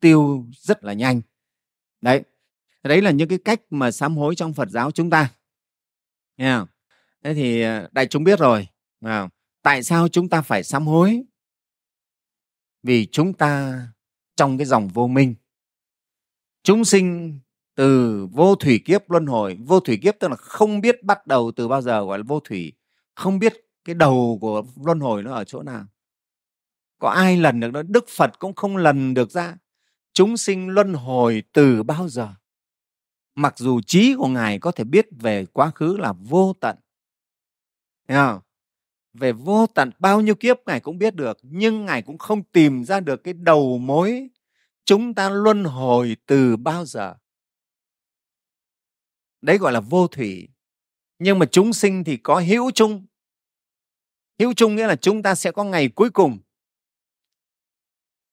tiêu 0.00 0.46
rất 0.52 0.84
là 0.84 0.92
nhanh. 0.92 1.20
Đấy 2.00 2.22
đấy 2.82 3.02
là 3.02 3.10
những 3.10 3.28
cái 3.28 3.38
cách 3.44 3.60
mà 3.70 3.90
sám 3.90 4.16
hối 4.16 4.34
trong 4.34 4.54
phật 4.54 4.68
giáo 4.70 4.90
chúng 4.90 5.10
ta. 5.10 5.34
Nghe 6.36 6.56
không? 6.58 6.68
thế 7.24 7.34
thì 7.34 7.62
à, 7.62 7.88
đại 7.92 8.06
chúng 8.06 8.24
biết 8.24 8.38
rồi 8.38 8.68
à, 9.00 9.28
tại 9.62 9.82
sao 9.82 10.08
chúng 10.08 10.28
ta 10.28 10.42
phải 10.42 10.64
sám 10.64 10.86
hối? 10.86 11.22
Vì 12.82 13.06
chúng 13.06 13.32
ta 13.32 13.80
trong 14.36 14.58
cái 14.58 14.66
dòng 14.66 14.88
vô 14.88 15.06
minh. 15.06 15.34
Chúng 16.62 16.84
sinh 16.84 17.38
từ 17.76 18.26
vô 18.32 18.54
thủy 18.54 18.80
kiếp 18.84 19.10
luân 19.10 19.26
hồi, 19.26 19.58
vô 19.66 19.80
thủy 19.80 19.98
kiếp 20.02 20.14
tức 20.20 20.28
là 20.28 20.36
không 20.36 20.80
biết 20.80 21.02
bắt 21.02 21.26
đầu 21.26 21.52
từ 21.56 21.68
bao 21.68 21.82
giờ, 21.82 22.04
gọi 22.04 22.18
là 22.18 22.24
vô 22.28 22.40
thủy. 22.40 22.72
Không 23.14 23.38
biết 23.38 23.54
cái 23.84 23.94
đầu 23.94 24.38
của 24.40 24.62
luân 24.84 25.00
hồi 25.00 25.22
nó 25.22 25.34
ở 25.34 25.44
chỗ 25.44 25.62
nào. 25.62 25.86
Có 26.98 27.08
ai 27.08 27.36
lần 27.36 27.60
được 27.60 27.70
đó? 27.72 27.82
Đức 27.82 28.08
phật 28.08 28.38
cũng 28.38 28.54
không 28.54 28.76
lần 28.76 29.14
được 29.14 29.30
ra. 29.30 29.56
Chúng 30.12 30.36
sinh 30.36 30.68
luân 30.68 30.94
hồi 30.94 31.42
từ 31.52 31.82
bao 31.82 32.08
giờ? 32.08 32.28
Mặc 33.34 33.58
dù 33.58 33.80
trí 33.80 34.14
của 34.14 34.28
ngài 34.28 34.58
có 34.58 34.72
thể 34.72 34.84
biết 34.84 35.06
về 35.10 35.46
quá 35.46 35.70
khứ 35.70 35.96
là 35.96 36.12
vô 36.12 36.52
tận. 36.60 36.76
Thấy 38.08 38.16
không? 38.16 38.40
về 39.18 39.32
vô 39.32 39.66
tận 39.66 39.90
bao 39.98 40.20
nhiêu 40.20 40.34
kiếp 40.34 40.56
ngài 40.66 40.80
cũng 40.80 40.98
biết 40.98 41.14
được, 41.14 41.38
nhưng 41.42 41.84
ngài 41.84 42.02
cũng 42.02 42.18
không 42.18 42.42
tìm 42.42 42.84
ra 42.84 43.00
được 43.00 43.24
cái 43.24 43.34
đầu 43.34 43.78
mối 43.78 44.28
chúng 44.84 45.14
ta 45.14 45.30
luân 45.30 45.64
hồi 45.64 46.16
từ 46.26 46.56
bao 46.56 46.84
giờ 46.84 47.14
đấy 49.46 49.58
gọi 49.58 49.72
là 49.72 49.80
vô 49.80 50.06
thủy. 50.06 50.48
Nhưng 51.18 51.38
mà 51.38 51.46
chúng 51.46 51.72
sinh 51.72 52.04
thì 52.04 52.16
có 52.16 52.40
hữu 52.40 52.70
chung. 52.70 53.06
Hữu 54.38 54.52
chung 54.52 54.76
nghĩa 54.76 54.86
là 54.86 54.96
chúng 54.96 55.22
ta 55.22 55.34
sẽ 55.34 55.52
có 55.52 55.64
ngày 55.64 55.88
cuối 55.88 56.10
cùng. 56.10 56.38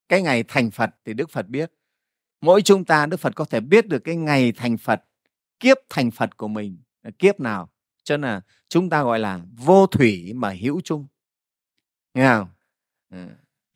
Cái 0.10 0.22
ngày 0.22 0.44
thành 0.48 0.72
phật 0.72 0.90
thì 1.06 1.14
đức 1.14 1.30
phật 1.30 1.48
biết. 1.48 1.72
Mỗi 2.42 2.62
chúng 2.62 2.86
ta, 2.86 3.06
đức 3.06 3.20
phật 3.20 3.36
có 3.36 3.46
thể 3.46 3.60
biết 3.60 3.88
được 3.88 4.00
cái 4.00 4.16
ngày 4.16 4.52
thành 4.52 4.78
phật, 4.78 5.04
kiếp 5.60 5.78
thành 5.90 6.12
phật 6.12 6.38
của 6.38 6.48
mình. 6.48 6.78
Là 7.04 7.12
kiếp 7.20 7.40
nào? 7.40 7.70
Cho 8.04 8.18
nên 8.18 8.32
là 8.32 8.42
chúng 8.70 8.90
ta 8.90 9.04
gọi 9.04 9.20
là 9.20 9.42
vô 9.58 9.88
thủy 9.88 10.34
mà 10.36 10.54
hữu 10.62 10.82
chung. 10.82 11.08
Nghe 12.14 12.28
không? 12.28 12.48
Ừ. 13.10 13.28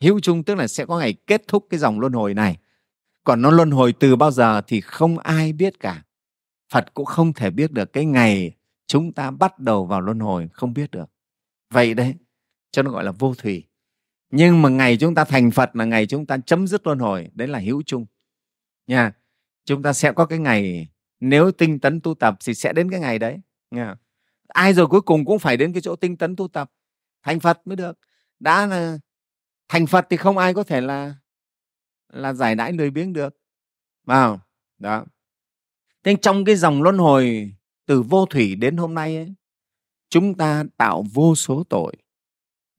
Hữu 0.01 0.19
chung 0.19 0.43
tức 0.43 0.55
là 0.55 0.67
sẽ 0.67 0.85
có 0.85 0.99
ngày 0.99 1.13
kết 1.13 1.41
thúc 1.47 1.67
cái 1.69 1.79
dòng 1.79 1.99
luân 1.99 2.13
hồi 2.13 2.33
này. 2.33 2.57
Còn 3.23 3.41
nó 3.41 3.51
luân 3.51 3.71
hồi 3.71 3.93
từ 3.99 4.15
bao 4.15 4.31
giờ 4.31 4.61
thì 4.67 4.81
không 4.81 5.17
ai 5.19 5.53
biết 5.53 5.79
cả 5.79 6.03
phật 6.69 6.93
cũng 6.93 7.05
không 7.05 7.33
thể 7.33 7.49
biết 7.49 7.71
được 7.71 7.93
cái 7.93 8.05
ngày 8.05 8.57
chúng 8.87 9.13
ta 9.13 9.31
bắt 9.31 9.59
đầu 9.59 9.85
vào 9.85 10.01
luân 10.01 10.19
hồi, 10.19 10.49
không 10.53 10.73
biết 10.73 10.91
được. 10.91 11.09
Vậy 11.73 11.93
đấy, 11.93 12.15
cho 12.71 12.83
nó 12.83 12.91
gọi 12.91 13.03
là 13.03 13.11
vô 13.11 13.33
thủy. 13.37 13.67
Nhưng 14.29 14.61
mà 14.61 14.69
ngày 14.69 14.97
chúng 14.97 15.15
ta 15.15 15.25
thành 15.25 15.51
phật 15.51 15.75
là 15.75 15.85
ngày 15.85 16.07
chúng 16.07 16.25
ta 16.25 16.37
chấm 16.45 16.67
dứt 16.67 16.87
luân 16.87 16.99
hồi, 16.99 17.29
đấy 17.33 17.47
là 17.47 17.59
hữu 17.59 17.83
chung. 17.85 18.05
Nha, 18.87 19.13
chúng 19.65 19.83
ta 19.83 19.93
sẽ 19.93 20.11
có 20.11 20.25
cái 20.25 20.39
ngày, 20.39 20.89
nếu 21.19 21.51
tinh 21.51 21.79
tấn 21.79 22.01
tu 22.01 22.13
tập 22.13 22.37
thì 22.45 22.53
sẽ 22.53 22.73
đến 22.73 22.91
cái 22.91 22.99
ngày 22.99 23.19
đấy, 23.19 23.39
nha. 23.71 23.95
Ai 24.47 24.73
rồi 24.73 24.87
cuối 24.87 25.01
cùng 25.01 25.25
cũng 25.25 25.39
phải 25.39 25.57
đến 25.57 25.73
cái 25.73 25.81
chỗ 25.81 25.95
tinh 25.95 26.17
tấn 26.17 26.35
tu 26.35 26.47
tập. 26.47 26.71
Thành 27.23 27.39
phật 27.39 27.61
mới 27.65 27.75
được. 27.75 27.99
Đã 28.39 28.65
là, 28.65 28.97
thành 29.69 29.87
phật 29.87 30.07
thì 30.09 30.17
không 30.17 30.37
ai 30.37 30.53
có 30.53 30.63
thể 30.63 30.81
là 30.81 31.15
là 32.13 32.33
giải 32.33 32.55
đãi 32.55 32.73
lười 32.73 32.91
biếng 32.91 33.13
được. 33.13 33.37
Vào, 34.03 34.41
đó 34.77 35.05
thế 36.07 36.15
trong 36.21 36.45
cái 36.45 36.55
dòng 36.55 36.81
luân 36.81 36.97
hồi 36.97 37.51
từ 37.85 38.01
vô 38.01 38.25
thủy 38.25 38.55
đến 38.55 38.77
hôm 38.77 38.93
nay 38.93 39.15
ấy, 39.15 39.33
chúng 40.09 40.35
ta 40.35 40.63
tạo 40.77 41.05
vô 41.13 41.35
số 41.35 41.63
tội 41.69 41.95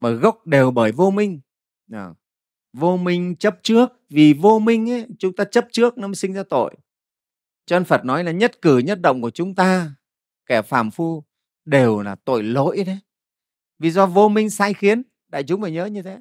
mà 0.01 0.11
gốc 0.11 0.47
đều 0.47 0.71
bởi 0.71 0.93
vô 0.93 1.11
minh. 1.11 1.41
À, 1.93 2.15
vô 2.73 2.97
minh 2.97 3.37
chấp 3.37 3.59
trước 3.63 3.93
vì 4.09 4.33
vô 4.33 4.59
minh 4.59 4.91
ấy 4.91 5.07
chúng 5.19 5.37
ta 5.37 5.45
chấp 5.45 5.67
trước 5.73 5.99
nó 5.99 6.09
mới 6.09 6.15
sinh 6.15 6.33
ra 6.33 6.43
tội. 6.51 6.75
Cho 7.67 7.79
nên 7.79 7.85
phật 7.85 8.05
nói 8.05 8.25
là 8.25 8.33
nhất 8.33 8.63
cử 8.63 8.79
nhất 8.79 9.01
động 9.01 9.23
của 9.23 9.31
chúng 9.31 9.55
ta 9.55 9.95
kẻ 10.47 10.63
phàm 10.63 10.91
phu 10.91 11.25
đều 11.65 12.01
là 12.01 12.15
tội 12.25 12.43
lỗi 12.43 12.85
đấy. 12.87 12.99
Vì 13.79 13.91
do 13.91 14.07
vô 14.07 14.29
minh 14.29 14.51
sai 14.51 14.75
khiến 14.75 15.03
đại 15.29 15.45
chúng 15.45 15.63
phải 15.63 15.73
nhớ 15.73 15.87
như 15.87 16.03
thế. 16.03 16.19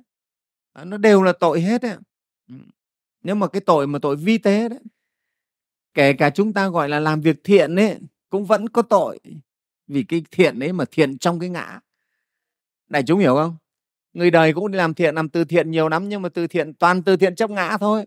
Nó 0.84 0.98
đều 0.98 1.24
là 1.24 1.34
tội 1.40 1.62
hết 1.62 1.82
đấy 1.82 1.98
nếu 3.24 3.36
mà 3.36 3.48
cái 3.48 3.62
tội 3.62 3.88
mà 3.88 4.00
tội 4.00 4.16
vi 4.16 4.38
tế 4.38 4.70
đấy 4.70 4.80
kể 5.94 6.14
cả 6.14 6.30
chúng 6.30 6.54
ta 6.54 6.70
gọi 6.70 6.90
là 6.90 7.00
làm 7.00 7.22
việc 7.22 7.44
thiện 7.44 7.76
ấy 7.76 7.98
cũng 8.30 8.46
vẫn 8.46 8.70
có 8.70 8.82
tội. 8.82 9.20
Vì 9.88 10.04
cái 10.04 10.24
thiện 10.32 10.60
ấy 10.60 10.74
mà 10.74 10.86
thiện 10.92 11.18
trong 11.18 11.40
cái 11.40 11.50
ngã. 11.50 11.80
Đại 12.88 13.04
chúng 13.04 13.20
hiểu 13.20 13.36
không? 13.36 13.58
Người 14.14 14.32
đời 14.32 14.54
cũng 14.54 14.72
đi 14.72 14.78
làm 14.78 14.94
thiện 14.94 15.16
làm 15.16 15.30
từ 15.30 15.46
thiện 15.46 15.72
nhiều 15.72 15.90
lắm 15.90 16.10
nhưng 16.10 16.22
mà 16.22 16.30
từ 16.30 16.48
thiện 16.48 16.74
toàn 16.74 17.04
từ 17.04 17.18
thiện 17.18 17.36
chấp 17.36 17.50
ngã 17.50 17.78
thôi. 17.78 18.06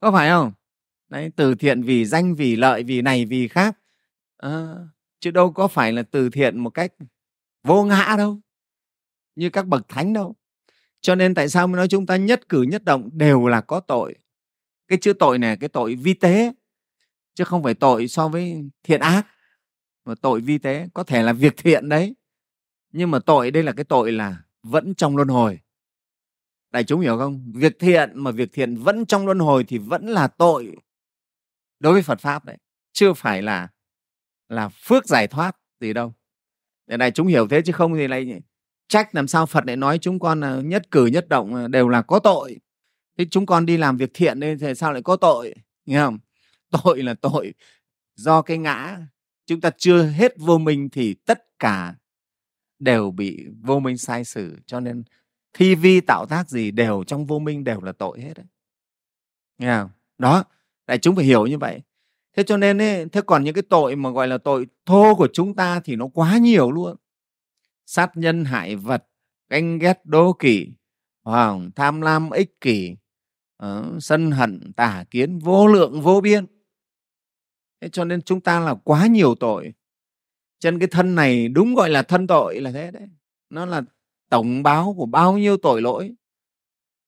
Có 0.00 0.12
phải 0.12 0.28
không? 0.28 0.52
Đấy 1.08 1.30
từ 1.36 1.54
thiện 1.54 1.82
vì 1.82 2.04
danh 2.04 2.34
vì 2.34 2.56
lợi 2.56 2.82
vì 2.82 3.02
này 3.02 3.24
vì 3.24 3.48
khác. 3.48 3.78
À, 4.36 4.74
chứ 5.20 5.30
đâu 5.30 5.52
có 5.52 5.68
phải 5.68 5.92
là 5.92 6.02
từ 6.02 6.30
thiện 6.30 6.58
một 6.58 6.70
cách 6.70 6.92
vô 7.62 7.84
ngã 7.84 8.14
đâu 8.18 8.40
như 9.34 9.50
các 9.50 9.66
bậc 9.66 9.88
thánh 9.88 10.12
đâu. 10.12 10.34
Cho 11.00 11.14
nên 11.14 11.34
tại 11.34 11.48
sao 11.48 11.66
mới 11.66 11.76
nói 11.76 11.88
chúng 11.88 12.06
ta 12.06 12.16
nhất 12.16 12.48
cử 12.48 12.62
nhất 12.62 12.84
động 12.84 13.10
đều 13.12 13.46
là 13.46 13.60
có 13.60 13.80
tội? 13.80 14.14
Cái 14.90 14.98
chữ 14.98 15.12
tội 15.12 15.38
này, 15.38 15.56
cái 15.56 15.68
tội 15.68 15.94
vi 15.94 16.14
tế, 16.14 16.52
chứ 17.34 17.44
không 17.44 17.62
phải 17.62 17.74
tội 17.74 18.08
so 18.08 18.28
với 18.28 18.70
thiện 18.82 19.00
ác, 19.00 19.26
mà 20.04 20.14
tội 20.22 20.40
vi 20.40 20.58
tế. 20.58 20.88
Có 20.94 21.04
thể 21.04 21.22
là 21.22 21.32
việc 21.32 21.56
thiện 21.56 21.88
đấy, 21.88 22.14
nhưng 22.92 23.10
mà 23.10 23.18
tội 23.18 23.50
đây 23.50 23.62
là 23.62 23.72
cái 23.72 23.84
tội 23.84 24.12
là 24.12 24.42
vẫn 24.62 24.94
trong 24.94 25.16
luân 25.16 25.28
hồi. 25.28 25.58
Đại 26.70 26.84
chúng 26.84 27.00
hiểu 27.00 27.18
không? 27.18 27.52
Việc 27.54 27.78
thiện 27.78 28.10
mà 28.14 28.30
việc 28.30 28.52
thiện 28.52 28.76
vẫn 28.76 29.06
trong 29.06 29.26
luân 29.26 29.38
hồi 29.38 29.64
thì 29.64 29.78
vẫn 29.78 30.06
là 30.06 30.28
tội 30.28 30.76
đối 31.80 31.92
với 31.92 32.02
phật 32.02 32.20
pháp 32.20 32.44
đấy 32.44 32.56
chưa 32.92 33.12
phải 33.12 33.42
là 33.42 33.68
là 34.48 34.68
phước 34.68 35.06
giải 35.06 35.26
thoát 35.26 35.56
gì 35.80 35.92
đâu. 35.92 36.14
Để 36.86 36.96
này 36.96 37.10
chúng 37.10 37.26
hiểu 37.26 37.48
thế 37.48 37.62
chứ 37.62 37.72
không 37.72 37.94
thì 37.94 38.08
lại 38.08 38.40
trách 38.88 39.14
làm 39.14 39.28
sao 39.28 39.46
phật 39.46 39.66
lại 39.66 39.76
nói 39.76 39.98
chúng 39.98 40.18
con 40.18 40.40
là 40.40 40.60
nhất 40.60 40.90
cử 40.90 41.06
nhất 41.06 41.28
động 41.28 41.70
đều 41.70 41.88
là 41.88 42.02
có 42.02 42.18
tội 42.18 42.58
thế 43.20 43.26
chúng 43.30 43.46
con 43.46 43.66
đi 43.66 43.76
làm 43.76 43.96
việc 43.96 44.10
thiện 44.14 44.40
nên 44.40 44.58
thì 44.58 44.74
sao 44.74 44.92
lại 44.92 45.02
có 45.02 45.16
tội? 45.16 45.54
Nghe 45.86 45.98
không? 45.98 46.18
Tội 46.70 47.02
là 47.02 47.14
tội 47.14 47.54
do 48.14 48.42
cái 48.42 48.58
ngã. 48.58 48.98
Chúng 49.46 49.60
ta 49.60 49.70
chưa 49.78 50.02
hết 50.02 50.32
vô 50.38 50.58
minh 50.58 50.88
thì 50.92 51.14
tất 51.14 51.58
cả 51.58 51.94
đều 52.78 53.10
bị 53.10 53.46
vô 53.62 53.80
minh 53.80 53.98
sai 53.98 54.24
sử 54.24 54.56
cho 54.66 54.80
nên 54.80 55.02
thi 55.52 55.74
vi 55.74 56.00
tạo 56.00 56.26
tác 56.26 56.48
gì 56.48 56.70
đều 56.70 57.04
trong 57.06 57.26
vô 57.26 57.38
minh 57.38 57.64
đều 57.64 57.80
là 57.80 57.92
tội 57.92 58.20
hết 58.20 58.36
đấy. 58.36 58.46
Nghe 59.58 59.78
không? 59.80 59.90
Đó 60.18 60.44
đại 60.86 60.98
chúng 60.98 61.16
phải 61.16 61.24
hiểu 61.24 61.46
như 61.46 61.58
vậy. 61.58 61.80
Thế 62.36 62.42
cho 62.42 62.56
nên 62.56 62.78
ấy, 62.78 63.08
thế 63.12 63.20
còn 63.26 63.44
những 63.44 63.54
cái 63.54 63.62
tội 63.70 63.96
mà 63.96 64.10
gọi 64.10 64.28
là 64.28 64.38
tội 64.38 64.66
thô 64.86 65.14
của 65.14 65.28
chúng 65.32 65.54
ta 65.54 65.80
thì 65.80 65.96
nó 65.96 66.08
quá 66.14 66.38
nhiều 66.38 66.70
luôn. 66.70 66.96
Sát 67.86 68.16
nhân 68.16 68.44
hại 68.44 68.76
vật 68.76 69.06
ganh 69.48 69.78
ghét 69.78 70.00
đố 70.04 70.32
kỵ 70.32 70.68
hoàng 71.22 71.70
tham 71.76 72.00
lam 72.00 72.30
ích 72.30 72.60
kỷ 72.60 72.96
Ờ, 73.60 73.98
sân 74.00 74.30
hận 74.30 74.72
tả 74.76 75.04
kiến 75.10 75.38
vô 75.38 75.66
lượng 75.66 76.00
vô 76.00 76.20
biên 76.20 76.46
thế 77.80 77.88
cho 77.88 78.04
nên 78.04 78.22
chúng 78.22 78.40
ta 78.40 78.60
là 78.60 78.74
quá 78.74 79.06
nhiều 79.06 79.34
tội 79.34 79.72
chân 80.58 80.78
cái 80.78 80.88
thân 80.90 81.14
này 81.14 81.48
đúng 81.48 81.74
gọi 81.74 81.90
là 81.90 82.02
thân 82.02 82.26
tội 82.26 82.60
là 82.60 82.72
thế 82.72 82.90
đấy 82.90 83.08
nó 83.50 83.66
là 83.66 83.82
tổng 84.28 84.62
báo 84.62 84.94
của 84.96 85.06
bao 85.06 85.38
nhiêu 85.38 85.56
tội 85.56 85.82
lỗi 85.82 86.14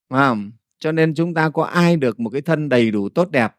à, 0.09 0.35
cho 0.79 0.91
nên 0.91 1.15
chúng 1.15 1.33
ta 1.33 1.49
có 1.49 1.63
ai 1.63 1.97
được 1.97 2.19
một 2.19 2.29
cái 2.29 2.41
thân 2.41 2.69
đầy 2.69 2.91
đủ 2.91 3.09
tốt 3.09 3.31
đẹp 3.31 3.55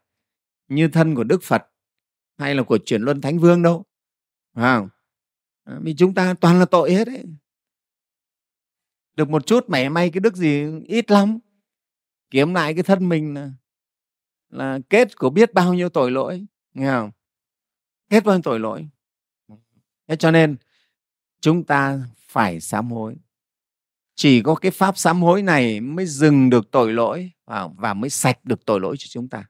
như 0.67 0.87
thân 0.87 1.15
của 1.15 1.23
Đức 1.23 1.43
Phật 1.43 1.63
hay 2.37 2.55
là 2.55 2.63
của 2.63 2.77
chuyển 2.85 3.01
luân 3.01 3.21
Thánh 3.21 3.39
Vương 3.39 3.61
đâu. 3.61 3.83
à. 4.53 4.81
Vì 5.81 5.95
chúng 5.95 6.13
ta 6.13 6.33
toàn 6.33 6.59
là 6.59 6.65
tội 6.65 6.93
hết 6.93 7.05
đấy. 7.05 7.23
Được 9.15 9.29
một 9.29 9.45
chút 9.45 9.69
mẻ 9.69 9.89
may 9.89 10.09
cái 10.09 10.19
đức 10.19 10.35
gì 10.35 10.65
ít 10.87 11.11
lắm 11.11 11.39
kiếm 12.29 12.53
lại 12.53 12.73
cái 12.73 12.83
thân 12.83 13.09
mình 13.09 13.33
là, 13.33 13.51
là 14.49 14.79
kết 14.89 15.17
của 15.17 15.29
biết 15.29 15.53
bao 15.53 15.73
nhiêu 15.73 15.89
tội 15.89 16.11
lỗi 16.11 16.45
nghe 16.73 16.91
không? 16.91 17.11
Kết 18.09 18.23
bao 18.23 18.35
nhiêu 18.35 18.41
tội 18.41 18.59
lỗi. 18.59 18.87
Thế 20.07 20.15
cho 20.15 20.31
nên 20.31 20.57
chúng 21.41 21.63
ta 21.63 21.99
phải 22.19 22.59
sám 22.59 22.91
hối. 22.91 23.15
Chỉ 24.15 24.41
có 24.41 24.55
cái 24.55 24.71
pháp 24.71 24.97
sám 24.97 25.21
hối 25.21 25.41
này 25.41 25.81
mới 25.81 26.05
dừng 26.05 26.49
được 26.49 26.71
tội 26.71 26.93
lỗi 26.93 27.31
và 27.77 27.93
mới 27.93 28.09
sạch 28.09 28.39
được 28.43 28.65
tội 28.65 28.79
lỗi 28.79 28.95
cho 28.99 29.07
chúng 29.09 29.29
ta. 29.29 29.45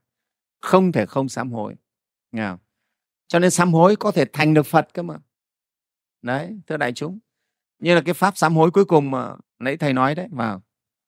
Không 0.60 0.92
thể 0.92 1.06
không 1.06 1.28
sám 1.28 1.52
hối 1.52 1.74
nghe 2.32 2.48
không? 2.48 2.58
cho 3.28 3.38
nên 3.38 3.50
sám 3.50 3.72
hối 3.72 3.96
có 3.96 4.12
thể 4.12 4.24
thành 4.32 4.54
được 4.54 4.66
phật 4.66 4.88
cơ 4.94 5.02
mà. 5.02 5.18
Đấy 6.22 6.60
thưa 6.66 6.76
đại 6.76 6.92
chúng. 6.92 7.18
Như 7.78 7.94
là 7.94 8.02
cái 8.04 8.14
pháp 8.14 8.36
sám 8.36 8.56
hối 8.56 8.70
cuối 8.70 8.84
cùng 8.84 9.10
mà 9.10 9.36
nãy 9.58 9.76
thầy 9.76 9.92
nói 9.92 10.14
đấy 10.14 10.28
vào. 10.30 10.62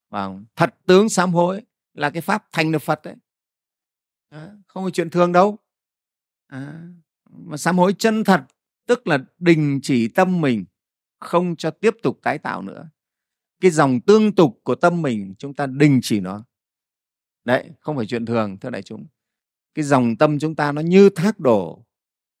Vâng, 0.09 0.31
vào 0.31 0.41
thật 0.55 0.75
tướng 0.85 1.09
sám 1.09 1.33
hối 1.33 1.61
là 1.93 2.09
cái 2.09 2.21
pháp 2.21 2.45
thành 2.51 2.71
được 2.71 2.81
phật 2.81 2.99
đấy. 3.03 3.15
À, 4.29 4.51
không 4.67 4.83
phải 4.83 4.91
chuyện 4.91 5.09
thường 5.09 5.31
đâu. 5.31 5.57
À, 6.47 6.87
mà 7.29 7.57
sám 7.57 7.77
hối 7.77 7.93
chân 7.99 8.23
thật 8.23 8.45
tức 8.87 9.07
là 9.07 9.17
đình 9.37 9.79
chỉ 9.83 10.07
tâm 10.07 10.41
mình 10.41 10.65
không 11.19 11.55
cho 11.55 11.71
tiếp 11.71 11.95
tục 12.03 12.19
tái 12.21 12.37
tạo 12.37 12.61
nữa. 12.61 12.89
Cái 13.59 13.71
dòng 13.71 14.01
tương 14.01 14.35
tục 14.35 14.59
của 14.63 14.75
tâm 14.75 15.01
mình 15.01 15.35
chúng 15.37 15.53
ta 15.53 15.65
đình 15.65 15.99
chỉ 16.03 16.19
nó. 16.19 16.43
Đấy 17.45 17.71
không 17.79 17.97
phải 17.97 18.05
chuyện 18.05 18.25
thường 18.25 18.57
thưa 18.59 18.69
đại 18.69 18.83
chúng. 18.83 19.07
Cái 19.73 19.85
dòng 19.85 20.15
tâm 20.15 20.39
chúng 20.39 20.55
ta 20.55 20.71
nó 20.71 20.81
như 20.81 21.09
thác 21.09 21.39
đổ 21.39 21.85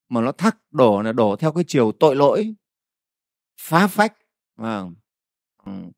mà 0.09 0.21
nó 0.21 0.31
thác 0.31 0.57
đổ 0.71 1.01
là 1.01 1.11
đổ 1.11 1.35
theo 1.35 1.53
cái 1.53 1.63
chiều 1.67 1.91
tội 1.99 2.15
lỗi 2.15 2.55
phá 3.61 3.87
phách 3.87 4.17
và 4.55 4.85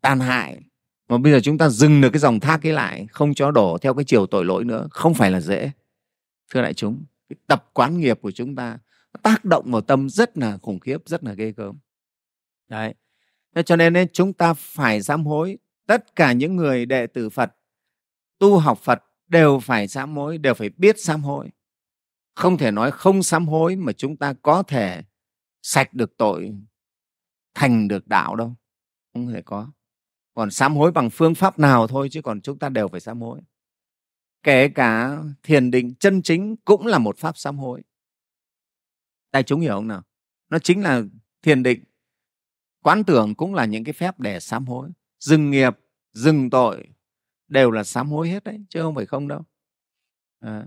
tàn 0.01 0.19
hại 0.19 0.61
mà 1.11 1.17
bây 1.17 1.31
giờ 1.31 1.39
chúng 1.43 1.57
ta 1.57 1.69
dừng 1.69 2.01
được 2.01 2.09
cái 2.13 2.19
dòng 2.19 2.39
thác 2.39 2.67
ấy 2.67 2.73
lại, 2.73 3.07
không 3.11 3.33
cho 3.33 3.51
đổ 3.51 3.77
theo 3.81 3.93
cái 3.93 4.03
chiều 4.05 4.25
tội 4.25 4.45
lỗi 4.45 4.65
nữa, 4.65 4.87
không 4.91 5.13
phải 5.13 5.31
là 5.31 5.41
dễ. 5.41 5.71
Thưa 6.53 6.61
đại 6.61 6.73
chúng, 6.73 7.05
cái 7.29 7.37
tập 7.47 7.69
quán 7.73 7.97
nghiệp 7.97 8.19
của 8.21 8.31
chúng 8.31 8.55
ta 8.55 8.79
tác 9.23 9.45
động 9.45 9.71
vào 9.71 9.81
tâm 9.81 10.09
rất 10.09 10.37
là 10.37 10.57
khủng 10.57 10.79
khiếp, 10.79 10.97
rất 11.05 11.23
là 11.23 11.33
ghê 11.33 11.51
gớm. 11.51 11.77
Đấy. 12.67 12.93
Thế 13.55 13.63
cho 13.63 13.75
nên 13.75 14.07
chúng 14.13 14.33
ta 14.33 14.53
phải 14.53 15.01
sám 15.01 15.25
hối 15.25 15.57
tất 15.87 16.15
cả 16.15 16.31
những 16.31 16.55
người 16.55 16.85
đệ 16.85 17.07
tử 17.07 17.29
phật, 17.29 17.55
tu 18.39 18.57
học 18.57 18.79
phật 18.79 19.03
đều 19.27 19.59
phải 19.59 19.87
sám 19.87 20.15
hối, 20.15 20.37
đều 20.37 20.53
phải 20.53 20.69
biết 20.69 20.99
sám 20.99 21.23
hối. 21.23 21.49
Không 22.35 22.57
thể 22.57 22.71
nói 22.71 22.91
không 22.91 23.23
sám 23.23 23.47
hối 23.47 23.75
mà 23.75 23.93
chúng 23.93 24.17
ta 24.17 24.33
có 24.41 24.63
thể 24.63 25.03
sạch 25.61 25.93
được 25.93 26.17
tội, 26.17 26.51
thành 27.53 27.87
được 27.87 28.07
đạo 28.07 28.35
đâu. 28.35 28.55
Không 29.13 29.33
thể 29.33 29.41
có 29.41 29.71
còn 30.33 30.51
sám 30.51 30.75
hối 30.75 30.91
bằng 30.91 31.09
phương 31.09 31.35
pháp 31.35 31.59
nào 31.59 31.87
thôi 31.87 32.07
chứ 32.11 32.21
còn 32.21 32.41
chúng 32.41 32.59
ta 32.59 32.69
đều 32.69 32.87
phải 32.87 32.99
sám 32.99 33.21
hối. 33.21 33.41
Kể 34.43 34.69
cả 34.69 35.17
thiền 35.43 35.71
định 35.71 35.93
chân 35.99 36.21
chính 36.21 36.55
cũng 36.65 36.87
là 36.87 36.97
một 36.97 37.17
pháp 37.17 37.37
sám 37.37 37.57
hối. 37.57 37.81
Đại 39.31 39.43
chúng 39.43 39.61
hiểu 39.61 39.73
không 39.73 39.87
nào? 39.87 40.03
Nó 40.49 40.59
chính 40.59 40.81
là 40.83 41.01
thiền 41.41 41.63
định. 41.63 41.83
Quán 42.83 43.03
tưởng 43.03 43.35
cũng 43.35 43.53
là 43.53 43.65
những 43.65 43.83
cái 43.83 43.93
phép 43.93 44.19
để 44.19 44.39
sám 44.39 44.65
hối. 44.65 44.89
Dừng 45.19 45.51
nghiệp, 45.51 45.77
dừng 46.13 46.49
tội 46.49 46.87
đều 47.47 47.71
là 47.71 47.83
sám 47.83 48.09
hối 48.09 48.29
hết 48.29 48.43
đấy, 48.43 48.59
chứ 48.69 48.81
không 48.81 48.95
phải 48.95 49.05
không 49.05 49.27
đâu. 49.27 49.43
À. 50.39 50.65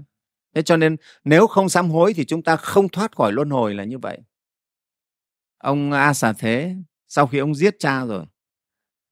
thế 0.54 0.62
cho 0.62 0.76
nên 0.76 0.96
nếu 1.24 1.46
không 1.46 1.68
sám 1.68 1.90
hối 1.90 2.14
thì 2.14 2.24
chúng 2.24 2.42
ta 2.42 2.56
không 2.56 2.88
thoát 2.88 3.16
khỏi 3.16 3.32
luân 3.32 3.50
hồi 3.50 3.74
là 3.74 3.84
như 3.84 3.98
vậy. 3.98 4.18
Ông 5.58 5.92
a 5.92 6.14
xà 6.14 6.32
thế, 6.32 6.76
sau 7.06 7.26
khi 7.26 7.38
ông 7.38 7.54
giết 7.54 7.76
cha 7.78 8.04
rồi 8.04 8.26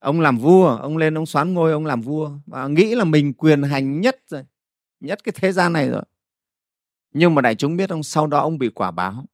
ông 0.03 0.20
làm 0.20 0.38
vua, 0.38 0.76
ông 0.76 0.96
lên 0.96 1.18
ông 1.18 1.26
xoán 1.26 1.55
ngôi, 1.55 1.72
ông 1.72 1.86
làm 1.86 2.00
vua. 2.00 2.30
Và 2.46 2.68
nghĩ 2.68 2.94
là 2.94 3.05
mình 3.05 3.32
quyền 3.32 3.62
hành 3.62 4.00
nhất 4.00 4.22
rồi, 4.26 4.44
nhất 5.00 5.24
cái 5.24 5.32
thế 5.36 5.53
gian 5.53 5.72
này 5.72 5.88
rồi. 5.88 6.03
Nhưng 7.12 7.34
mà 7.34 7.42
đại 7.42 7.55
chúng 7.55 7.76
biết 7.76 7.90
ông 7.90 8.03
sau 8.03 8.26
đó 8.26 8.40
ông 8.40 8.59
bị 8.59 8.68
quả 8.68 8.90
báo. 8.90 9.24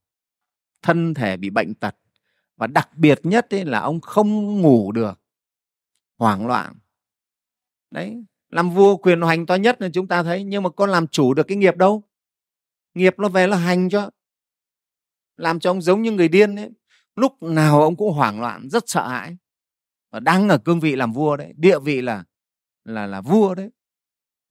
Thân 0.83 1.14
thể 1.14 1.37
bị 1.37 1.51
bệnh 1.51 1.75
tật. 1.75 1.97
Và 2.57 2.66
đặc 2.66 2.97
biệt 2.97 3.21
nhất 3.23 3.47
ấy 3.51 3.64
là 3.64 3.81
ông 3.81 4.01
không 4.01 4.61
ngủ 4.61 4.93
được. 4.93 5.21
Hoảng 6.19 6.47
loạn. 6.47 6.75
Đấy, 7.91 8.25
làm 8.51 8.71
vua 8.71 8.97
quyền 8.97 9.23
hành 9.23 9.47
to 9.47 9.55
nhất 9.55 9.83
là 9.83 9.89
chúng 9.93 10.09
ta 10.09 10.23
thấy. 10.23 10.45
Nhưng 10.45 10.62
mà 10.62 10.71
con 10.71 10.91
làm 10.91 11.07
chủ 11.07 11.35
được 11.35 11.43
cái 11.43 11.57
nghiệp 11.57 11.77
đâu? 11.77 12.03
Nghiệp 12.95 13.14
nó 13.19 13.29
về 13.29 13.47
là 13.47 13.57
hành 13.57 13.89
cho. 13.89 14.11
Làm 15.37 15.61
cho 15.61 15.71
ông 15.71 15.83
giống 15.83 16.03
như 16.03 16.12
người 16.12 16.29
điên 16.29 16.57
ấy. 16.57 16.71
Lúc 17.16 17.43
nào 17.43 17.83
ông 17.83 17.97
cũng 17.97 18.12
hoảng 18.12 18.41
loạn, 18.41 18.69
rất 18.71 18.85
sợ 18.87 19.09
hãi 19.09 19.37
và 20.11 20.21
đang 20.21 20.49
ở 20.49 20.59
cương 20.59 20.81
vị 20.81 20.97
làm 20.97 21.13
vua 21.13 21.37
đấy 21.37 21.53
địa 21.57 21.79
vị 21.79 22.01
là 22.01 22.25
là 22.85 23.07
là 23.07 23.21
vua 23.21 23.55
đấy. 23.55 23.71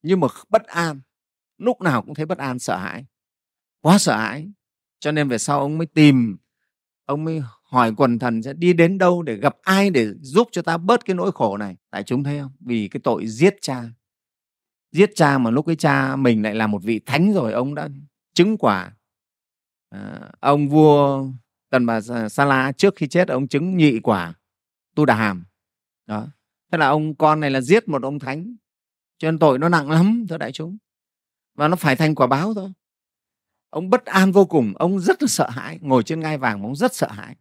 Nhưng 0.01 0.19
mà 0.19 0.27
bất 0.49 0.63
an. 0.63 1.01
Lúc 1.57 1.81
nào 1.81 2.01
cũng 2.01 2.15
thấy 2.15 2.25
bất 2.25 2.37
an 2.37 2.59
sợ 2.59 2.77
hãi. 2.77 3.05
Quá 3.81 3.97
sợ 3.97 4.17
hãi. 4.17 4.51
Cho 4.99 5.11
nên 5.11 5.27
về 5.27 5.37
sau 5.37 5.59
ông 5.59 5.77
mới 5.77 5.87
tìm 5.87 6.37
ông 7.05 7.23
mới 7.23 7.41
hỏi 7.63 7.93
quần 7.97 8.19
thần 8.19 8.43
sẽ 8.43 8.53
đi 8.53 8.73
đến 8.73 8.97
đâu 8.97 9.23
để 9.23 9.35
gặp 9.35 9.55
ai 9.61 9.89
để 9.89 10.07
giúp 10.21 10.47
cho 10.51 10.61
ta 10.61 10.77
bớt 10.77 11.05
cái 11.05 11.15
nỗi 11.15 11.31
khổ 11.31 11.57
này. 11.57 11.77
Tại 11.89 12.03
chúng 12.03 12.23
thấy 12.23 12.39
không? 12.39 12.51
Vì 12.59 12.87
cái 12.87 13.01
tội 13.03 13.27
giết 13.27 13.55
cha. 13.61 13.83
Giết 14.91 15.11
cha 15.15 15.37
mà 15.37 15.49
lúc 15.49 15.65
cái 15.65 15.75
cha 15.75 16.15
mình 16.15 16.43
lại 16.43 16.55
là 16.55 16.67
một 16.67 16.83
vị 16.83 16.99
thánh 17.05 17.33
rồi 17.33 17.53
ông 17.53 17.75
đã 17.75 17.89
chứng 18.33 18.57
quả. 18.57 18.91
À, 19.89 20.31
ông 20.39 20.69
vua 20.69 21.25
tần 21.69 21.85
bà 21.85 22.01
sa 22.29 22.45
la 22.45 22.71
trước 22.71 22.95
khi 22.95 23.07
chết 23.07 23.27
ông 23.27 23.47
chứng 23.47 23.77
nhị 23.77 23.99
quả 23.99 24.33
tu 24.97 25.05
đà 25.05 25.15
hàm. 25.15 25.45
Đó. 26.05 26.27
Thế 26.71 26.77
là 26.77 26.87
ông 26.87 27.15
con 27.15 27.39
này 27.39 27.51
là 27.51 27.61
giết 27.61 27.87
một 27.87 28.03
ông 28.03 28.19
thánh, 28.19 28.55
cho 29.17 29.31
nên 29.31 29.39
tội 29.39 29.59
nó 29.59 29.69
nặng 29.69 29.91
lắm, 29.91 30.25
thưa 30.29 30.37
đại 30.37 30.51
chúng. 30.51 30.77
Và 31.55 31.67
nó 31.67 31.75
phải 31.75 31.95
thành 31.95 32.15
quả 32.15 32.27
báo 32.27 32.53
thôi. 32.53 32.71
Ông 33.69 33.89
bất 33.89 34.05
an 34.05 34.31
vô 34.31 34.45
cùng, 34.45 34.73
ông 34.75 34.99
rất 34.99 35.21
là 35.21 35.27
sợ 35.27 35.49
hãi, 35.49 35.79
ngồi 35.81 36.03
trên 36.03 36.19
ngai 36.19 36.37
vàng 36.37 36.63
ông 36.63 36.75
rất 36.75 36.95
sợ 36.95 37.07
hãi. 37.11 37.35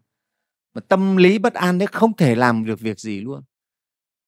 Mà 0.75 0.81
tâm 0.81 1.17
lý 1.17 1.39
bất 1.39 1.55
an 1.55 1.79
đấy 1.79 1.87
không 1.93 2.17
thể 2.17 2.35
làm 2.35 2.65
được 2.65 2.81
việc 2.81 3.01
gì 3.01 3.21
luôn. 3.21 3.43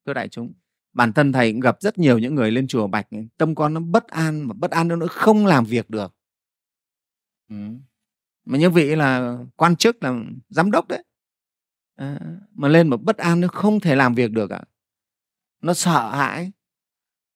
Thưa 0.06 0.12
đại 0.12 0.28
chúng, 0.28 0.52
bản 0.92 1.12
thân 1.12 1.32
thầy 1.32 1.52
cũng 1.52 1.60
gặp 1.60 1.76
rất 1.80 1.98
nhiều 1.98 2.18
những 2.18 2.34
người 2.34 2.50
lên 2.50 2.68
chùa 2.68 2.86
bạch 2.86 3.06
tâm 3.36 3.54
con 3.54 3.74
nó 3.74 3.80
bất 3.80 4.06
an, 4.06 4.48
mà 4.48 4.54
bất 4.58 4.70
an 4.70 4.88
nó 4.88 5.06
không 5.10 5.46
làm 5.46 5.64
việc 5.64 5.90
được. 5.90 6.14
Ừ. 7.48 7.56
mà 8.44 8.58
những 8.58 8.72
vị 8.72 8.96
là 8.96 9.38
quan 9.56 9.76
chức, 9.76 10.02
là 10.02 10.14
giám 10.48 10.70
đốc 10.70 10.88
đấy 10.88 11.04
à, 11.98 12.18
mà 12.54 12.68
lên 12.68 12.88
mà 12.88 12.96
bất 12.96 13.16
an 13.16 13.40
nó 13.40 13.48
không 13.48 13.80
thể 13.80 13.96
làm 13.96 14.14
việc 14.14 14.30
được 14.30 14.50
ạ. 14.50 14.56
À. 14.58 14.68
nó 15.60 15.74
sợ 15.74 16.10
hãi. 16.16 16.52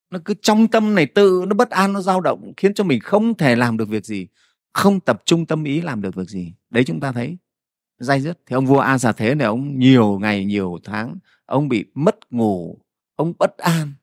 Nó 0.09 0.19
cứ 0.25 0.33
trong 0.41 0.67
tâm 0.67 0.95
này 0.95 1.05
tự 1.05 1.45
nó 1.47 1.55
bất 1.55 1.69
an 1.69 1.93
nó 1.93 2.01
dao 2.01 2.21
động 2.21 2.53
khiến 2.57 2.73
cho 2.73 2.83
mình 2.83 2.99
không 2.99 3.37
thể 3.37 3.55
làm 3.55 3.77
được 3.77 3.89
việc 3.89 4.05
gì. 4.05 4.27
Không 4.73 4.99
tập 4.99 5.21
trung 5.25 5.45
tâm 5.45 5.63
ý 5.63 5.81
làm 5.81 6.01
được 6.01 6.15
việc 6.15 6.29
gì. 6.29 6.53
Đấy 6.69 6.83
chúng 6.83 6.99
ta 6.99 7.11
thấy. 7.11 7.37
Dai 7.97 8.21
dứt. 8.21 8.39
Thì 8.45 8.53
ông 8.53 8.65
vua 8.65 8.79
a 8.79 8.97
xà 8.97 9.11
thế 9.11 9.35
này 9.35 9.47
ông 9.47 9.79
nhiều 9.79 10.19
ngày 10.19 10.45
nhiều 10.45 10.79
tháng 10.83 11.17
ông 11.45 11.69
bị 11.69 11.85
mất 11.93 12.33
ngủ. 12.33 12.79
Ông 13.15 13.33
bất 13.39 13.57
an. 13.57 13.93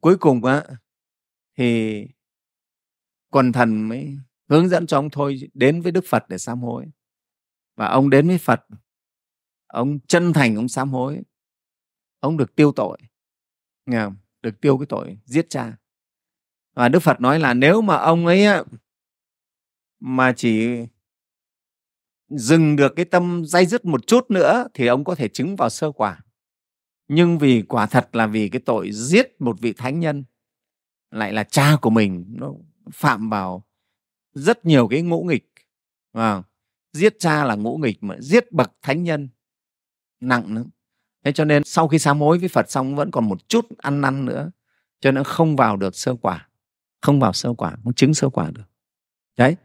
Cuối 0.00 0.16
cùng 0.16 0.44
á 0.44 0.62
thì 1.56 2.00
quần 3.30 3.52
thần 3.52 3.88
mới 3.88 4.18
hướng 4.48 4.68
dẫn 4.68 4.86
cho 4.86 4.98
ông 4.98 5.10
thôi 5.10 5.40
đến 5.54 5.82
với 5.82 5.92
đức 5.92 6.04
phật 6.08 6.24
để 6.28 6.38
sám 6.38 6.60
hối. 6.60 6.86
Và 7.76 7.86
ông 7.86 8.10
đến 8.10 8.28
với 8.28 8.38
phật 8.38 8.60
ông 9.74 9.98
chân 10.06 10.32
thành 10.32 10.56
ông 10.56 10.68
sám 10.68 10.90
hối. 10.90 11.20
Ông 12.20 12.36
được 12.36 12.54
tiêu 12.56 12.72
tội. 12.72 12.98
Nghe 13.86 14.00
không? 14.04 14.16
được 14.42 14.60
tiêu 14.60 14.78
cái 14.78 14.86
tội 14.86 15.18
giết 15.24 15.46
cha. 15.50 15.76
Và 16.74 16.88
đức 16.88 17.00
phật 17.00 17.20
nói 17.20 17.40
là 17.40 17.54
nếu 17.54 17.80
mà 17.80 17.96
ông 17.96 18.26
ấy 18.26 18.46
mà 20.00 20.32
chỉ 20.36 20.68
dừng 22.28 22.76
được 22.76 22.92
cái 22.96 23.04
tâm 23.04 23.44
dây 23.46 23.66
dứt 23.66 23.84
một 23.84 24.06
chút 24.06 24.30
nữa 24.30 24.66
thì 24.74 24.86
ông 24.86 25.04
có 25.04 25.14
thể 25.14 25.28
chứng 25.28 25.56
vào 25.56 25.70
sơ 25.70 25.92
quả. 25.92 26.20
Nhưng 27.08 27.38
vì 27.38 27.62
quả 27.62 27.86
thật 27.86 28.16
là 28.16 28.26
vì 28.26 28.48
cái 28.48 28.60
tội 28.64 28.90
giết 28.92 29.40
một 29.40 29.60
vị 29.60 29.72
thánh 29.72 30.00
nhân 30.00 30.24
lại 31.10 31.32
là 31.32 31.44
cha 31.44 31.76
của 31.82 31.90
mình 31.90 32.24
nó 32.28 32.52
phạm 32.92 33.30
vào 33.30 33.64
rất 34.32 34.66
nhiều 34.66 34.88
cái 34.88 35.02
ngũ 35.02 35.24
nghịch. 35.24 35.52
À, 36.12 36.42
giết 36.92 37.16
cha 37.18 37.44
là 37.44 37.54
ngũ 37.54 37.76
nghịch 37.76 38.02
mà 38.02 38.16
giết 38.20 38.52
bậc 38.52 38.72
thánh 38.82 39.02
nhân 39.02 39.28
nặng 40.28 40.54
lắm. 40.54 40.70
Thế 41.24 41.32
cho 41.32 41.44
nên 41.44 41.64
sau 41.64 41.88
khi 41.88 41.98
sám 41.98 42.20
hối 42.20 42.38
với 42.38 42.48
phật 42.48 42.70
xong 42.70 42.96
vẫn 42.96 43.10
còn 43.10 43.28
một 43.28 43.48
chút 43.48 43.66
ăn 43.78 44.00
năn 44.00 44.24
nữa. 44.24 44.50
Cho 45.00 45.10
nên 45.10 45.24
không 45.24 45.56
vào 45.56 45.76
được 45.76 45.96
sơ 45.96 46.14
quả. 46.14 46.48
Không 47.00 47.20
vào 47.20 47.32
sơ 47.32 47.54
quả 47.54 47.76
không 47.84 47.94
chứng 47.94 48.14
sơ 48.14 48.28
quả 48.28 48.50
được. 48.50 48.64
Đấy. 49.36 49.56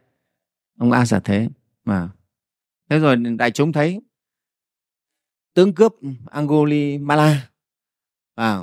Ông 0.77 0.91
a 0.91 1.05
giả 1.05 1.19
thế 1.19 1.49
mà. 1.85 2.09
Thế 2.89 2.99
rồi 2.99 3.15
đại 3.15 3.51
chúng 3.51 3.71
thấy 3.71 4.01
tướng 5.53 5.73
cướp 5.73 5.93
Angulimala. 6.25 7.49
À, 8.35 8.59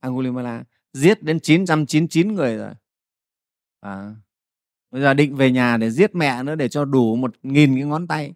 Angulimala. 0.00 0.64
Giết 0.92 1.22
đến 1.22 1.40
999 1.40 2.34
người 2.34 2.56
rồi. 2.56 2.72
À, 3.80 4.14
bây 4.90 5.02
giờ 5.02 5.14
định 5.14 5.36
về 5.36 5.50
nhà 5.50 5.76
để 5.76 5.90
giết 5.90 6.14
mẹ 6.14 6.42
nữa 6.42 6.54
để 6.54 6.68
cho 6.68 6.84
đủ 6.84 7.16
một 7.16 7.34
nghìn 7.42 7.74
cái 7.74 7.84
ngón 7.84 8.06
tay 8.06 8.34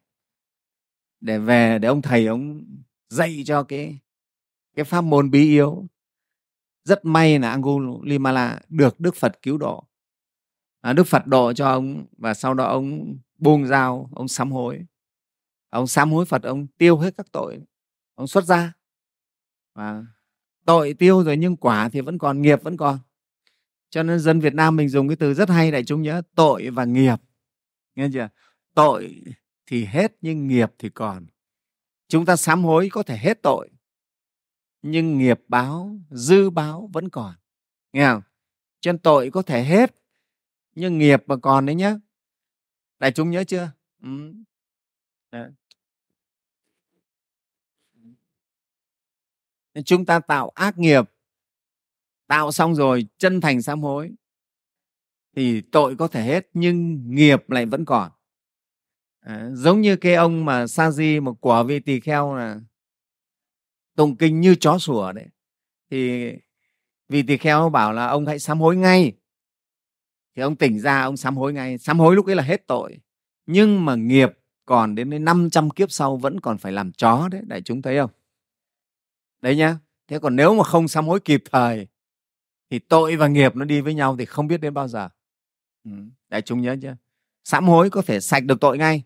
để 1.20 1.38
về 1.38 1.78
để 1.78 1.88
ông 1.88 2.02
thầy 2.02 2.26
ông 2.26 2.64
dạy 3.08 3.42
cho 3.46 3.62
cái 3.62 3.98
cái 4.76 4.84
pháp 4.84 5.00
môn 5.00 5.30
bí 5.30 5.48
yếu. 5.48 5.86
Rất 6.84 7.04
may 7.04 7.38
là 7.38 7.50
Angulimala 7.50 8.60
được 8.68 9.00
Đức 9.00 9.16
Phật 9.16 9.42
cứu 9.42 9.58
độ. 9.58 9.84
À, 10.80 10.92
Đức 10.92 11.04
Phật 11.04 11.26
độ 11.26 11.52
cho 11.52 11.66
ông 11.66 12.06
và 12.18 12.34
sau 12.34 12.54
đó 12.54 12.64
ông 12.64 13.16
buông 13.38 13.66
dao 13.66 14.10
ông 14.14 14.28
sám 14.28 14.52
hối. 14.52 14.86
Ông 15.70 15.86
sám 15.86 16.12
hối 16.12 16.26
Phật 16.26 16.42
ông 16.42 16.66
tiêu 16.66 16.98
hết 16.98 17.14
các 17.16 17.26
tội 17.32 17.60
ông 18.14 18.26
xuất 18.26 18.44
ra 18.44 18.72
và 19.74 20.04
tội 20.64 20.94
tiêu 20.94 21.24
rồi 21.24 21.36
nhưng 21.36 21.56
quả 21.56 21.88
thì 21.88 22.00
vẫn 22.00 22.18
còn 22.18 22.42
nghiệp 22.42 22.62
vẫn 22.62 22.76
còn. 22.76 22.98
Cho 23.90 24.02
nên 24.02 24.20
dân 24.20 24.40
Việt 24.40 24.54
Nam 24.54 24.76
mình 24.76 24.88
dùng 24.88 25.08
cái 25.08 25.16
từ 25.16 25.34
rất 25.34 25.48
hay 25.48 25.70
đại 25.70 25.84
chúng 25.84 26.02
nhớ 26.02 26.22
tội 26.34 26.70
và 26.70 26.84
nghiệp. 26.84 27.16
Nghe 27.94 28.08
chưa? 28.12 28.28
Tội 28.74 29.22
thì 29.70 29.84
hết, 29.84 30.12
nhưng 30.20 30.46
nghiệp 30.46 30.72
thì 30.78 30.88
còn. 30.88 31.26
Chúng 32.08 32.26
ta 32.26 32.36
sám 32.36 32.64
hối 32.64 32.88
có 32.92 33.02
thể 33.02 33.18
hết 33.18 33.42
tội, 33.42 33.70
nhưng 34.82 35.18
nghiệp 35.18 35.40
báo, 35.48 35.96
dư 36.10 36.50
báo 36.50 36.90
vẫn 36.92 37.08
còn. 37.08 37.34
Nghe 37.92 38.06
không? 38.06 38.22
Cho 38.80 38.92
nên 38.92 38.98
tội 38.98 39.30
có 39.30 39.42
thể 39.42 39.64
hết, 39.64 39.94
nhưng 40.74 40.98
nghiệp 40.98 41.22
mà 41.26 41.36
còn 41.42 41.66
đấy 41.66 41.74
nhé 41.74 41.94
đại 42.98 43.12
chúng 43.12 43.30
nhớ 43.30 43.44
chưa? 43.44 43.70
Ừ. 44.02 44.32
chúng 49.84 50.06
ta 50.06 50.20
tạo 50.20 50.48
ác 50.54 50.78
nghiệp, 50.78 51.04
tạo 52.26 52.52
xong 52.52 52.74
rồi 52.74 53.06
chân 53.18 53.40
thành 53.40 53.62
sám 53.62 53.82
hối, 53.82 54.12
thì 55.36 55.60
tội 55.60 55.96
có 55.96 56.08
thể 56.08 56.22
hết, 56.22 56.48
nhưng 56.54 57.02
nghiệp 57.14 57.50
lại 57.50 57.66
vẫn 57.66 57.84
còn 57.84 58.10
à, 59.20 59.50
giống 59.52 59.80
như 59.80 59.96
cái 59.96 60.14
ông 60.14 60.44
mà 60.44 60.66
sa 60.66 60.90
di 60.90 61.20
một 61.20 61.36
quả 61.40 61.62
vị 61.62 61.80
tỳ 61.80 62.00
kheo 62.00 62.34
là 62.34 62.60
tụng 63.96 64.16
kinh 64.16 64.40
như 64.40 64.54
chó 64.54 64.78
sủa 64.78 65.12
đấy. 65.12 65.26
Thì 65.90 66.30
vị 67.08 67.22
tỳ 67.22 67.36
kheo 67.36 67.68
bảo 67.68 67.92
là 67.92 68.06
ông 68.06 68.26
hãy 68.26 68.38
sám 68.38 68.60
hối 68.60 68.76
ngay. 68.76 69.12
Thì 70.36 70.42
ông 70.42 70.56
tỉnh 70.56 70.80
ra 70.80 71.02
ông 71.02 71.16
sám 71.16 71.36
hối 71.36 71.52
ngay. 71.52 71.78
Sám 71.78 71.98
hối 71.98 72.16
lúc 72.16 72.26
ấy 72.26 72.36
là 72.36 72.42
hết 72.42 72.66
tội. 72.66 72.98
Nhưng 73.46 73.84
mà 73.84 73.94
nghiệp 73.94 74.30
còn 74.66 74.94
đến 74.94 75.10
đến 75.10 75.24
500 75.24 75.70
kiếp 75.70 75.90
sau 75.90 76.16
vẫn 76.16 76.40
còn 76.40 76.58
phải 76.58 76.72
làm 76.72 76.92
chó 76.92 77.28
đấy 77.28 77.42
đại 77.46 77.62
chúng 77.62 77.82
thấy 77.82 77.98
không? 77.98 78.10
Đấy 79.40 79.56
nhá. 79.56 79.78
Thế 80.08 80.18
còn 80.18 80.36
nếu 80.36 80.54
mà 80.54 80.64
không 80.64 80.88
sám 80.88 81.06
hối 81.06 81.20
kịp 81.20 81.42
thời 81.50 81.86
thì 82.70 82.78
tội 82.78 83.16
và 83.16 83.28
nghiệp 83.28 83.56
nó 83.56 83.64
đi 83.64 83.80
với 83.80 83.94
nhau 83.94 84.16
thì 84.18 84.24
không 84.24 84.46
biết 84.46 84.60
đến 84.60 84.74
bao 84.74 84.88
giờ. 84.88 85.08
Ừ. 85.84 85.90
đại 86.28 86.42
chúng 86.42 86.60
nhớ 86.60 86.76
chưa 86.82 86.96
sám 87.44 87.68
hối 87.68 87.90
có 87.90 88.02
thể 88.02 88.20
sạch 88.20 88.44
được 88.44 88.60
tội 88.60 88.78
ngay 88.78 89.02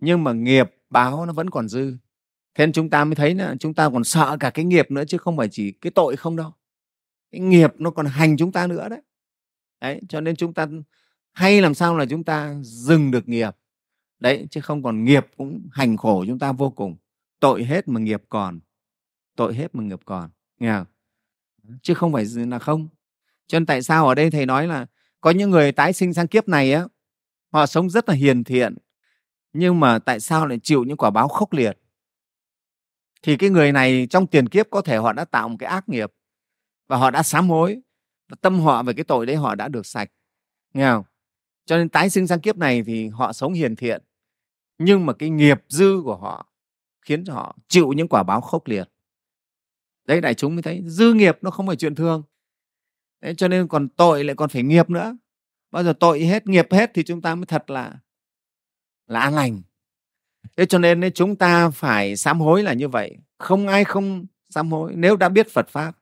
nhưng 0.00 0.24
mà 0.24 0.32
nghiệp 0.32 0.70
báo 0.90 1.26
nó 1.26 1.32
vẫn 1.32 1.50
còn 1.50 1.68
dư. 1.68 1.96
Thế 2.54 2.66
nên 2.66 2.72
chúng 2.72 2.90
ta 2.90 3.04
mới 3.04 3.14
thấy 3.14 3.34
là 3.34 3.54
chúng 3.60 3.74
ta 3.74 3.90
còn 3.90 4.04
sợ 4.04 4.36
cả 4.40 4.50
cái 4.50 4.64
nghiệp 4.64 4.90
nữa 4.90 5.04
chứ 5.08 5.18
không 5.18 5.36
phải 5.36 5.48
chỉ 5.48 5.72
cái 5.72 5.90
tội 5.90 6.16
không 6.16 6.36
đâu. 6.36 6.52
Cái 7.30 7.40
nghiệp 7.40 7.74
nó 7.78 7.90
còn 7.90 8.06
hành 8.06 8.36
chúng 8.36 8.52
ta 8.52 8.66
nữa 8.66 8.88
đấy. 8.88 9.00
Đấy, 9.80 10.00
cho 10.08 10.20
nên 10.20 10.36
chúng 10.36 10.54
ta 10.54 10.66
hay 11.32 11.60
làm 11.60 11.74
sao 11.74 11.96
là 11.96 12.06
chúng 12.06 12.24
ta 12.24 12.54
dừng 12.62 13.10
được 13.10 13.28
nghiệp. 13.28 13.56
Đấy, 14.20 14.46
chứ 14.50 14.60
không 14.60 14.82
còn 14.82 15.04
nghiệp 15.04 15.26
cũng 15.36 15.68
hành 15.72 15.96
khổ 15.96 16.24
chúng 16.28 16.38
ta 16.38 16.52
vô 16.52 16.70
cùng. 16.70 16.96
Tội 17.40 17.64
hết 17.64 17.88
mà 17.88 18.00
nghiệp 18.00 18.22
còn. 18.28 18.60
Tội 19.36 19.54
hết 19.54 19.74
mà 19.74 19.82
nghiệp 19.82 20.00
còn. 20.04 20.30
Nghe 20.60 20.72
không? 20.72 20.86
chứ 21.82 21.94
không 21.94 22.12
phải 22.12 22.24
là 22.24 22.58
không. 22.58 22.88
Cho 23.46 23.58
nên 23.58 23.66
tại 23.66 23.82
sao 23.82 24.08
ở 24.08 24.14
đây 24.14 24.30
thầy 24.30 24.46
nói 24.46 24.66
là 24.66 24.86
có 25.20 25.30
những 25.30 25.50
người 25.50 25.72
tái 25.72 25.92
sinh 25.92 26.14
sang 26.14 26.28
kiếp 26.28 26.48
này 26.48 26.72
á, 26.72 26.84
họ 27.52 27.66
sống 27.66 27.90
rất 27.90 28.08
là 28.08 28.14
hiền 28.14 28.44
thiện 28.44 28.76
nhưng 29.54 29.80
mà 29.80 29.98
tại 29.98 30.20
sao 30.20 30.46
lại 30.46 30.58
chịu 30.62 30.84
những 30.84 30.96
quả 30.96 31.10
báo 31.10 31.28
khốc 31.28 31.52
liệt? 31.52 31.78
Thì 33.22 33.36
cái 33.36 33.50
người 33.50 33.72
này 33.72 34.06
trong 34.10 34.26
tiền 34.26 34.48
kiếp 34.48 34.70
có 34.70 34.80
thể 34.80 34.96
họ 34.96 35.12
đã 35.12 35.24
tạo 35.24 35.48
một 35.48 35.56
cái 35.58 35.68
ác 35.68 35.88
nghiệp 35.88 36.12
và 36.88 36.96
họ 36.96 37.10
đã 37.10 37.22
sám 37.22 37.48
hối 37.48 37.80
và 38.28 38.36
tâm 38.40 38.60
họ 38.60 38.82
về 38.82 38.92
cái 38.92 39.04
tội 39.04 39.26
đấy 39.26 39.36
họ 39.36 39.54
đã 39.54 39.68
được 39.68 39.86
sạch. 39.86 40.10
Nghe 40.74 40.90
không? 40.90 41.04
Cho 41.66 41.76
nên 41.76 41.88
tái 41.88 42.10
sinh 42.10 42.26
sang 42.26 42.40
kiếp 42.40 42.56
này 42.56 42.82
thì 42.86 43.08
họ 43.08 43.32
sống 43.32 43.52
hiền 43.52 43.76
thiện 43.76 44.02
nhưng 44.78 45.06
mà 45.06 45.12
cái 45.12 45.30
nghiệp 45.30 45.62
dư 45.68 46.00
của 46.04 46.16
họ 46.16 46.52
khiến 47.02 47.24
cho 47.24 47.34
họ 47.34 47.56
chịu 47.68 47.92
những 47.92 48.08
quả 48.08 48.22
báo 48.22 48.40
khốc 48.40 48.66
liệt. 48.66 48.84
Đấy 50.04 50.20
đại 50.20 50.34
chúng 50.34 50.54
mới 50.54 50.62
thấy 50.62 50.82
dư 50.86 51.14
nghiệp 51.14 51.38
nó 51.42 51.50
không 51.50 51.66
phải 51.66 51.76
chuyện 51.76 51.94
thường. 51.94 52.22
Đấy, 53.20 53.34
cho 53.34 53.48
nên 53.48 53.68
còn 53.68 53.88
tội 53.88 54.24
lại 54.24 54.36
còn 54.36 54.48
phải 54.48 54.62
nghiệp 54.62 54.90
nữa. 54.90 55.16
Bao 55.70 55.84
giờ 55.84 55.92
tội 56.00 56.20
hết 56.20 56.46
nghiệp 56.46 56.66
hết 56.70 56.90
thì 56.94 57.02
chúng 57.02 57.22
ta 57.22 57.34
mới 57.34 57.46
thật 57.46 57.70
là 57.70 57.98
là 59.06 59.20
an 59.20 59.34
lành. 59.34 59.62
Thế 60.56 60.66
cho 60.66 60.78
nên 60.78 61.12
chúng 61.14 61.36
ta 61.36 61.70
phải 61.70 62.16
sám 62.16 62.40
hối 62.40 62.62
là 62.62 62.72
như 62.72 62.88
vậy. 62.88 63.18
Không 63.38 63.66
ai 63.66 63.84
không 63.84 64.26
sám 64.48 64.70
hối. 64.70 64.92
Nếu 64.96 65.16
đã 65.16 65.28
biết 65.28 65.50
phật 65.50 65.68
pháp, 65.68 65.96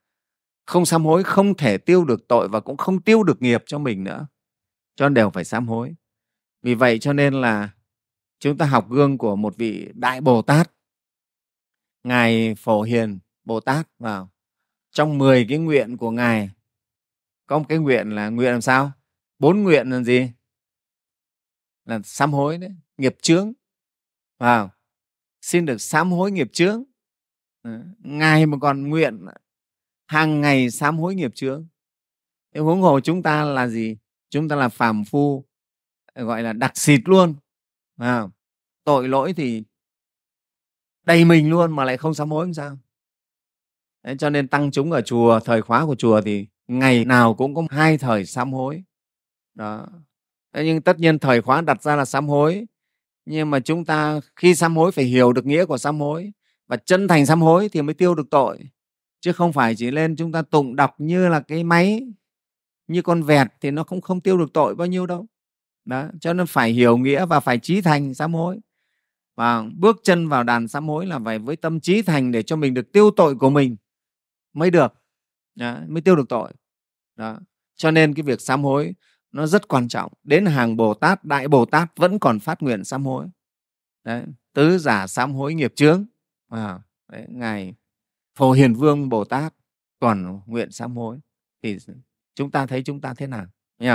không 0.67 0.87
sám 0.87 1.05
hối, 1.05 1.25
không 1.25 1.55
thể 1.55 1.79
tiêu 1.79 2.05
được 2.05 2.29
tội 2.29 2.49
và 2.49 2.61
cũng 2.61 2.77
không 2.77 3.03
tiêu 3.03 3.23
được 3.23 3.43
nghiệp 3.43 3.63
cho 3.67 3.79
mình 3.79 4.05
nữa, 4.05 4.27
cho 4.97 5.09
nên 5.09 5.15
đều 5.15 5.31
phải 5.31 5.45
sám 5.45 5.69
hối. 5.69 5.95
Vì 6.63 6.75
vậy 6.75 6.99
cho 6.99 7.13
nên 7.13 7.35
là 7.35 7.71
chúng 8.39 8.59
ta 8.59 8.67
học 8.67 8.91
gương 8.91 9.19
của 9.19 9.37
một 9.37 9.57
vị 9.57 9.89
đại 9.95 10.21
bồ 10.21 10.43
tát. 10.43 10.71
Ngài 12.05 12.55
phổ 12.55 12.83
hiền 12.83 13.19
bồ 13.45 13.61
tát 13.61 13.89
vào. 13.99 14.31
Trong 14.91 15.19
10 15.19 15.47
cái 15.49 15.59
nguyện 15.59 15.97
của 15.97 16.11
ngài, 16.11 16.51
có 17.47 17.59
một 17.59 17.65
cái 17.69 17.79
nguyện 17.79 18.11
là 18.11 18.29
nguyện 18.29 18.53
làm 18.53 18.61
sao? 18.61 18.93
Bốn 19.39 19.63
nguyện 19.63 19.91
là 19.91 20.03
gì? 20.03 20.31
Là 21.85 22.01
sám 22.05 22.33
hối 22.33 22.59
đấy 22.59 22.71
nghiệp 23.03 23.17
chướng. 23.23 23.53
Vào. 24.39 24.71
Xin 25.41 25.67
được 25.67 25.79
sám 25.79 26.13
hối 26.13 26.31
nghiệp 26.31 26.53
chướng. 26.53 26.85
Ờ, 27.63 27.85
Ngài 27.99 28.47
mà 28.47 28.59
còn 28.61 28.89
nguyện 28.89 29.27
hàng 30.07 30.41
ngày 30.41 30.71
sám 30.71 30.99
hối 30.99 31.15
nghiệp 31.15 31.35
chướng. 31.35 31.67
Thế 32.55 32.61
huống 32.61 32.83
hồ 32.83 33.01
chúng 33.01 33.23
ta 33.23 33.45
là 33.45 33.69
gì? 33.69 33.97
Chúng 34.31 34.49
ta 34.49 34.57
là 34.57 34.69
phàm 34.69 35.05
phu 35.05 35.45
gọi 36.15 36.43
là 36.43 36.53
đặc 36.53 36.73
xịt 36.75 37.01
luôn. 37.05 37.35
À, 37.97 38.23
tội 38.85 39.09
lỗi 39.09 39.33
thì 39.33 39.63
đầy 41.05 41.25
mình 41.25 41.51
luôn 41.51 41.77
mà 41.77 41.85
lại 41.85 41.97
không 41.97 42.15
sám 42.15 42.31
hối 42.31 42.47
làm 42.47 42.55
sao? 42.55 42.79
Đấy, 44.03 44.17
cho 44.19 44.31
nên 44.31 44.49
tăng 44.49 44.71
chúng 44.71 44.93
ở 44.93 45.01
chùa 45.01 45.41
thời 45.41 45.63
khóa 45.63 45.87
của 45.87 45.95
chùa 45.95 46.21
thì 46.21 46.47
ngày 46.67 47.05
nào 47.05 47.35
cũng 47.35 47.55
có 47.55 47.63
hai 47.71 47.99
thời 47.99 48.27
sám 48.27 48.53
hối. 48.53 48.83
Đó. 49.55 49.89
Thế 50.53 50.65
nhưng 50.65 50.83
tất 50.83 50.99
nhiên 50.99 51.19
thời 51.19 51.43
khóa 51.43 51.61
đặt 51.61 51.83
ra 51.83 51.97
là 51.97 52.05
sám 52.05 52.29
hối 52.29 52.67
nhưng 53.25 53.51
mà 53.51 53.61
chúng 53.61 53.85
ta 53.85 54.21
khi 54.37 54.55
sám 54.55 54.77
hối 54.77 54.93
phải 54.93 55.05
hiểu 55.05 55.33
được 55.33 55.47
nghĩa 55.47 55.65
của 55.65 55.79
sám 55.79 56.01
hối 56.01 56.33
và 56.69 56.77
chân 56.77 57.09
thành 57.09 57.27
sám 57.27 57.41
hối 57.43 57.69
thì 57.69 57.83
mới 57.83 57.95
tiêu 57.95 58.15
được 58.15 58.31
tội. 58.31 58.59
Chứ 59.21 59.33
không 59.33 59.53
phải 59.53 59.75
chỉ 59.75 59.91
lên 59.91 60.17
chúng 60.17 60.33
ta 60.33 60.43
tụng 60.43 60.77
đọc 60.77 60.95
như 60.99 61.29
là 61.29 61.41
cái 61.41 61.65
máy 61.65 62.03
như 62.87 63.03
con 63.03 63.23
vẹt 63.23 63.47
thì 63.61 63.71
nó 63.71 63.85
không 63.85 64.01
không 64.01 64.21
tiêu 64.21 64.39
được 64.39 64.53
tội 64.53 64.75
bao 64.75 64.87
nhiêu 64.87 65.07
đâu. 65.07 65.27
Đó 65.85 66.09
cho 66.21 66.33
nên 66.33 66.47
phải 66.47 66.73
hiểu 66.73 66.97
nghĩa 66.97 67.27
và 67.27 67.41
phải 67.41 67.59
trí 67.59 67.81
thành 67.81 68.15
sám 68.15 68.35
hối. 68.35 68.59
Và 69.37 69.65
bước 69.77 70.01
chân 70.03 70.29
vào 70.29 70.45
đàn 70.45 70.69
sám 70.69 70.89
hối 70.89 71.07
là 71.07 71.19
phải 71.25 71.39
với 71.39 71.57
tâm 71.57 71.81
trí 71.81 72.03
thành 72.03 72.33
để 72.33 72.43
cho 72.43 72.57
mình 72.57 72.75
được 72.75 72.93
tiêu 72.93 73.11
tội 73.17 73.35
của 73.35 73.51
mình 73.51 73.77
mới 74.53 74.71
được. 74.71 74.95
Đó, 75.55 75.79
mới 75.89 76.03
tiêu 76.03 76.17
được 76.17 76.29
tội. 76.29 76.53
Đó 77.17 77.41
cho 77.77 77.91
nên 77.91 78.15
cái 78.15 78.23
việc 78.23 78.41
sám 78.41 78.65
hối 78.65 78.95
nó 79.33 79.47
rất 79.47 79.69
quan 79.69 79.89
trọng. 79.89 80.13
Đến 80.25 80.47
hàng 80.47 80.77
bồ 80.77 80.95
tát 80.95 81.25
đại 81.25 81.49
bồ 81.49 81.65
tát 81.65 81.97
vẫn 81.97 82.19
còn 82.19 82.41
phát 82.41 82.63
nguyện 82.63 82.85
sám 82.85 83.07
hối. 83.07 83.27
Đấy, 84.05 84.25
tứ 84.53 84.79
giả 84.79 85.07
sám 85.07 85.33
hối 85.33 85.55
nghiệp 85.55 85.73
chướng. 85.77 86.05
À, 86.49 86.81
đấy, 87.13 87.27
ngài 87.29 87.75
phổ 88.39 88.53
hiền 88.53 88.75
vương 88.75 89.09
bồ 89.09 89.25
tát 89.25 89.55
còn 90.01 90.41
nguyện 90.47 90.73
sám 90.73 90.97
hối. 90.97 91.19
Thì 91.63 91.79
chúng 92.35 92.51
ta 92.51 92.67
thấy 92.67 92.83
chúng 92.83 93.01
ta 93.01 93.15
thế 93.15 93.27
nào 93.27 93.47
nhỉ? 93.79 93.91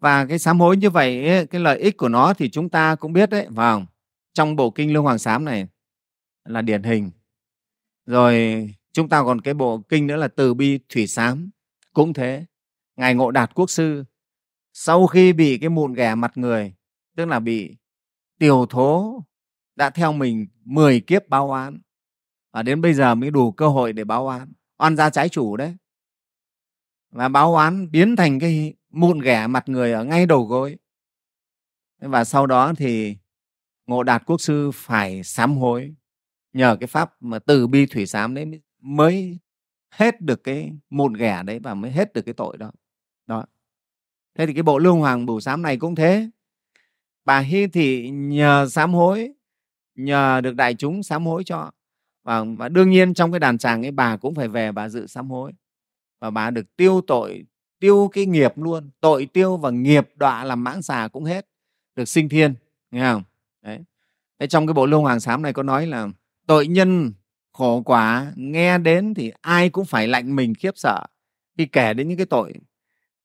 và 0.00 0.26
cái 0.26 0.38
sám 0.38 0.60
hối 0.60 0.76
như 0.76 0.90
vậy 0.90 1.26
cái 1.50 1.60
lợi 1.60 1.78
ích 1.78 1.96
của 1.96 2.08
nó 2.08 2.34
thì 2.34 2.50
chúng 2.50 2.68
ta 2.68 2.94
cũng 2.94 3.12
biết 3.12 3.30
đấy 3.30 3.46
vào 3.50 3.86
trong 4.34 4.56
bộ 4.56 4.70
kinh 4.70 4.92
lương 4.92 5.02
hoàng 5.02 5.18
sám 5.18 5.44
này 5.44 5.68
là 6.44 6.62
điển 6.62 6.82
hình. 6.82 7.10
Rồi 8.06 8.66
chúng 8.92 9.08
ta 9.08 9.22
còn 9.22 9.40
cái 9.40 9.54
bộ 9.54 9.82
kinh 9.88 10.06
nữa 10.06 10.16
là 10.16 10.28
từ 10.28 10.54
bi 10.54 10.78
thủy 10.88 11.06
sám 11.06 11.50
cũng 11.92 12.12
thế. 12.12 12.44
Ngài 12.96 13.14
ngộ 13.14 13.30
đạt 13.30 13.54
quốc 13.54 13.70
sư 13.70 14.04
sau 14.82 15.06
khi 15.06 15.32
bị 15.32 15.58
cái 15.58 15.68
mụn 15.68 15.92
ghẻ 15.92 16.14
mặt 16.14 16.32
người, 16.36 16.74
tức 17.16 17.24
là 17.24 17.40
bị 17.40 17.76
tiểu 18.38 18.66
thố 18.70 19.22
đã 19.76 19.90
theo 19.90 20.12
mình 20.12 20.46
10 20.64 21.00
kiếp 21.00 21.28
báo 21.28 21.50
oán, 21.50 21.80
và 22.52 22.62
đến 22.62 22.80
bây 22.80 22.94
giờ 22.94 23.14
mới 23.14 23.30
đủ 23.30 23.52
cơ 23.52 23.68
hội 23.68 23.92
để 23.92 24.04
báo 24.04 24.26
oán. 24.26 24.52
Oan 24.78 24.96
gia 24.96 25.10
trái 25.10 25.28
chủ 25.28 25.56
đấy. 25.56 25.76
Và 27.10 27.28
báo 27.28 27.54
oán 27.54 27.90
biến 27.90 28.16
thành 28.16 28.38
cái 28.38 28.74
mụn 28.90 29.20
ghẻ 29.20 29.46
mặt 29.46 29.68
người 29.68 29.92
ở 29.92 30.04
ngay 30.04 30.26
đầu 30.26 30.44
gối. 30.44 30.76
Và 31.98 32.24
sau 32.24 32.46
đó 32.46 32.72
thì 32.76 33.16
ngộ 33.86 34.02
đạt 34.02 34.22
quốc 34.26 34.40
sư 34.40 34.70
phải 34.74 35.24
sám 35.24 35.56
hối 35.56 35.94
nhờ 36.52 36.76
cái 36.80 36.86
pháp 36.86 37.22
mà 37.22 37.38
từ 37.38 37.66
bi 37.66 37.86
thủy 37.86 38.06
sám 38.06 38.34
đấy 38.34 38.62
mới 38.78 39.38
hết 39.90 40.20
được 40.20 40.44
cái 40.44 40.72
mụn 40.90 41.14
ghẻ 41.14 41.42
đấy 41.42 41.58
và 41.58 41.74
mới 41.74 41.90
hết 41.90 42.12
được 42.12 42.22
cái 42.22 42.34
tội 42.34 42.56
đó. 42.56 42.72
Đó 43.26 43.44
thế 44.34 44.46
thì 44.46 44.54
cái 44.54 44.62
bộ 44.62 44.78
lương 44.78 44.98
hoàng 44.98 45.26
bửu 45.26 45.40
sám 45.40 45.62
này 45.62 45.76
cũng 45.76 45.94
thế. 45.94 46.30
Bà 47.24 47.38
hy 47.38 47.66
thị 47.66 48.10
nhờ 48.10 48.66
sám 48.70 48.94
hối 48.94 49.32
nhờ 49.94 50.40
được 50.40 50.54
đại 50.54 50.74
chúng 50.74 51.02
sám 51.02 51.26
hối 51.26 51.44
cho. 51.44 51.70
Và, 52.24 52.44
và 52.58 52.68
đương 52.68 52.90
nhiên 52.90 53.14
trong 53.14 53.32
cái 53.32 53.40
đàn 53.40 53.58
tràng 53.58 53.82
ấy 53.82 53.90
bà 53.90 54.16
cũng 54.16 54.34
phải 54.34 54.48
về 54.48 54.72
bà 54.72 54.88
dự 54.88 55.06
sám 55.06 55.30
hối. 55.30 55.52
Và 56.20 56.30
bà 56.30 56.50
được 56.50 56.76
tiêu 56.76 57.00
tội 57.06 57.44
tiêu 57.78 58.08
cái 58.12 58.26
nghiệp 58.26 58.52
luôn. 58.58 58.90
Tội 59.00 59.26
tiêu 59.26 59.56
và 59.56 59.70
nghiệp 59.70 60.08
đọa 60.14 60.44
làm 60.44 60.64
mãng 60.64 60.82
xà 60.82 61.08
cũng 61.12 61.24
hết 61.24 61.46
được 61.96 62.08
sinh 62.08 62.28
thiên 62.28 62.54
nghe 62.90 63.12
không? 63.12 63.22
Đấy. 63.62 63.78
Thế 64.38 64.46
trong 64.46 64.66
cái 64.66 64.74
bộ 64.74 64.86
lương 64.86 65.02
hoàng 65.02 65.20
sám 65.20 65.42
này 65.42 65.52
có 65.52 65.62
nói 65.62 65.86
là 65.86 66.08
tội 66.46 66.66
nhân 66.66 67.12
khổ 67.52 67.82
quả 67.82 68.32
nghe 68.36 68.78
đến 68.78 69.14
thì 69.14 69.32
ai 69.40 69.70
cũng 69.70 69.84
phải 69.84 70.08
lạnh 70.08 70.36
mình 70.36 70.54
khiếp 70.54 70.72
sợ 70.76 71.06
khi 71.58 71.66
kể 71.66 71.94
đến 71.94 72.08
những 72.08 72.16
cái 72.16 72.26
tội 72.26 72.54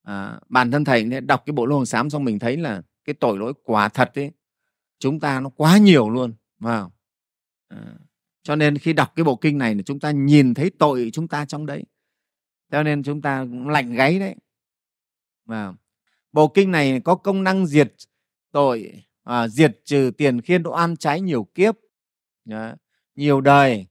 à, 0.05 0.39
bản 0.49 0.71
thân 0.71 0.85
thầy 0.85 1.21
đọc 1.21 1.43
cái 1.45 1.53
bộ 1.53 1.65
lô 1.65 1.75
hoàng 1.75 1.85
sám 1.85 2.09
xong 2.09 2.23
mình 2.23 2.39
thấy 2.39 2.57
là 2.57 2.81
cái 3.05 3.13
tội 3.13 3.37
lỗi 3.37 3.53
quả 3.63 3.89
thật 3.89 4.11
ấy 4.15 4.31
chúng 4.99 5.19
ta 5.19 5.39
nó 5.39 5.49
quá 5.49 5.77
nhiều 5.77 6.09
luôn 6.09 6.33
vào. 6.59 6.91
À, 7.67 7.93
cho 8.43 8.55
nên 8.55 8.77
khi 8.77 8.93
đọc 8.93 9.13
cái 9.15 9.23
bộ 9.23 9.35
kinh 9.35 9.57
này 9.57 9.75
là 9.75 9.81
chúng 9.81 9.99
ta 9.99 10.11
nhìn 10.11 10.53
thấy 10.53 10.71
tội 10.79 11.09
chúng 11.13 11.27
ta 11.27 11.45
trong 11.45 11.65
đấy 11.65 11.83
cho 12.71 12.83
nên 12.83 13.03
chúng 13.03 13.21
ta 13.21 13.43
cũng 13.43 13.69
lạnh 13.69 13.93
gáy 13.93 14.19
đấy 14.19 14.35
vào. 15.45 15.75
Bộ 16.31 16.47
kinh 16.47 16.71
này 16.71 17.01
có 17.03 17.15
công 17.15 17.43
năng 17.43 17.67
diệt 17.67 17.93
tội 18.51 19.03
à, 19.23 19.47
diệt 19.47 19.79
trừ 19.85 20.11
tiền 20.17 20.41
khiên 20.41 20.63
oan 20.63 20.97
trái 20.97 21.21
nhiều 21.21 21.43
kiếp 21.43 21.75
à, 22.49 22.75
nhiều 23.15 23.41
đời 23.41 23.87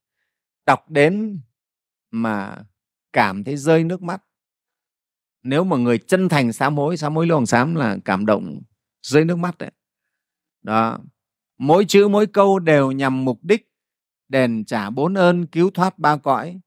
đọc 0.67 0.91
đến 0.91 1.41
mà 2.11 2.65
cảm 3.13 3.45
thấy 3.45 3.57
rơi 3.57 3.85
nước 3.85 4.03
mắt 4.03 4.23
nếu 5.45 5.65
mà 5.65 5.77
người 5.77 5.99
chân 5.99 6.29
thành 6.29 6.53
sám 6.53 6.77
hối 6.77 6.97
sám 6.97 7.17
hối 7.17 7.27
lòng 7.27 7.47
sám 7.47 7.75
là 7.75 7.97
cảm 8.05 8.27
động 8.27 8.63
rơi 9.03 9.25
nước 9.25 9.37
mắt 9.37 9.59
đấy. 9.59 9.71
Đó. 10.63 10.99
Mỗi 11.59 11.85
chữ, 11.85 12.09
mỗi 12.09 12.27
câu 12.27 12.59
đều 12.59 12.93
nhằm 12.93 13.25
mục 13.25 13.39
đích 13.43 13.71
đền 14.29 14.65
trả 14.65 14.91
bốn 14.91 15.15
ơn, 15.15 15.47
cứu 15.47 15.71
thoát 15.71 15.99
ba 15.99 16.17
cõi. 16.17 16.61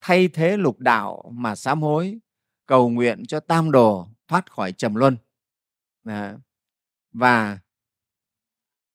Thay 0.00 0.28
thế 0.28 0.56
lục 0.56 0.78
đạo 0.78 1.32
mà 1.34 1.54
sám 1.54 1.82
hối, 1.82 2.18
cầu 2.66 2.90
nguyện 2.90 3.26
cho 3.26 3.40
tam 3.40 3.70
đồ 3.70 4.08
thoát 4.28 4.52
khỏi 4.52 4.72
trầm 4.72 4.94
luân. 4.94 5.16
Đó. 6.04 6.32
và 7.12 7.58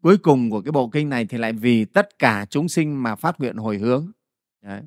cuối 0.02 0.18
cùng 0.18 0.50
của 0.50 0.62
cái 0.62 0.72
bộ 0.72 0.90
kinh 0.90 1.10
này 1.10 1.26
thì 1.26 1.38
lại 1.38 1.54
vì 1.54 1.86
tất 1.86 2.20
cả 2.20 2.46
chúng 2.50 2.70
sinh 2.70 3.04
mà 3.04 3.16
phát 3.16 3.40
nguyện 3.40 3.56
hồi 3.58 3.78
hướng. 3.78 4.12
Đấy. 4.62 4.82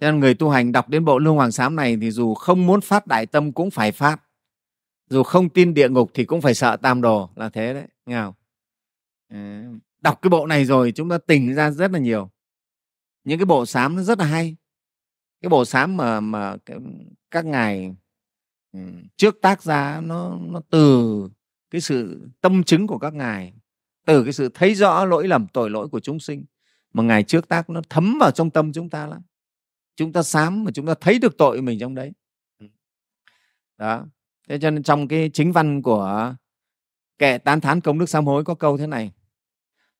Cho 0.00 0.10
nên 0.10 0.20
người 0.20 0.34
tu 0.34 0.50
hành 0.50 0.72
đọc 0.72 0.88
đến 0.88 1.04
bộ 1.04 1.18
Lưu 1.18 1.34
Hoàng 1.34 1.52
Sám 1.52 1.76
này 1.76 1.96
thì 2.00 2.10
dù 2.10 2.34
không 2.34 2.66
muốn 2.66 2.80
phát 2.80 3.06
đại 3.06 3.26
tâm 3.26 3.52
cũng 3.52 3.70
phải 3.70 3.92
phát. 3.92 4.22
Dù 5.10 5.22
không 5.22 5.48
tin 5.48 5.74
địa 5.74 5.88
ngục 5.88 6.10
thì 6.14 6.24
cũng 6.24 6.40
phải 6.40 6.54
sợ 6.54 6.76
tam 6.76 7.00
đồ, 7.00 7.30
là 7.36 7.48
thế 7.48 7.74
đấy. 7.74 7.86
Nghe 8.06 8.20
không? 8.22 8.34
Ờ, 9.32 9.38
đọc 10.00 10.18
cái 10.22 10.30
bộ 10.30 10.46
này 10.46 10.64
rồi 10.64 10.92
chúng 10.92 11.08
ta 11.08 11.18
tỉnh 11.18 11.54
ra 11.54 11.70
rất 11.70 11.90
là 11.90 11.98
nhiều. 11.98 12.30
Những 13.24 13.38
cái 13.38 13.46
bộ 13.46 13.66
sám 13.66 13.96
nó 13.96 14.02
rất 14.02 14.18
là 14.18 14.24
hay. 14.24 14.56
Cái 15.42 15.48
bộ 15.48 15.64
sám 15.64 15.96
mà 15.96 16.20
mà 16.20 16.56
các 17.30 17.44
ngài 17.44 17.96
ừ, 18.72 18.80
trước 19.16 19.38
tác 19.42 19.62
ra 19.62 20.00
nó 20.00 20.38
nó 20.40 20.60
từ 20.70 21.28
cái 21.70 21.80
sự 21.80 22.28
tâm 22.40 22.64
chứng 22.64 22.86
của 22.86 22.98
các 22.98 23.14
ngài, 23.14 23.52
từ 24.06 24.24
cái 24.24 24.32
sự 24.32 24.48
thấy 24.54 24.74
rõ 24.74 25.04
lỗi 25.04 25.28
lầm, 25.28 25.46
tội 25.52 25.70
lỗi 25.70 25.88
của 25.88 26.00
chúng 26.00 26.20
sinh, 26.20 26.44
mà 26.92 27.02
ngài 27.02 27.22
trước 27.22 27.48
tác 27.48 27.70
nó 27.70 27.82
thấm 27.88 28.18
vào 28.20 28.30
trong 28.30 28.50
tâm 28.50 28.72
chúng 28.72 28.90
ta 28.90 29.06
lắm 29.06 29.22
chúng 29.98 30.12
ta 30.12 30.22
sám 30.22 30.64
mà 30.64 30.70
chúng 30.70 30.86
ta 30.86 30.94
thấy 31.00 31.18
được 31.18 31.38
tội 31.38 31.62
mình 31.62 31.78
trong 31.78 31.94
đấy. 31.94 32.12
Ừ. 32.58 32.66
đó. 33.78 34.06
Thế 34.48 34.58
cho 34.58 34.70
nên 34.70 34.82
trong 34.82 35.08
cái 35.08 35.30
chính 35.32 35.52
văn 35.52 35.82
của 35.82 36.34
kệ 37.18 37.38
tán 37.38 37.60
thán 37.60 37.80
công 37.80 37.98
đức 37.98 38.08
sám 38.08 38.26
hối 38.26 38.44
có 38.44 38.54
câu 38.54 38.78
thế 38.78 38.86
này. 38.86 39.12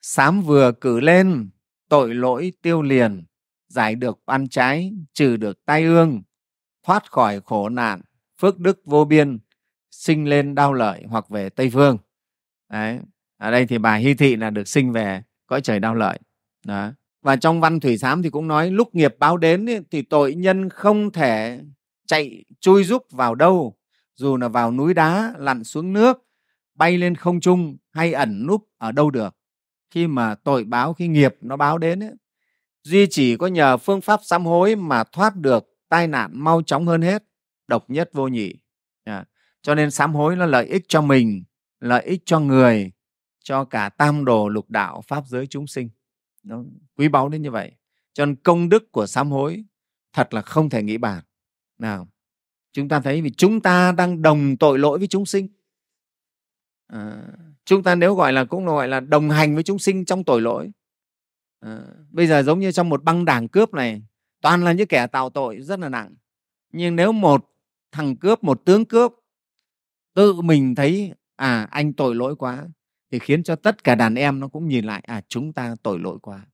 Sám 0.02 0.42
vừa 0.42 0.72
cử 0.72 1.00
lên 1.00 1.50
tội 1.88 2.14
lỗi 2.14 2.52
tiêu 2.62 2.82
liền 2.82 3.24
giải 3.68 3.94
được 3.94 4.18
oan 4.26 4.48
trái 4.48 4.92
trừ 5.12 5.36
được 5.36 5.64
tai 5.64 5.84
ương 5.84 6.22
thoát 6.82 7.10
khỏi 7.10 7.40
khổ 7.40 7.68
nạn 7.68 8.00
phước 8.40 8.58
đức 8.58 8.80
vô 8.84 9.04
biên 9.04 9.38
sinh 9.90 10.28
lên 10.28 10.54
đau 10.54 10.72
lợi 10.72 11.04
hoặc 11.08 11.28
về 11.28 11.48
tây 11.48 11.70
phương. 11.70 11.98
Đấy. 12.68 13.00
Ở 13.36 13.50
đây 13.50 13.66
thì 13.66 13.78
bà 13.78 13.94
hy 13.94 14.14
thị 14.14 14.36
là 14.36 14.50
được 14.50 14.68
sinh 14.68 14.92
về 14.92 15.22
cõi 15.46 15.60
trời 15.60 15.80
đau 15.80 15.94
lợi. 15.94 16.18
Đó 16.66 16.92
và 17.22 17.36
trong 17.36 17.60
văn 17.60 17.80
thủy 17.80 17.98
sám 17.98 18.22
thì 18.22 18.30
cũng 18.30 18.48
nói 18.48 18.70
lúc 18.70 18.94
nghiệp 18.94 19.16
báo 19.18 19.36
đến 19.36 19.70
ấy, 19.70 19.80
thì 19.90 20.02
tội 20.02 20.34
nhân 20.34 20.68
không 20.68 21.10
thể 21.10 21.60
chạy 22.06 22.44
chui 22.60 22.84
rúc 22.84 23.06
vào 23.10 23.34
đâu. 23.34 23.76
Dù 24.14 24.36
là 24.36 24.48
vào 24.48 24.72
núi 24.72 24.94
đá 24.94 25.34
lặn 25.38 25.64
xuống 25.64 25.92
nước 25.92 26.24
bay 26.74 26.98
lên 26.98 27.14
không 27.14 27.40
trung 27.40 27.76
hay 27.90 28.12
ẩn 28.12 28.46
núp 28.46 28.68
ở 28.78 28.92
đâu 28.92 29.10
được. 29.10 29.36
Khi 29.90 30.06
mà 30.06 30.34
tội 30.34 30.64
báo 30.64 30.94
khi 30.94 31.08
nghiệp 31.08 31.36
nó 31.40 31.56
báo 31.56 31.78
đến 31.78 32.02
ấy, 32.02 32.12
duy 32.82 33.06
chỉ 33.10 33.36
có 33.36 33.46
nhờ 33.46 33.76
phương 33.76 34.00
pháp 34.00 34.20
sám 34.22 34.46
hối 34.46 34.76
mà 34.76 35.04
thoát 35.04 35.36
được 35.36 35.64
tai 35.88 36.08
nạn 36.08 36.30
mau 36.34 36.62
chóng 36.62 36.86
hơn 36.86 37.02
hết 37.02 37.24
độc 37.68 37.90
nhất 37.90 38.10
vô 38.12 38.28
nhị. 38.28 38.54
À, 39.04 39.24
cho 39.62 39.74
nên 39.74 39.90
sám 39.90 40.14
hối 40.14 40.36
nó 40.36 40.46
lợi 40.46 40.66
ích 40.66 40.84
cho 40.88 41.00
mình 41.00 41.44
lợi 41.80 42.04
ích 42.04 42.22
cho 42.24 42.40
người 42.40 42.92
cho 43.44 43.64
cả 43.64 43.88
tam 43.88 44.24
đồ 44.24 44.48
lục 44.48 44.70
đạo 44.70 45.02
pháp 45.08 45.24
giới 45.26 45.46
chúng 45.46 45.66
sinh 45.66 45.88
nó 46.48 46.62
quý 46.96 47.08
báu 47.08 47.28
đến 47.28 47.42
như 47.42 47.50
vậy. 47.50 47.72
Cho 48.12 48.26
nên 48.26 48.36
công 48.36 48.68
đức 48.68 48.92
của 48.92 49.06
sám 49.06 49.30
hối 49.30 49.64
thật 50.12 50.34
là 50.34 50.42
không 50.42 50.70
thể 50.70 50.82
nghĩ 50.82 50.98
bàn. 50.98 51.24
Nào 51.78 52.08
chúng 52.72 52.88
ta 52.88 53.00
thấy 53.00 53.22
vì 53.22 53.30
chúng 53.30 53.60
ta 53.60 53.92
đang 53.92 54.22
đồng 54.22 54.56
tội 54.56 54.78
lỗi 54.78 54.98
với 54.98 55.08
chúng 55.08 55.26
sinh. 55.26 55.48
À, 56.86 57.22
chúng 57.64 57.82
ta 57.82 57.94
nếu 57.94 58.14
gọi 58.14 58.32
là 58.32 58.44
cũng 58.44 58.66
gọi 58.66 58.88
là 58.88 59.00
đồng 59.00 59.30
hành 59.30 59.54
với 59.54 59.62
chúng 59.62 59.78
sinh 59.78 60.04
trong 60.04 60.24
tội 60.24 60.40
lỗi. 60.40 60.70
À, 61.60 61.80
bây 62.10 62.26
giờ 62.26 62.42
giống 62.42 62.60
như 62.60 62.72
trong 62.72 62.88
một 62.88 63.04
băng 63.04 63.24
đảng 63.24 63.48
cướp 63.48 63.74
này 63.74 64.02
toàn 64.40 64.64
là 64.64 64.72
những 64.72 64.88
kẻ 64.88 65.06
tạo 65.06 65.30
tội 65.30 65.60
rất 65.60 65.78
là 65.80 65.88
nặng. 65.88 66.14
Nhưng 66.72 66.96
nếu 66.96 67.12
một 67.12 67.50
thằng 67.92 68.16
cướp 68.16 68.44
một 68.44 68.64
tướng 68.64 68.84
cướp 68.84 69.12
tự 70.14 70.40
mình 70.40 70.74
thấy 70.74 71.14
à 71.36 71.68
anh 71.70 71.92
tội 71.92 72.14
lỗi 72.14 72.36
quá 72.36 72.68
thì 73.10 73.18
khiến 73.18 73.42
cho 73.42 73.56
tất 73.56 73.84
cả 73.84 73.94
đàn 73.94 74.14
em 74.14 74.40
nó 74.40 74.48
cũng 74.48 74.68
nhìn 74.68 74.84
lại 74.84 75.02
à 75.06 75.22
chúng 75.28 75.52
ta 75.52 75.74
tội 75.82 75.98
lỗi 75.98 76.18
quá. 76.22 76.46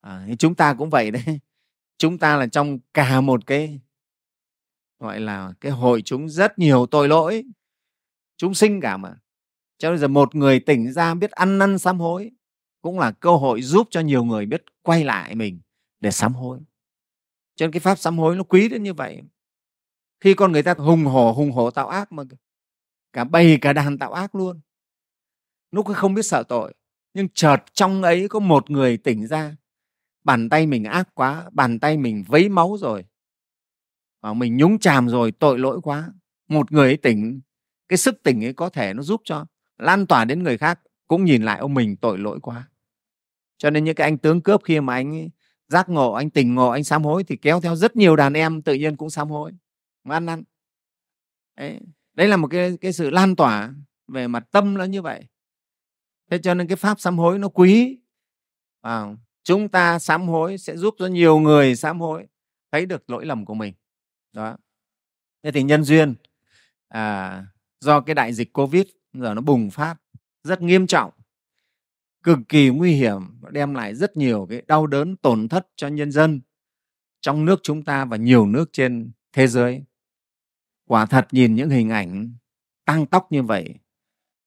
À, 0.00 0.28
chúng 0.38 0.54
ta 0.54 0.74
cũng 0.74 0.90
vậy 0.90 1.10
đấy. 1.10 1.24
Chúng 1.98 2.18
ta 2.18 2.36
là 2.36 2.46
trong 2.46 2.78
cả 2.94 3.20
một 3.20 3.46
cái 3.46 3.80
gọi 4.98 5.20
là 5.20 5.52
cái 5.60 5.72
hội 5.72 6.02
chúng 6.02 6.28
rất 6.28 6.58
nhiều 6.58 6.86
tội 6.86 7.08
lỗi. 7.08 7.44
Chúng 8.36 8.54
sinh 8.54 8.80
cả 8.80 8.96
mà. 8.96 9.14
Cho 9.78 9.90
nên 9.90 9.98
giờ 9.98 10.08
một 10.08 10.34
người 10.34 10.60
tỉnh 10.60 10.92
ra 10.92 11.14
biết 11.14 11.30
ăn 11.30 11.58
năn 11.58 11.78
sám 11.78 12.00
hối 12.00 12.30
cũng 12.80 12.98
là 12.98 13.10
cơ 13.10 13.36
hội 13.36 13.62
giúp 13.62 13.88
cho 13.90 14.00
nhiều 14.00 14.24
người 14.24 14.46
biết 14.46 14.64
quay 14.82 15.04
lại 15.04 15.34
mình 15.34 15.60
để 16.00 16.10
sám 16.10 16.34
hối. 16.34 16.58
Cho 17.54 17.66
nên 17.66 17.72
cái 17.72 17.80
pháp 17.80 17.98
sám 17.98 18.18
hối 18.18 18.36
nó 18.36 18.42
quý 18.42 18.68
đến 18.68 18.82
như 18.82 18.94
vậy. 18.94 19.22
Khi 20.20 20.34
con 20.34 20.52
người 20.52 20.62
ta 20.62 20.74
hùng 20.74 21.04
hổ 21.04 21.32
hùng 21.32 21.52
hổ 21.52 21.70
tạo 21.70 21.88
ác 21.88 22.12
mà 22.12 22.22
cả 23.12 23.24
bầy 23.24 23.58
cả 23.60 23.72
đàn 23.72 23.98
tạo 23.98 24.12
ác 24.12 24.34
luôn 24.34 24.60
lúc 25.72 25.86
ấy 25.86 25.94
không 25.94 26.14
biết 26.14 26.22
sợ 26.22 26.42
tội, 26.42 26.74
nhưng 27.14 27.28
chợt 27.34 27.58
trong 27.72 28.02
ấy 28.02 28.28
có 28.28 28.38
một 28.38 28.70
người 28.70 28.96
tỉnh 28.96 29.26
ra. 29.26 29.56
Bàn 30.24 30.48
tay 30.48 30.66
mình 30.66 30.84
ác 30.84 31.08
quá, 31.14 31.50
bàn 31.52 31.80
tay 31.80 31.96
mình 31.96 32.24
vấy 32.26 32.48
máu 32.48 32.76
rồi. 32.80 33.04
Và 34.20 34.32
mình 34.34 34.56
nhúng 34.56 34.78
chàm 34.78 35.08
rồi, 35.08 35.32
tội 35.32 35.58
lỗi 35.58 35.80
quá. 35.82 36.12
Một 36.48 36.72
người 36.72 36.86
ấy 36.86 36.96
tỉnh. 36.96 37.40
Cái 37.88 37.96
sức 37.96 38.22
tỉnh 38.22 38.44
ấy 38.44 38.52
có 38.52 38.68
thể 38.68 38.94
nó 38.94 39.02
giúp 39.02 39.20
cho, 39.24 39.46
lan 39.78 40.06
tỏa 40.06 40.24
đến 40.24 40.42
người 40.42 40.58
khác, 40.58 40.80
cũng 41.08 41.24
nhìn 41.24 41.42
lại 41.42 41.58
ông 41.58 41.74
mình 41.74 41.96
tội 41.96 42.18
lỗi 42.18 42.40
quá. 42.40 42.68
Cho 43.58 43.70
nên 43.70 43.84
những 43.84 43.94
cái 43.94 44.04
anh 44.04 44.18
tướng 44.18 44.40
cướp 44.40 44.60
khi 44.64 44.80
mà 44.80 44.94
anh 44.94 45.28
giác 45.68 45.88
ngộ, 45.88 46.12
anh 46.12 46.30
tỉnh 46.30 46.54
ngộ, 46.54 46.68
anh 46.68 46.84
sám 46.84 47.04
hối 47.04 47.24
thì 47.24 47.36
kéo 47.36 47.60
theo 47.60 47.76
rất 47.76 47.96
nhiều 47.96 48.16
đàn 48.16 48.32
em 48.32 48.62
tự 48.62 48.74
nhiên 48.74 48.96
cũng 48.96 49.10
sám 49.10 49.28
hối. 49.28 49.52
Ăn 50.04 50.26
năn 50.26 50.42
đấy. 51.56 51.80
Đấy 52.14 52.28
là 52.28 52.36
một 52.36 52.48
cái 52.48 52.76
cái 52.80 52.92
sự 52.92 53.10
lan 53.10 53.36
tỏa 53.36 53.74
về 54.08 54.28
mặt 54.28 54.44
tâm 54.50 54.74
nó 54.74 54.84
như 54.84 55.02
vậy 55.02 55.26
thế 56.30 56.38
cho 56.38 56.54
nên 56.54 56.66
cái 56.66 56.76
pháp 56.76 57.00
sám 57.00 57.18
hối 57.18 57.38
nó 57.38 57.48
quý. 57.48 57.98
À, 58.80 59.06
chúng 59.44 59.68
ta 59.68 59.98
sám 59.98 60.28
hối 60.28 60.58
sẽ 60.58 60.76
giúp 60.76 60.94
cho 60.98 61.06
nhiều 61.06 61.38
người 61.38 61.76
sám 61.76 62.00
hối 62.00 62.26
thấy 62.72 62.86
được 62.86 63.10
lỗi 63.10 63.26
lầm 63.26 63.44
của 63.44 63.54
mình. 63.54 63.74
Đó. 64.32 64.56
Thế 65.42 65.52
thì 65.52 65.62
nhân 65.62 65.84
duyên 65.84 66.14
à, 66.88 67.46
do 67.80 68.00
cái 68.00 68.14
đại 68.14 68.32
dịch 68.32 68.52
covid 68.52 68.84
giờ 69.12 69.34
nó 69.34 69.40
bùng 69.40 69.70
phát 69.70 69.96
rất 70.42 70.62
nghiêm 70.62 70.86
trọng 70.86 71.12
cực 72.22 72.38
kỳ 72.48 72.68
nguy 72.68 72.92
hiểm 72.92 73.40
đem 73.50 73.74
lại 73.74 73.94
rất 73.94 74.16
nhiều 74.16 74.46
cái 74.50 74.62
đau 74.66 74.86
đớn 74.86 75.16
tổn 75.16 75.48
thất 75.48 75.68
cho 75.76 75.88
nhân 75.88 76.12
dân 76.12 76.40
trong 77.20 77.44
nước 77.44 77.60
chúng 77.62 77.84
ta 77.84 78.04
và 78.04 78.16
nhiều 78.16 78.46
nước 78.46 78.70
trên 78.72 79.12
thế 79.32 79.46
giới. 79.46 79.84
Quả 80.86 81.06
thật 81.06 81.28
nhìn 81.30 81.54
những 81.54 81.70
hình 81.70 81.90
ảnh 81.90 82.34
tăng 82.84 83.06
tóc 83.06 83.32
như 83.32 83.42
vậy 83.42 83.74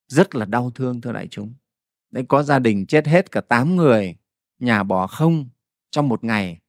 rất 0.07 0.36
là 0.36 0.45
đau 0.45 0.71
thương 0.71 1.01
thưa 1.01 1.11
đại 1.11 1.28
chúng 1.28 1.53
đấy, 2.16 2.26
có 2.28 2.43
gia 2.43 2.59
đình 2.59 2.86
chết 2.86 3.07
hết 3.07 3.32
cả 3.32 3.41
8 3.41 3.76
người, 3.76 4.16
nhà 4.59 4.84
bỏ 4.84 5.07
không 5.07 5.49
trong 5.91 6.09
một 6.09 6.24
ngày. 6.24 6.59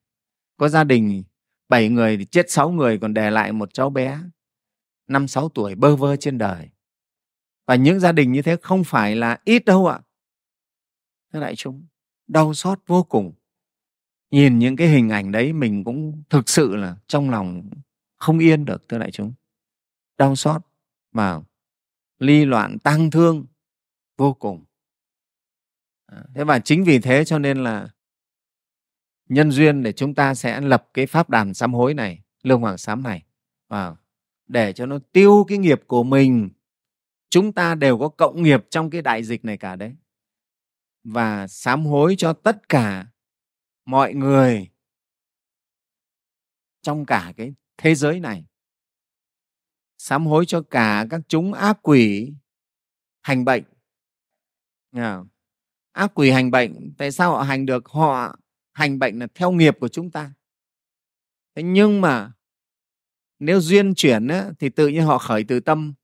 Có 0.56 0.68
gia 0.68 0.84
đình 0.84 1.24
7 1.68 1.88
người 1.88 2.16
thì 2.16 2.24
chết 2.24 2.50
6 2.50 2.70
người, 2.70 2.98
còn 2.98 3.14
để 3.14 3.30
lại 3.30 3.52
một 3.52 3.74
cháu 3.74 3.90
bé 3.90 4.20
năm, 5.08 5.28
sáu 5.28 5.48
tuổi 5.48 5.74
bơ 5.74 5.96
vơ 5.96 6.16
trên 6.16 6.38
đời. 6.38 6.68
Và 7.66 7.74
những 7.74 8.00
gia 8.00 8.12
đình 8.12 8.32
như 8.32 8.42
thế 8.42 8.56
không 8.62 8.84
phải 8.84 9.16
là 9.16 9.38
ít 9.44 9.64
đâu 9.64 9.86
ạ. 9.86 10.00
Thưa 11.32 11.40
đại 11.40 11.56
chúng, 11.56 11.86
đau 12.26 12.54
xót 12.54 12.78
vô 12.86 13.02
cùng. 13.02 13.32
Nhìn 14.30 14.58
những 14.58 14.76
cái 14.76 14.88
hình 14.88 15.08
ảnh 15.08 15.32
đấy 15.32 15.52
mình 15.52 15.84
cũng 15.84 16.22
thực 16.30 16.48
sự 16.48 16.76
là 16.76 16.96
trong 17.06 17.30
lòng 17.30 17.70
không 18.16 18.38
yên 18.38 18.64
được, 18.64 18.88
thưa 18.88 18.98
đại 18.98 19.10
chúng. 19.10 19.32
Đau 20.18 20.36
xót 20.36 20.62
mà 21.12 21.40
ly 22.18 22.44
loạn 22.44 22.78
tăng 22.78 23.10
thương 23.10 23.46
vô 24.16 24.32
cùng. 24.32 24.64
Ờ, 26.06 26.24
thế 26.34 26.44
và 26.44 26.58
chính 26.58 26.84
vì 26.84 26.98
thế 26.98 27.24
cho 27.24 27.38
nên 27.38 27.64
là 27.64 27.88
nhân 29.28 29.50
duyên 29.50 29.82
để 29.82 29.92
chúng 29.92 30.14
ta 30.14 30.34
sẽ 30.34 30.60
lập 30.60 30.88
cái 30.94 31.06
pháp 31.06 31.30
đàn 31.30 31.54
sám 31.54 31.74
hối 31.74 31.94
này, 31.94 32.22
lương 32.42 32.60
hoàng 32.60 32.78
sám 32.78 33.02
này. 33.02 33.26
Vào 33.68 33.96
để 34.46 34.72
cho 34.72 34.86
nó 34.86 34.98
tiêu 35.12 35.44
cái 35.48 35.58
nghiệp 35.58 35.80
của 35.86 36.02
mình, 36.02 36.50
chúng 37.28 37.52
ta 37.52 37.74
đều 37.74 37.98
có 37.98 38.08
cộng 38.08 38.42
nghiệp 38.42 38.66
trong 38.70 38.90
cái 38.90 39.02
đại 39.02 39.24
dịch 39.24 39.44
này 39.44 39.56
cả 39.56 39.76
đấy. 39.76 39.96
Và 41.04 41.46
sám 41.46 41.86
hối 41.86 42.14
cho 42.18 42.32
tất 42.32 42.68
cả 42.68 43.06
mọi 43.84 44.14
người 44.14 44.70
trong 46.82 47.06
cả 47.06 47.32
cái 47.36 47.54
thế 47.76 47.94
giới 47.94 48.20
này. 48.20 48.46
Sám 49.98 50.26
hối 50.26 50.46
cho 50.46 50.62
cả 50.62 51.06
các 51.10 51.20
chúng 51.28 51.52
ác 51.52 51.78
quỷ, 51.82 52.32
hành 53.22 53.44
bệnh 53.44 53.64
ác 55.96 56.12
quỷ 56.14 56.30
hành 56.30 56.50
bệnh 56.50 56.92
tại 56.98 57.12
sao 57.12 57.30
họ 57.32 57.42
hành 57.42 57.66
được? 57.66 57.88
Họ 57.88 58.36
hành 58.72 58.98
bệnh 58.98 59.18
là 59.18 59.26
theo 59.34 59.52
nghiệp 59.52 59.76
của 59.80 59.88
chúng 59.88 60.10
ta. 60.10 60.32
Thế 61.54 61.62
nhưng 61.62 62.00
mà 62.00 62.32
nếu 63.38 63.60
duyên 63.60 63.94
chuyển 63.94 64.28
á, 64.28 64.50
thì 64.58 64.68
tự 64.68 64.88
nhiên 64.88 65.04
họ 65.04 65.18
khởi 65.18 65.44
từ 65.44 65.60
tâm 65.60 65.94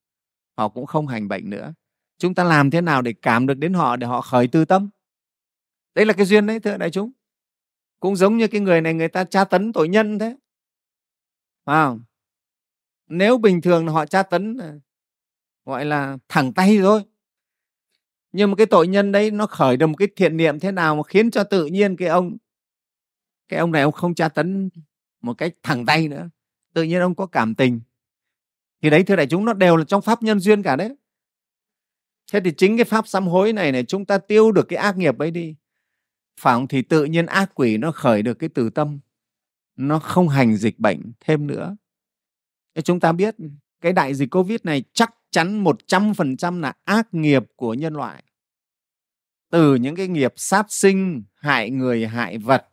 họ 0.56 0.68
cũng 0.68 0.86
không 0.86 1.06
hành 1.06 1.28
bệnh 1.28 1.50
nữa. 1.50 1.74
Chúng 2.18 2.34
ta 2.34 2.44
làm 2.44 2.70
thế 2.70 2.80
nào 2.80 3.02
để 3.02 3.14
cảm 3.22 3.46
được 3.46 3.54
đến 3.54 3.74
họ 3.74 3.96
để 3.96 4.06
họ 4.06 4.20
khởi 4.20 4.48
từ 4.48 4.64
tâm? 4.64 4.90
Đấy 5.94 6.06
là 6.06 6.12
cái 6.12 6.26
duyên 6.26 6.46
đấy 6.46 6.60
thưa 6.60 6.76
đại 6.76 6.90
chúng. 6.90 7.12
Cũng 8.00 8.16
giống 8.16 8.36
như 8.36 8.48
cái 8.48 8.60
người 8.60 8.80
này 8.80 8.94
người 8.94 9.08
ta 9.08 9.24
tra 9.24 9.44
tấn 9.44 9.72
tội 9.72 9.88
nhân 9.88 10.18
thế. 10.18 10.36
Phải 11.64 11.84
không? 11.84 12.02
Nếu 13.06 13.38
bình 13.38 13.60
thường 13.60 13.88
họ 13.88 14.06
tra 14.06 14.22
tấn 14.22 14.58
gọi 15.64 15.84
là 15.84 16.18
thẳng 16.28 16.52
tay 16.52 16.78
thôi 16.82 17.02
nhưng 18.32 18.50
mà 18.50 18.56
cái 18.56 18.66
tội 18.66 18.88
nhân 18.88 19.12
đấy 19.12 19.30
nó 19.30 19.46
khởi 19.46 19.76
được 19.76 19.86
một 19.86 19.96
cái 19.98 20.08
thiện 20.16 20.36
niệm 20.36 20.60
thế 20.60 20.72
nào 20.72 20.96
mà 20.96 21.02
khiến 21.02 21.30
cho 21.30 21.44
tự 21.44 21.66
nhiên 21.66 21.96
cái 21.96 22.08
ông 22.08 22.36
cái 23.48 23.58
ông 23.58 23.72
này 23.72 23.82
ông 23.82 23.92
không 23.92 24.14
tra 24.14 24.28
tấn 24.28 24.70
một 25.20 25.34
cách 25.34 25.52
thẳng 25.62 25.86
tay 25.86 26.08
nữa? 26.08 26.30
Tự 26.74 26.82
nhiên 26.82 27.00
ông 27.00 27.14
có 27.14 27.26
cảm 27.26 27.54
tình. 27.54 27.80
Thì 28.82 28.90
đấy, 28.90 29.02
thưa 29.02 29.16
đại 29.16 29.26
chúng, 29.26 29.44
nó 29.44 29.52
đều 29.52 29.76
là 29.76 29.84
trong 29.84 30.02
pháp 30.02 30.22
nhân 30.22 30.40
duyên 30.40 30.62
cả 30.62 30.76
đấy. 30.76 30.96
Thế 32.32 32.40
thì 32.44 32.52
chính 32.56 32.76
cái 32.76 32.84
pháp 32.84 33.08
sám 33.08 33.26
hối 33.26 33.52
này 33.52 33.72
này, 33.72 33.84
chúng 33.84 34.04
ta 34.04 34.18
tiêu 34.18 34.52
được 34.52 34.68
cái 34.68 34.76
ác 34.76 34.96
nghiệp 34.96 35.18
ấy 35.18 35.30
đi. 35.30 35.56
Phỏng 36.40 36.68
thì 36.68 36.82
tự 36.82 37.04
nhiên 37.04 37.26
ác 37.26 37.50
quỷ 37.54 37.78
nó 37.78 37.92
khởi 37.92 38.22
được 38.22 38.34
cái 38.34 38.48
từ 38.54 38.70
tâm. 38.70 39.00
Nó 39.76 39.98
không 39.98 40.28
hành 40.28 40.56
dịch 40.56 40.78
bệnh 40.78 41.12
thêm 41.20 41.46
nữa. 41.46 41.76
Chúng 42.84 43.00
ta 43.00 43.12
biết, 43.12 43.36
cái 43.80 43.92
đại 43.92 44.14
dịch 44.14 44.30
covid 44.30 44.60
này 44.62 44.84
chắc 44.92 45.14
chắn 45.32 45.64
một 45.64 45.86
trăm 45.86 46.14
phần 46.14 46.36
trăm 46.36 46.62
là 46.62 46.72
ác 46.84 47.08
nghiệp 47.12 47.42
của 47.56 47.74
nhân 47.74 47.94
loại 47.94 48.24
từ 49.50 49.74
những 49.74 49.96
cái 49.96 50.08
nghiệp 50.08 50.32
sát 50.36 50.66
sinh, 50.68 51.24
hại 51.34 51.70
người, 51.70 52.06
hại 52.06 52.38
vật, 52.38 52.68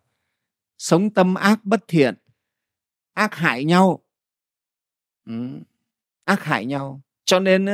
sống 0.78 1.10
tâm 1.14 1.36
ác 1.36 1.66
bất 1.66 1.84
thiện, 1.88 2.16
ác 3.14 3.36
hại 3.36 3.66
nhau 3.66 4.04
ừ. 5.26 5.34
ác 6.24 6.44
hại 6.44 6.66
nhau 6.66 7.02
cho 7.26 7.40
nên 7.40 7.68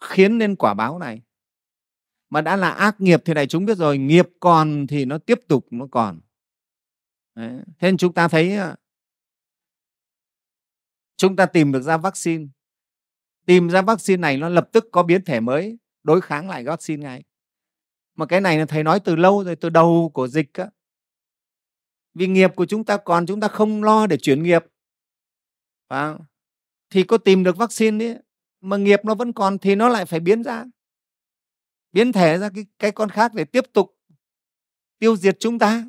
khiến 0.00 0.38
nên 0.38 0.56
quả 0.56 0.74
báo 0.74 0.98
này 0.98 1.22
mà 2.30 2.40
đã 2.40 2.56
là 2.56 2.70
ác 2.70 3.00
nghiệp 3.00 3.22
thì 3.24 3.34
này 3.34 3.46
chúng 3.46 3.64
biết 3.64 3.76
rồi, 3.76 3.98
nghiệp 3.98 4.28
còn 4.40 4.86
thì 4.86 5.04
nó 5.04 5.18
tiếp 5.18 5.40
tục, 5.48 5.66
nó 5.70 5.86
còn 5.90 6.20
Đấy. 7.34 7.60
thế 7.66 7.88
nên 7.88 7.96
chúng 7.96 8.12
ta 8.12 8.28
thấy 8.28 8.58
chúng 11.16 11.36
ta 11.36 11.46
tìm 11.46 11.72
được 11.72 11.82
ra 11.82 11.96
vaccine 11.96 12.46
tìm 13.46 13.68
ra 13.68 13.82
vaccine 13.82 14.20
này 14.20 14.36
nó 14.36 14.48
lập 14.48 14.68
tức 14.72 14.88
có 14.92 15.02
biến 15.02 15.24
thể 15.24 15.40
mới 15.40 15.78
đối 16.02 16.20
kháng 16.20 16.48
lại 16.48 16.64
vaccine 16.64 17.02
ngay. 17.02 17.24
Mà 18.14 18.26
cái 18.26 18.40
này 18.40 18.58
là 18.58 18.66
thầy 18.66 18.82
nói 18.82 19.00
từ 19.00 19.16
lâu 19.16 19.44
rồi 19.44 19.56
từ 19.56 19.68
đầu 19.68 20.10
của 20.14 20.28
dịch 20.28 20.52
á. 20.52 20.70
Vì 22.14 22.26
nghiệp 22.26 22.50
của 22.56 22.66
chúng 22.66 22.84
ta 22.84 22.96
còn 22.96 23.26
chúng 23.26 23.40
ta 23.40 23.48
không 23.48 23.84
lo 23.84 24.06
để 24.06 24.16
chuyển 24.16 24.42
nghiệp. 24.42 24.64
À, 25.88 26.18
thì 26.90 27.02
có 27.02 27.18
tìm 27.18 27.44
được 27.44 27.56
vaccine 27.56 28.06
ấy, 28.06 28.18
mà 28.60 28.76
nghiệp 28.76 29.00
nó 29.04 29.14
vẫn 29.14 29.32
còn 29.32 29.58
thì 29.58 29.74
nó 29.74 29.88
lại 29.88 30.04
phải 30.04 30.20
biến 30.20 30.42
ra. 30.42 30.64
Biến 31.92 32.12
thể 32.12 32.38
ra 32.38 32.50
cái, 32.54 32.66
cái 32.78 32.92
con 32.92 33.08
khác 33.08 33.34
để 33.34 33.44
tiếp 33.44 33.64
tục 33.72 33.98
tiêu 34.98 35.16
diệt 35.16 35.36
chúng 35.40 35.58
ta. 35.58 35.84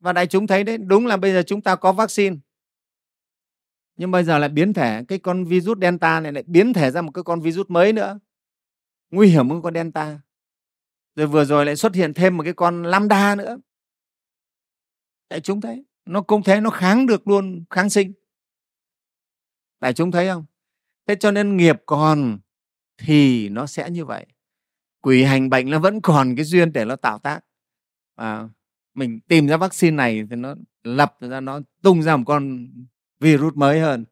Và 0.00 0.12
đại 0.12 0.26
chúng 0.26 0.46
thấy 0.46 0.64
đấy 0.64 0.78
đúng 0.78 1.06
là 1.06 1.16
bây 1.16 1.32
giờ 1.32 1.42
chúng 1.46 1.62
ta 1.62 1.76
có 1.76 1.92
vaccine 1.92 2.36
nhưng 3.96 4.10
bây 4.10 4.24
giờ 4.24 4.38
lại 4.38 4.48
biến 4.48 4.72
thể 4.72 5.04
cái 5.08 5.18
con 5.18 5.44
virus 5.44 5.78
delta 5.80 6.20
này 6.20 6.32
lại 6.32 6.44
biến 6.46 6.72
thể 6.72 6.90
ra 6.90 7.02
một 7.02 7.10
cái 7.10 7.24
con 7.24 7.40
virus 7.40 7.66
mới 7.68 7.92
nữa. 7.92 8.18
Nguy 9.10 9.28
hiểm 9.28 9.50
hơn 9.50 9.62
con 9.62 9.74
delta. 9.74 10.20
Rồi 11.16 11.26
vừa 11.26 11.44
rồi 11.44 11.66
lại 11.66 11.76
xuất 11.76 11.94
hiện 11.94 12.14
thêm 12.14 12.36
một 12.36 12.42
cái 12.42 12.52
con 12.52 12.82
lambda 12.82 13.34
nữa. 13.34 13.58
Đại 15.30 15.40
chúng 15.40 15.60
thấy 15.60 15.84
nó 16.04 16.22
cũng 16.22 16.42
thế 16.42 16.60
nó 16.60 16.70
kháng 16.70 17.06
được 17.06 17.28
luôn 17.28 17.64
kháng 17.70 17.90
sinh. 17.90 18.12
Đại 19.80 19.92
chúng 19.92 20.10
thấy 20.10 20.28
không? 20.28 20.44
Thế 21.06 21.16
cho 21.20 21.30
nên 21.30 21.56
nghiệp 21.56 21.82
còn 21.86 22.38
thì 22.98 23.48
nó 23.48 23.66
sẽ 23.66 23.90
như 23.90 24.04
vậy. 24.04 24.26
Quỷ 25.00 25.24
hành 25.24 25.50
bệnh 25.50 25.70
nó 25.70 25.78
vẫn 25.78 26.00
còn 26.00 26.36
cái 26.36 26.44
duyên 26.44 26.72
để 26.72 26.84
nó 26.84 26.96
tạo 26.96 27.18
tác. 27.18 27.40
À, 28.14 28.48
mình 28.94 29.20
tìm 29.20 29.48
ra 29.48 29.56
vaccine 29.56 29.96
này 29.96 30.26
thì 30.30 30.36
nó 30.36 30.54
lập 30.82 31.16
ra 31.20 31.40
nó 31.40 31.60
tung 31.82 32.02
ra 32.02 32.16
một 32.16 32.24
con 32.26 32.68
virus 33.24 33.54
mới 33.54 33.80
hơn. 33.80 34.04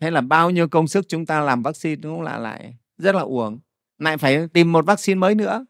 Thế 0.00 0.10
là 0.10 0.20
bao 0.20 0.50
nhiêu 0.50 0.68
công 0.68 0.88
sức 0.88 1.04
chúng 1.08 1.26
ta 1.26 1.40
làm 1.40 1.62
vaccine 1.62 2.02
cũng 2.02 2.22
là 2.22 2.38
lại 2.38 2.76
rất 2.98 3.14
là 3.14 3.22
uổng. 3.22 3.58
Lại 3.98 4.16
phải 4.16 4.48
tìm 4.48 4.72
một 4.72 4.86
vaccine 4.86 5.18
mới 5.18 5.34
nữa. 5.34 5.66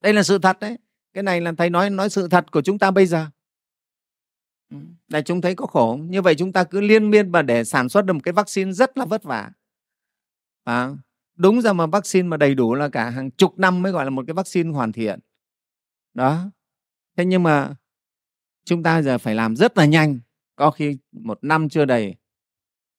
Đây 0.00 0.12
là 0.12 0.22
sự 0.22 0.38
thật 0.38 0.60
đấy. 0.60 0.78
Cái 1.12 1.22
này 1.22 1.40
là 1.40 1.52
thầy 1.58 1.70
nói 1.70 1.90
nói 1.90 2.10
sự 2.10 2.28
thật 2.28 2.52
của 2.52 2.62
chúng 2.62 2.78
ta 2.78 2.90
bây 2.90 3.06
giờ. 3.06 3.26
Ừ, 4.70 4.76
là 5.08 5.20
chúng 5.20 5.40
thấy 5.40 5.54
có 5.54 5.66
khổ 5.66 5.98
như 6.02 6.22
vậy 6.22 6.34
chúng 6.34 6.52
ta 6.52 6.64
cứ 6.64 6.80
liên 6.80 7.10
miên 7.10 7.30
và 7.30 7.42
để 7.42 7.64
sản 7.64 7.88
xuất 7.88 8.02
được 8.04 8.12
một 8.12 8.20
cái 8.24 8.32
vaccine 8.32 8.72
rất 8.72 8.98
là 8.98 9.04
vất 9.04 9.22
vả. 9.22 9.50
À, 10.64 10.90
đúng 11.36 11.62
ra 11.62 11.72
mà 11.72 11.86
vaccine 11.86 12.28
mà 12.28 12.36
đầy 12.36 12.54
đủ 12.54 12.74
là 12.74 12.88
cả 12.88 13.10
hàng 13.10 13.30
chục 13.30 13.58
năm 13.58 13.82
mới 13.82 13.92
gọi 13.92 14.04
là 14.04 14.10
một 14.10 14.24
cái 14.26 14.34
vaccine 14.34 14.70
hoàn 14.70 14.92
thiện. 14.92 15.20
Đó. 16.14 16.50
Thế 17.16 17.24
nhưng 17.24 17.42
mà 17.42 17.74
chúng 18.64 18.82
ta 18.82 19.02
giờ 19.02 19.18
phải 19.18 19.34
làm 19.34 19.56
rất 19.56 19.76
là 19.78 19.84
nhanh 19.84 20.18
có 20.60 20.70
khi 20.70 20.98
một 21.12 21.38
năm 21.42 21.68
chưa 21.68 21.84
đầy 21.84 22.14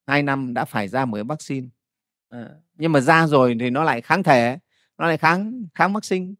hai 0.07 0.23
năm 0.23 0.53
đã 0.53 0.65
phải 0.65 0.87
ra 0.87 1.05
một 1.05 1.15
cái 1.15 1.23
vaccine. 1.23 1.67
À, 2.29 2.49
nhưng 2.73 2.91
mà 2.91 2.99
ra 2.99 3.27
rồi 3.27 3.57
thì 3.59 3.69
nó 3.69 3.83
lại 3.83 4.01
kháng 4.01 4.23
thể 4.23 4.57
nó 4.97 5.07
lại 5.07 5.17
kháng 5.17 5.67
kháng 5.75 5.93
vaccine. 5.93 6.33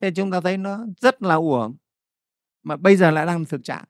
Thế 0.00 0.10
chúng 0.16 0.30
ta 0.30 0.40
thấy 0.40 0.56
nó 0.56 0.86
rất 1.00 1.22
là 1.22 1.34
uổng. 1.34 1.76
Mà 2.62 2.76
bây 2.76 2.96
giờ 2.96 3.10
lại 3.10 3.26
đang 3.26 3.44
thực 3.44 3.64
trạng. 3.64 3.84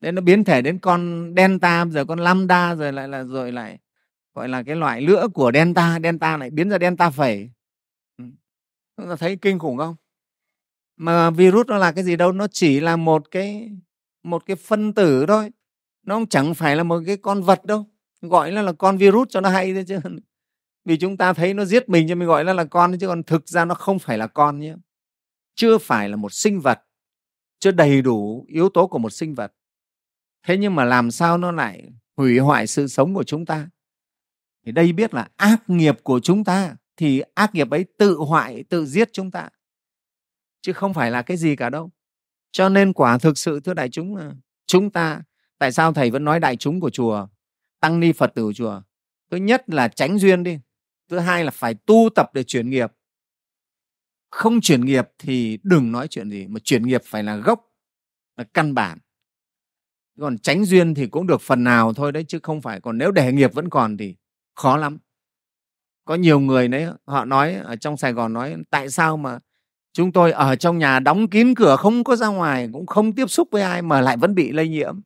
Nên 0.00 0.14
nó 0.14 0.20
biến 0.20 0.44
thể 0.44 0.62
đến 0.62 0.78
con 0.78 1.32
delta 1.36 1.84
rồi 1.84 2.06
con 2.06 2.18
lambda 2.18 2.74
rồi 2.74 2.92
lại 2.92 3.08
là 3.08 3.24
rồi 3.24 3.52
lại 3.52 3.78
gọi 4.34 4.48
là 4.48 4.62
cái 4.62 4.76
loại 4.76 5.00
lửa 5.00 5.28
của 5.34 5.50
delta 5.54 5.98
delta 6.02 6.36
lại 6.36 6.50
biến 6.50 6.70
ra 6.70 6.78
delta 6.78 7.10
phẩy. 7.10 7.50
Ừ. 8.18 8.24
Chúng 8.96 9.08
ta 9.08 9.16
thấy 9.16 9.36
kinh 9.36 9.58
khủng 9.58 9.76
không? 9.76 9.96
Mà 10.96 11.30
virus 11.30 11.66
nó 11.66 11.78
là 11.78 11.92
cái 11.92 12.04
gì 12.04 12.16
đâu 12.16 12.32
nó 12.32 12.46
chỉ 12.46 12.80
là 12.80 12.96
một 12.96 13.30
cái 13.30 13.70
một 14.22 14.46
cái 14.46 14.56
phân 14.56 14.94
tử 14.94 15.24
thôi 15.28 15.50
nó 16.10 16.20
chẳng 16.30 16.54
phải 16.54 16.76
là 16.76 16.82
một 16.82 17.02
cái 17.06 17.16
con 17.16 17.42
vật 17.42 17.64
đâu, 17.64 17.86
gọi 18.20 18.52
nó 18.52 18.62
là 18.62 18.72
con 18.72 18.96
virus 18.96 19.28
cho 19.28 19.40
nó 19.40 19.48
hay 19.48 19.74
thôi 19.74 19.84
chứ. 19.88 19.98
Vì 20.84 20.96
chúng 20.96 21.16
ta 21.16 21.32
thấy 21.32 21.54
nó 21.54 21.64
giết 21.64 21.88
mình 21.88 22.08
cho 22.08 22.14
mình 22.14 22.28
gọi 22.28 22.44
nó 22.44 22.52
là 22.52 22.64
con 22.64 22.98
chứ 22.98 23.06
còn 23.06 23.22
thực 23.22 23.48
ra 23.48 23.64
nó 23.64 23.74
không 23.74 23.98
phải 23.98 24.18
là 24.18 24.26
con 24.26 24.60
nhé. 24.60 24.74
Chưa 25.54 25.78
phải 25.78 26.08
là 26.08 26.16
một 26.16 26.32
sinh 26.32 26.60
vật, 26.60 26.80
chưa 27.58 27.70
đầy 27.70 28.02
đủ 28.02 28.44
yếu 28.48 28.68
tố 28.68 28.86
của 28.86 28.98
một 28.98 29.10
sinh 29.10 29.34
vật. 29.34 29.52
Thế 30.46 30.56
nhưng 30.56 30.74
mà 30.74 30.84
làm 30.84 31.10
sao 31.10 31.38
nó 31.38 31.52
lại 31.52 31.92
hủy 32.16 32.38
hoại 32.38 32.66
sự 32.66 32.88
sống 32.88 33.14
của 33.14 33.24
chúng 33.24 33.46
ta? 33.46 33.68
Thì 34.66 34.72
đây 34.72 34.92
biết 34.92 35.14
là 35.14 35.28
ác 35.36 35.62
nghiệp 35.66 35.98
của 36.02 36.20
chúng 36.20 36.44
ta 36.44 36.76
thì 36.96 37.22
ác 37.34 37.54
nghiệp 37.54 37.70
ấy 37.70 37.84
tự 37.98 38.16
hoại, 38.16 38.64
tự 38.68 38.86
giết 38.86 39.12
chúng 39.12 39.30
ta. 39.30 39.48
Chứ 40.62 40.72
không 40.72 40.94
phải 40.94 41.10
là 41.10 41.22
cái 41.22 41.36
gì 41.36 41.56
cả 41.56 41.70
đâu. 41.70 41.90
Cho 42.52 42.68
nên 42.68 42.92
quả 42.92 43.18
thực 43.18 43.38
sự 43.38 43.60
thưa 43.60 43.74
đại 43.74 43.88
chúng 43.88 44.16
là 44.16 44.32
chúng 44.66 44.90
ta 44.90 45.22
tại 45.60 45.72
sao 45.72 45.92
thầy 45.92 46.10
vẫn 46.10 46.24
nói 46.24 46.40
đại 46.40 46.56
chúng 46.56 46.80
của 46.80 46.90
chùa, 46.90 47.26
tăng 47.80 48.00
ni 48.00 48.12
phật 48.12 48.32
tử 48.34 48.52
chùa? 48.54 48.82
Thứ 49.30 49.36
nhất 49.36 49.64
là 49.70 49.88
tránh 49.88 50.18
duyên 50.18 50.42
đi. 50.42 50.58
Thứ 51.08 51.18
hai 51.18 51.44
là 51.44 51.50
phải 51.50 51.74
tu 51.74 52.08
tập 52.14 52.30
để 52.34 52.42
chuyển 52.44 52.70
nghiệp. 52.70 52.92
Không 54.30 54.60
chuyển 54.60 54.84
nghiệp 54.84 55.08
thì 55.18 55.58
đừng 55.62 55.92
nói 55.92 56.08
chuyện 56.08 56.30
gì, 56.30 56.46
mà 56.46 56.60
chuyển 56.64 56.86
nghiệp 56.86 57.02
phải 57.04 57.22
là 57.22 57.36
gốc, 57.36 57.72
là 58.36 58.44
căn 58.44 58.74
bản. 58.74 58.98
Còn 60.20 60.38
tránh 60.38 60.64
duyên 60.64 60.94
thì 60.94 61.06
cũng 61.06 61.26
được 61.26 61.40
phần 61.40 61.64
nào 61.64 61.94
thôi 61.94 62.12
đấy, 62.12 62.24
chứ 62.28 62.38
không 62.42 62.60
phải 62.60 62.80
còn 62.80 62.98
nếu 62.98 63.12
để 63.12 63.32
nghiệp 63.32 63.54
vẫn 63.54 63.68
còn 63.68 63.96
thì 63.96 64.16
khó 64.56 64.76
lắm. 64.76 64.98
Có 66.04 66.14
nhiều 66.14 66.40
người 66.40 66.68
đấy 66.68 66.86
họ 67.06 67.24
nói, 67.24 67.54
ở 67.54 67.76
trong 67.76 67.96
sài 67.96 68.12
gòn 68.12 68.32
nói, 68.32 68.56
tại 68.70 68.90
sao 68.90 69.16
mà 69.16 69.38
chúng 69.92 70.12
tôi 70.12 70.32
ở 70.32 70.56
trong 70.56 70.78
nhà 70.78 71.00
đóng 71.00 71.28
kín 71.28 71.54
cửa 71.54 71.76
không 71.76 72.04
có 72.04 72.16
ra 72.16 72.28
ngoài, 72.28 72.68
cũng 72.72 72.86
không 72.86 73.12
tiếp 73.12 73.26
xúc 73.30 73.48
với 73.50 73.62
ai 73.62 73.82
mà 73.82 74.00
lại 74.00 74.16
vẫn 74.16 74.34
bị 74.34 74.52
lây 74.52 74.68
nhiễm? 74.68 75.00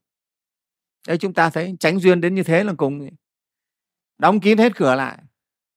Đây 1.07 1.19
chúng 1.19 1.35
ta 1.35 1.51
thấy 1.51 1.77
tránh 1.81 1.99
duyên 1.99 2.21
đến 2.21 2.35
như 2.35 2.43
thế 2.43 2.65
là 2.65 2.75
cùng 2.77 3.09
đóng 4.19 4.41
kín 4.41 4.59
hết 4.59 4.77
cửa 4.77 4.95
lại. 4.95 5.19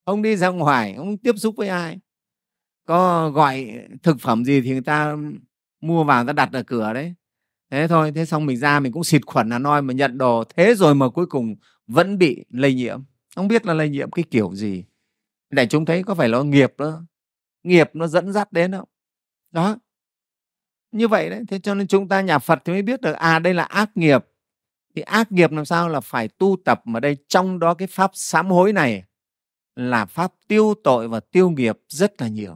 Không 0.05 0.21
đi 0.21 0.35
ra 0.35 0.49
ngoài, 0.49 0.93
không 0.97 1.17
tiếp 1.17 1.35
xúc 1.37 1.55
với 1.57 1.67
ai. 1.67 1.99
Có 2.85 3.29
gọi 3.29 3.73
thực 4.03 4.17
phẩm 4.19 4.45
gì 4.45 4.61
thì 4.61 4.71
người 4.71 4.81
ta 4.81 5.15
mua 5.81 6.03
vào, 6.03 6.23
người 6.23 6.33
ta 6.33 6.33
đặt 6.33 6.49
ở 6.53 6.63
cửa 6.63 6.93
đấy. 6.93 7.13
Thế 7.71 7.87
thôi, 7.87 8.11
thế 8.15 8.25
xong 8.25 8.45
mình 8.45 8.57
ra, 8.57 8.79
mình 8.79 8.91
cũng 8.91 9.03
xịt 9.03 9.25
khuẩn 9.25 9.49
là 9.49 9.59
noi 9.59 9.81
mà 9.81 9.93
nhận 9.93 10.17
đồ. 10.17 10.43
Thế 10.55 10.75
rồi 10.75 10.95
mà 10.95 11.09
cuối 11.09 11.25
cùng 11.25 11.55
vẫn 11.87 12.17
bị 12.17 12.45
lây 12.49 12.73
nhiễm. 12.73 13.03
Không 13.35 13.47
biết 13.47 13.65
là 13.65 13.73
lây 13.73 13.89
nhiễm 13.89 14.11
cái 14.11 14.25
kiểu 14.31 14.55
gì. 14.55 14.85
Để 15.49 15.67
chúng 15.67 15.85
thấy 15.85 16.03
có 16.03 16.15
phải 16.15 16.29
là 16.29 16.43
nghiệp 16.43 16.73
đó. 16.77 17.01
Nghiệp 17.63 17.89
nó 17.93 18.07
dẫn 18.07 18.33
dắt 18.33 18.51
đến 18.51 18.71
không? 18.71 18.89
Đó. 19.51 19.77
Như 20.91 21.07
vậy 21.07 21.29
đấy. 21.29 21.43
Thế 21.47 21.59
cho 21.59 21.75
nên 21.75 21.87
chúng 21.87 22.07
ta 22.07 22.21
nhà 22.21 22.39
phật 22.39 22.59
thì 22.65 22.73
mới 22.73 22.81
biết 22.81 23.01
được 23.01 23.13
à 23.13 23.39
đây 23.39 23.53
là 23.53 23.63
ác 23.63 23.97
nghiệp 23.97 24.25
thì 24.97 25.03
ác 25.03 25.31
nghiệp 25.31 25.51
làm 25.51 25.65
sao 25.65 25.89
là 25.89 25.99
phải 25.99 26.27
tu 26.27 26.57
tập 26.65 26.81
mà 26.85 26.99
đây, 26.99 27.17
trong 27.27 27.59
đó 27.59 27.73
cái 27.73 27.87
pháp 27.87 28.11
sám 28.13 28.49
hối 28.49 28.73
này 28.73 29.03
là 29.75 30.05
pháp 30.05 30.33
tiêu 30.47 30.73
tội 30.83 31.07
và 31.07 31.19
tiêu 31.19 31.49
nghiệp 31.49 31.79
rất 31.87 32.21
là 32.21 32.27
nhiều. 32.27 32.55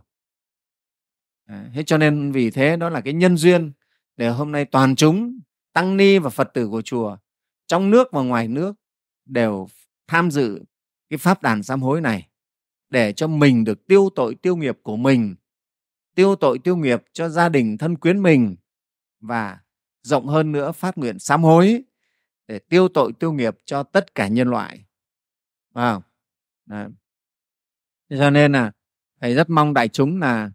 Thế 1.74 1.84
cho 1.86 1.98
nên 1.98 2.32
vì 2.32 2.52
thế 2.52 2.78
đó 2.78 2.90
là 2.90 3.02
cái 3.02 3.14
nhân 3.14 3.38
duyên 3.38 3.72
để 4.18 4.30
hôm 4.30 4.52
nay 4.52 4.66
toàn 4.66 4.96
chúng, 4.96 5.40
tăng 5.74 5.98
ni 5.98 6.18
và 6.18 6.30
phật 6.30 6.52
tử 6.54 6.68
của 6.68 6.82
chùa, 6.82 7.18
trong 7.68 7.90
nước 7.90 8.08
và 8.12 8.22
ngoài 8.22 8.48
nước 8.48 8.76
đều 9.26 9.68
tham 10.08 10.32
dự 10.32 10.64
cái 11.10 11.18
pháp 11.18 11.42
đàn 11.42 11.64
sám 11.64 11.82
hối 11.82 12.02
này 12.02 12.28
để 12.90 13.14
cho 13.14 13.28
mình 13.28 13.64
được 13.64 13.88
tiêu 13.88 14.10
tội 14.16 14.36
tiêu 14.36 14.56
nghiệp 14.56 14.78
của 14.84 14.96
mình, 14.96 15.36
tiêu 16.16 16.36
tội 16.36 16.60
tiêu 16.60 16.76
nghiệp 16.76 17.04
cho 17.14 17.30
gia 17.30 17.50
đình 17.50 17.78
thân 17.78 17.98
quyến 17.98 18.22
mình 18.22 18.56
và 19.20 19.60
rộng 20.04 20.28
hơn 20.28 20.52
nữa 20.52 20.72
phát 20.72 20.98
nguyện 20.98 21.20
sám 21.20 21.44
hối 21.44 21.84
để 22.52 22.60
tiêu 22.60 22.88
tội 22.88 23.14
tiêu 23.14 23.34
nghiệp 23.34 23.58
cho 23.66 23.84
tất 23.84 24.16
cả 24.16 24.28
nhân 24.28 24.50
loại. 24.50 24.86
Vào 25.74 26.04
wow. 26.66 26.92
cho 28.10 28.30
nên 28.30 28.52
là 28.52 28.72
thầy 29.22 29.36
rất 29.36 29.50
mong 29.50 29.74
đại 29.74 29.88
chúng 29.88 30.20
là 30.20 30.52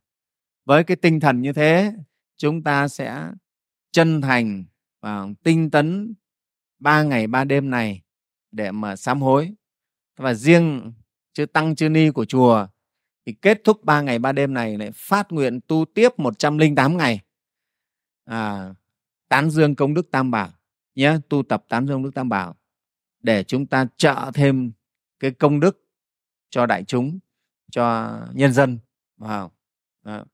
với 0.64 0.84
cái 0.84 0.97
tinh 0.97 1.20
thần 1.20 1.42
như 1.42 1.53
thế 1.53 1.92
chúng 2.36 2.62
ta 2.62 2.88
sẽ 2.88 3.30
chân 3.92 4.20
thành 4.20 4.64
và 5.01 5.26
tinh 5.42 5.70
tấn 5.70 6.14
ba 6.78 7.03
ngày 7.03 7.26
ba 7.26 7.44
đêm 7.44 7.70
này 7.70 8.03
để 8.51 8.70
mà 8.70 8.97
sám 8.97 9.22
hối. 9.22 9.55
Và 10.16 10.34
riêng 10.34 10.92
chư 11.32 11.47
tăng 11.47 11.76
chư 11.76 11.88
ni 11.88 12.11
của 12.11 12.24
chùa 12.24 12.66
thì 13.26 13.32
kết 13.32 13.61
thúc 13.64 13.84
ba 13.84 14.01
ngày 14.01 14.18
ba 14.18 14.32
đêm 14.32 14.55
này 14.55 14.78
lại 14.78 14.90
phát 14.94 15.32
nguyện 15.32 15.61
tu 15.66 15.84
tiếp 15.94 16.18
108 16.18 16.97
ngày. 16.97 17.20
À, 18.24 18.74
tán 19.28 19.51
dương 19.51 19.74
công 19.74 19.94
đức 19.94 20.11
tam 20.11 20.30
bảo 20.30 20.55
nhé 20.97 21.18
tu 21.28 21.42
tập 21.42 21.64
tán 21.68 21.86
dương 21.86 22.03
đức 22.03 22.11
tam 22.14 22.28
bảo 22.28 22.57
để 23.20 23.44
chúng 23.44 23.66
ta 23.66 23.86
trợ 23.97 24.30
thêm 24.34 24.72
cái 25.20 25.30
công 25.30 25.61
đức 25.61 25.84
cho 26.51 26.66
đại 26.66 26.84
chúng, 26.84 27.18
cho 27.70 28.16
nhân 28.32 28.53
dân. 28.53 28.78
Vào. 29.16 29.53
Wow. 30.05 30.24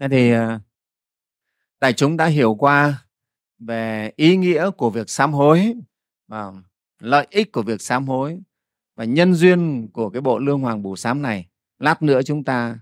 thế 0.00 0.08
thì 0.08 0.30
ờ, 0.30 0.60
đại 1.80 1.92
chúng 1.92 2.16
đã 2.16 2.26
hiểu 2.26 2.54
qua 2.54 3.06
về 3.58 4.12
ý 4.16 4.36
nghĩa 4.36 4.70
của 4.70 4.90
việc 4.90 5.10
sám 5.10 5.32
hối 5.32 5.74
và 6.26 6.52
lợi 6.98 7.26
ích 7.30 7.52
của 7.52 7.62
việc 7.62 7.82
sám 7.82 8.06
hối 8.06 8.40
và 8.96 9.04
nhân 9.04 9.34
duyên 9.34 9.88
của 9.92 10.10
cái 10.10 10.20
bộ 10.20 10.38
lương 10.38 10.60
hoàng 10.60 10.82
bù 10.82 10.96
sám 10.96 11.22
này. 11.22 11.48
Lát 11.78 12.02
nữa 12.02 12.22
chúng 12.22 12.44
ta 12.44 12.78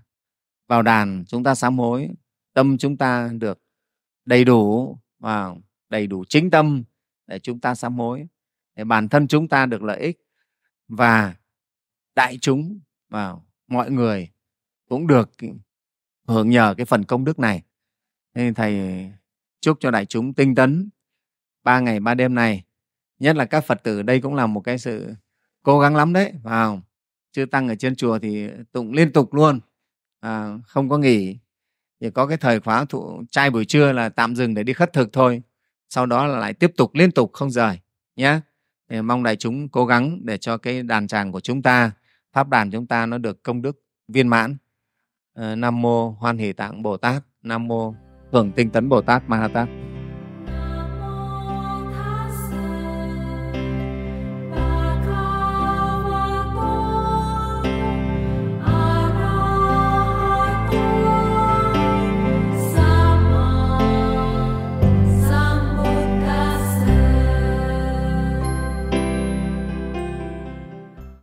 vào 0.67 0.81
đàn, 0.81 1.23
chúng 1.27 1.43
ta 1.43 1.55
sám 1.55 1.77
hối, 1.79 2.09
tâm 2.53 2.77
chúng 2.77 2.97
ta 2.97 3.29
được 3.33 3.61
đầy 4.29 4.45
đủ 4.45 4.97
và 5.19 5.55
đầy 5.89 6.07
đủ 6.07 6.23
chính 6.29 6.49
tâm 6.49 6.83
để 7.27 7.39
chúng 7.39 7.59
ta 7.59 7.75
sám 7.75 7.97
hối 7.97 8.27
để 8.75 8.83
bản 8.83 9.09
thân 9.09 9.27
chúng 9.27 9.47
ta 9.47 9.65
được 9.65 9.83
lợi 9.83 9.99
ích 9.99 10.19
và 10.87 11.35
đại 12.15 12.37
chúng 12.41 12.79
và 13.09 13.35
mọi 13.67 13.91
người 13.91 14.29
cũng 14.89 15.07
được 15.07 15.31
hưởng 16.27 16.49
nhờ 16.49 16.73
cái 16.77 16.85
phần 16.85 17.03
công 17.03 17.25
đức 17.25 17.39
này. 17.39 17.63
Nên 18.33 18.53
thầy 18.53 19.05
chúc 19.61 19.77
cho 19.79 19.91
đại 19.91 20.05
chúng 20.05 20.33
tinh 20.33 20.55
tấn 20.55 20.89
ba 21.63 21.79
ngày 21.79 21.99
ba 21.99 22.13
đêm 22.13 22.35
này. 22.35 22.63
Nhất 23.19 23.35
là 23.35 23.45
các 23.45 23.65
phật 23.65 23.83
tử 23.83 24.01
đây 24.01 24.21
cũng 24.21 24.35
là 24.35 24.47
một 24.47 24.61
cái 24.61 24.77
sự 24.77 25.13
cố 25.63 25.79
gắng 25.79 25.95
lắm 25.95 26.13
đấy 26.13 26.33
vào 26.43 26.81
chư 27.31 27.45
tăng 27.45 27.67
ở 27.67 27.75
trên 27.75 27.95
chùa 27.95 28.19
thì 28.19 28.49
tụng 28.71 28.93
liên 28.93 29.13
tục 29.13 29.33
luôn 29.33 29.59
à, 30.19 30.57
không 30.67 30.89
có 30.89 30.97
nghỉ 30.97 31.37
thì 32.01 32.09
có 32.09 32.27
cái 32.27 32.37
thời 32.37 32.59
khóa 32.59 32.85
thụ 32.85 33.23
trai 33.31 33.49
buổi 33.49 33.65
trưa 33.65 33.91
là 33.91 34.09
tạm 34.09 34.35
dừng 34.35 34.53
để 34.53 34.63
đi 34.63 34.73
khất 34.73 34.93
thực 34.93 35.13
thôi. 35.13 35.41
Sau 35.89 36.05
đó 36.05 36.27
là 36.27 36.39
lại 36.39 36.53
tiếp 36.53 36.71
tục 36.77 36.91
liên 36.93 37.11
tục 37.11 37.33
không 37.33 37.51
rời 37.51 37.79
nhé 38.15 38.39
thì 38.89 39.01
mong 39.01 39.23
đại 39.23 39.35
chúng 39.35 39.69
cố 39.69 39.85
gắng 39.85 40.19
để 40.23 40.37
cho 40.37 40.57
cái 40.57 40.83
đàn 40.83 41.07
tràng 41.07 41.31
của 41.31 41.39
chúng 41.39 41.61
ta, 41.61 41.91
pháp 42.33 42.49
đàn 42.49 42.71
chúng 42.71 42.87
ta 42.87 43.05
nó 43.05 43.17
được 43.17 43.43
công 43.43 43.61
đức, 43.61 43.83
viên 44.07 44.27
mãn. 44.27 44.57
Ờ, 45.33 45.55
nam 45.55 45.81
mô 45.81 46.09
hoan 46.09 46.37
hỷ 46.37 46.53
tạng 46.53 46.83
bồ 46.83 46.97
tát, 46.97 47.23
nam 47.43 47.67
mô 47.67 47.93
thượng 48.31 48.51
tinh 48.51 48.69
tấn 48.69 48.89
bồ 48.89 49.01
tát 49.01 49.29
ma 49.29 49.37
ha 49.37 49.47
tát. 49.47 49.69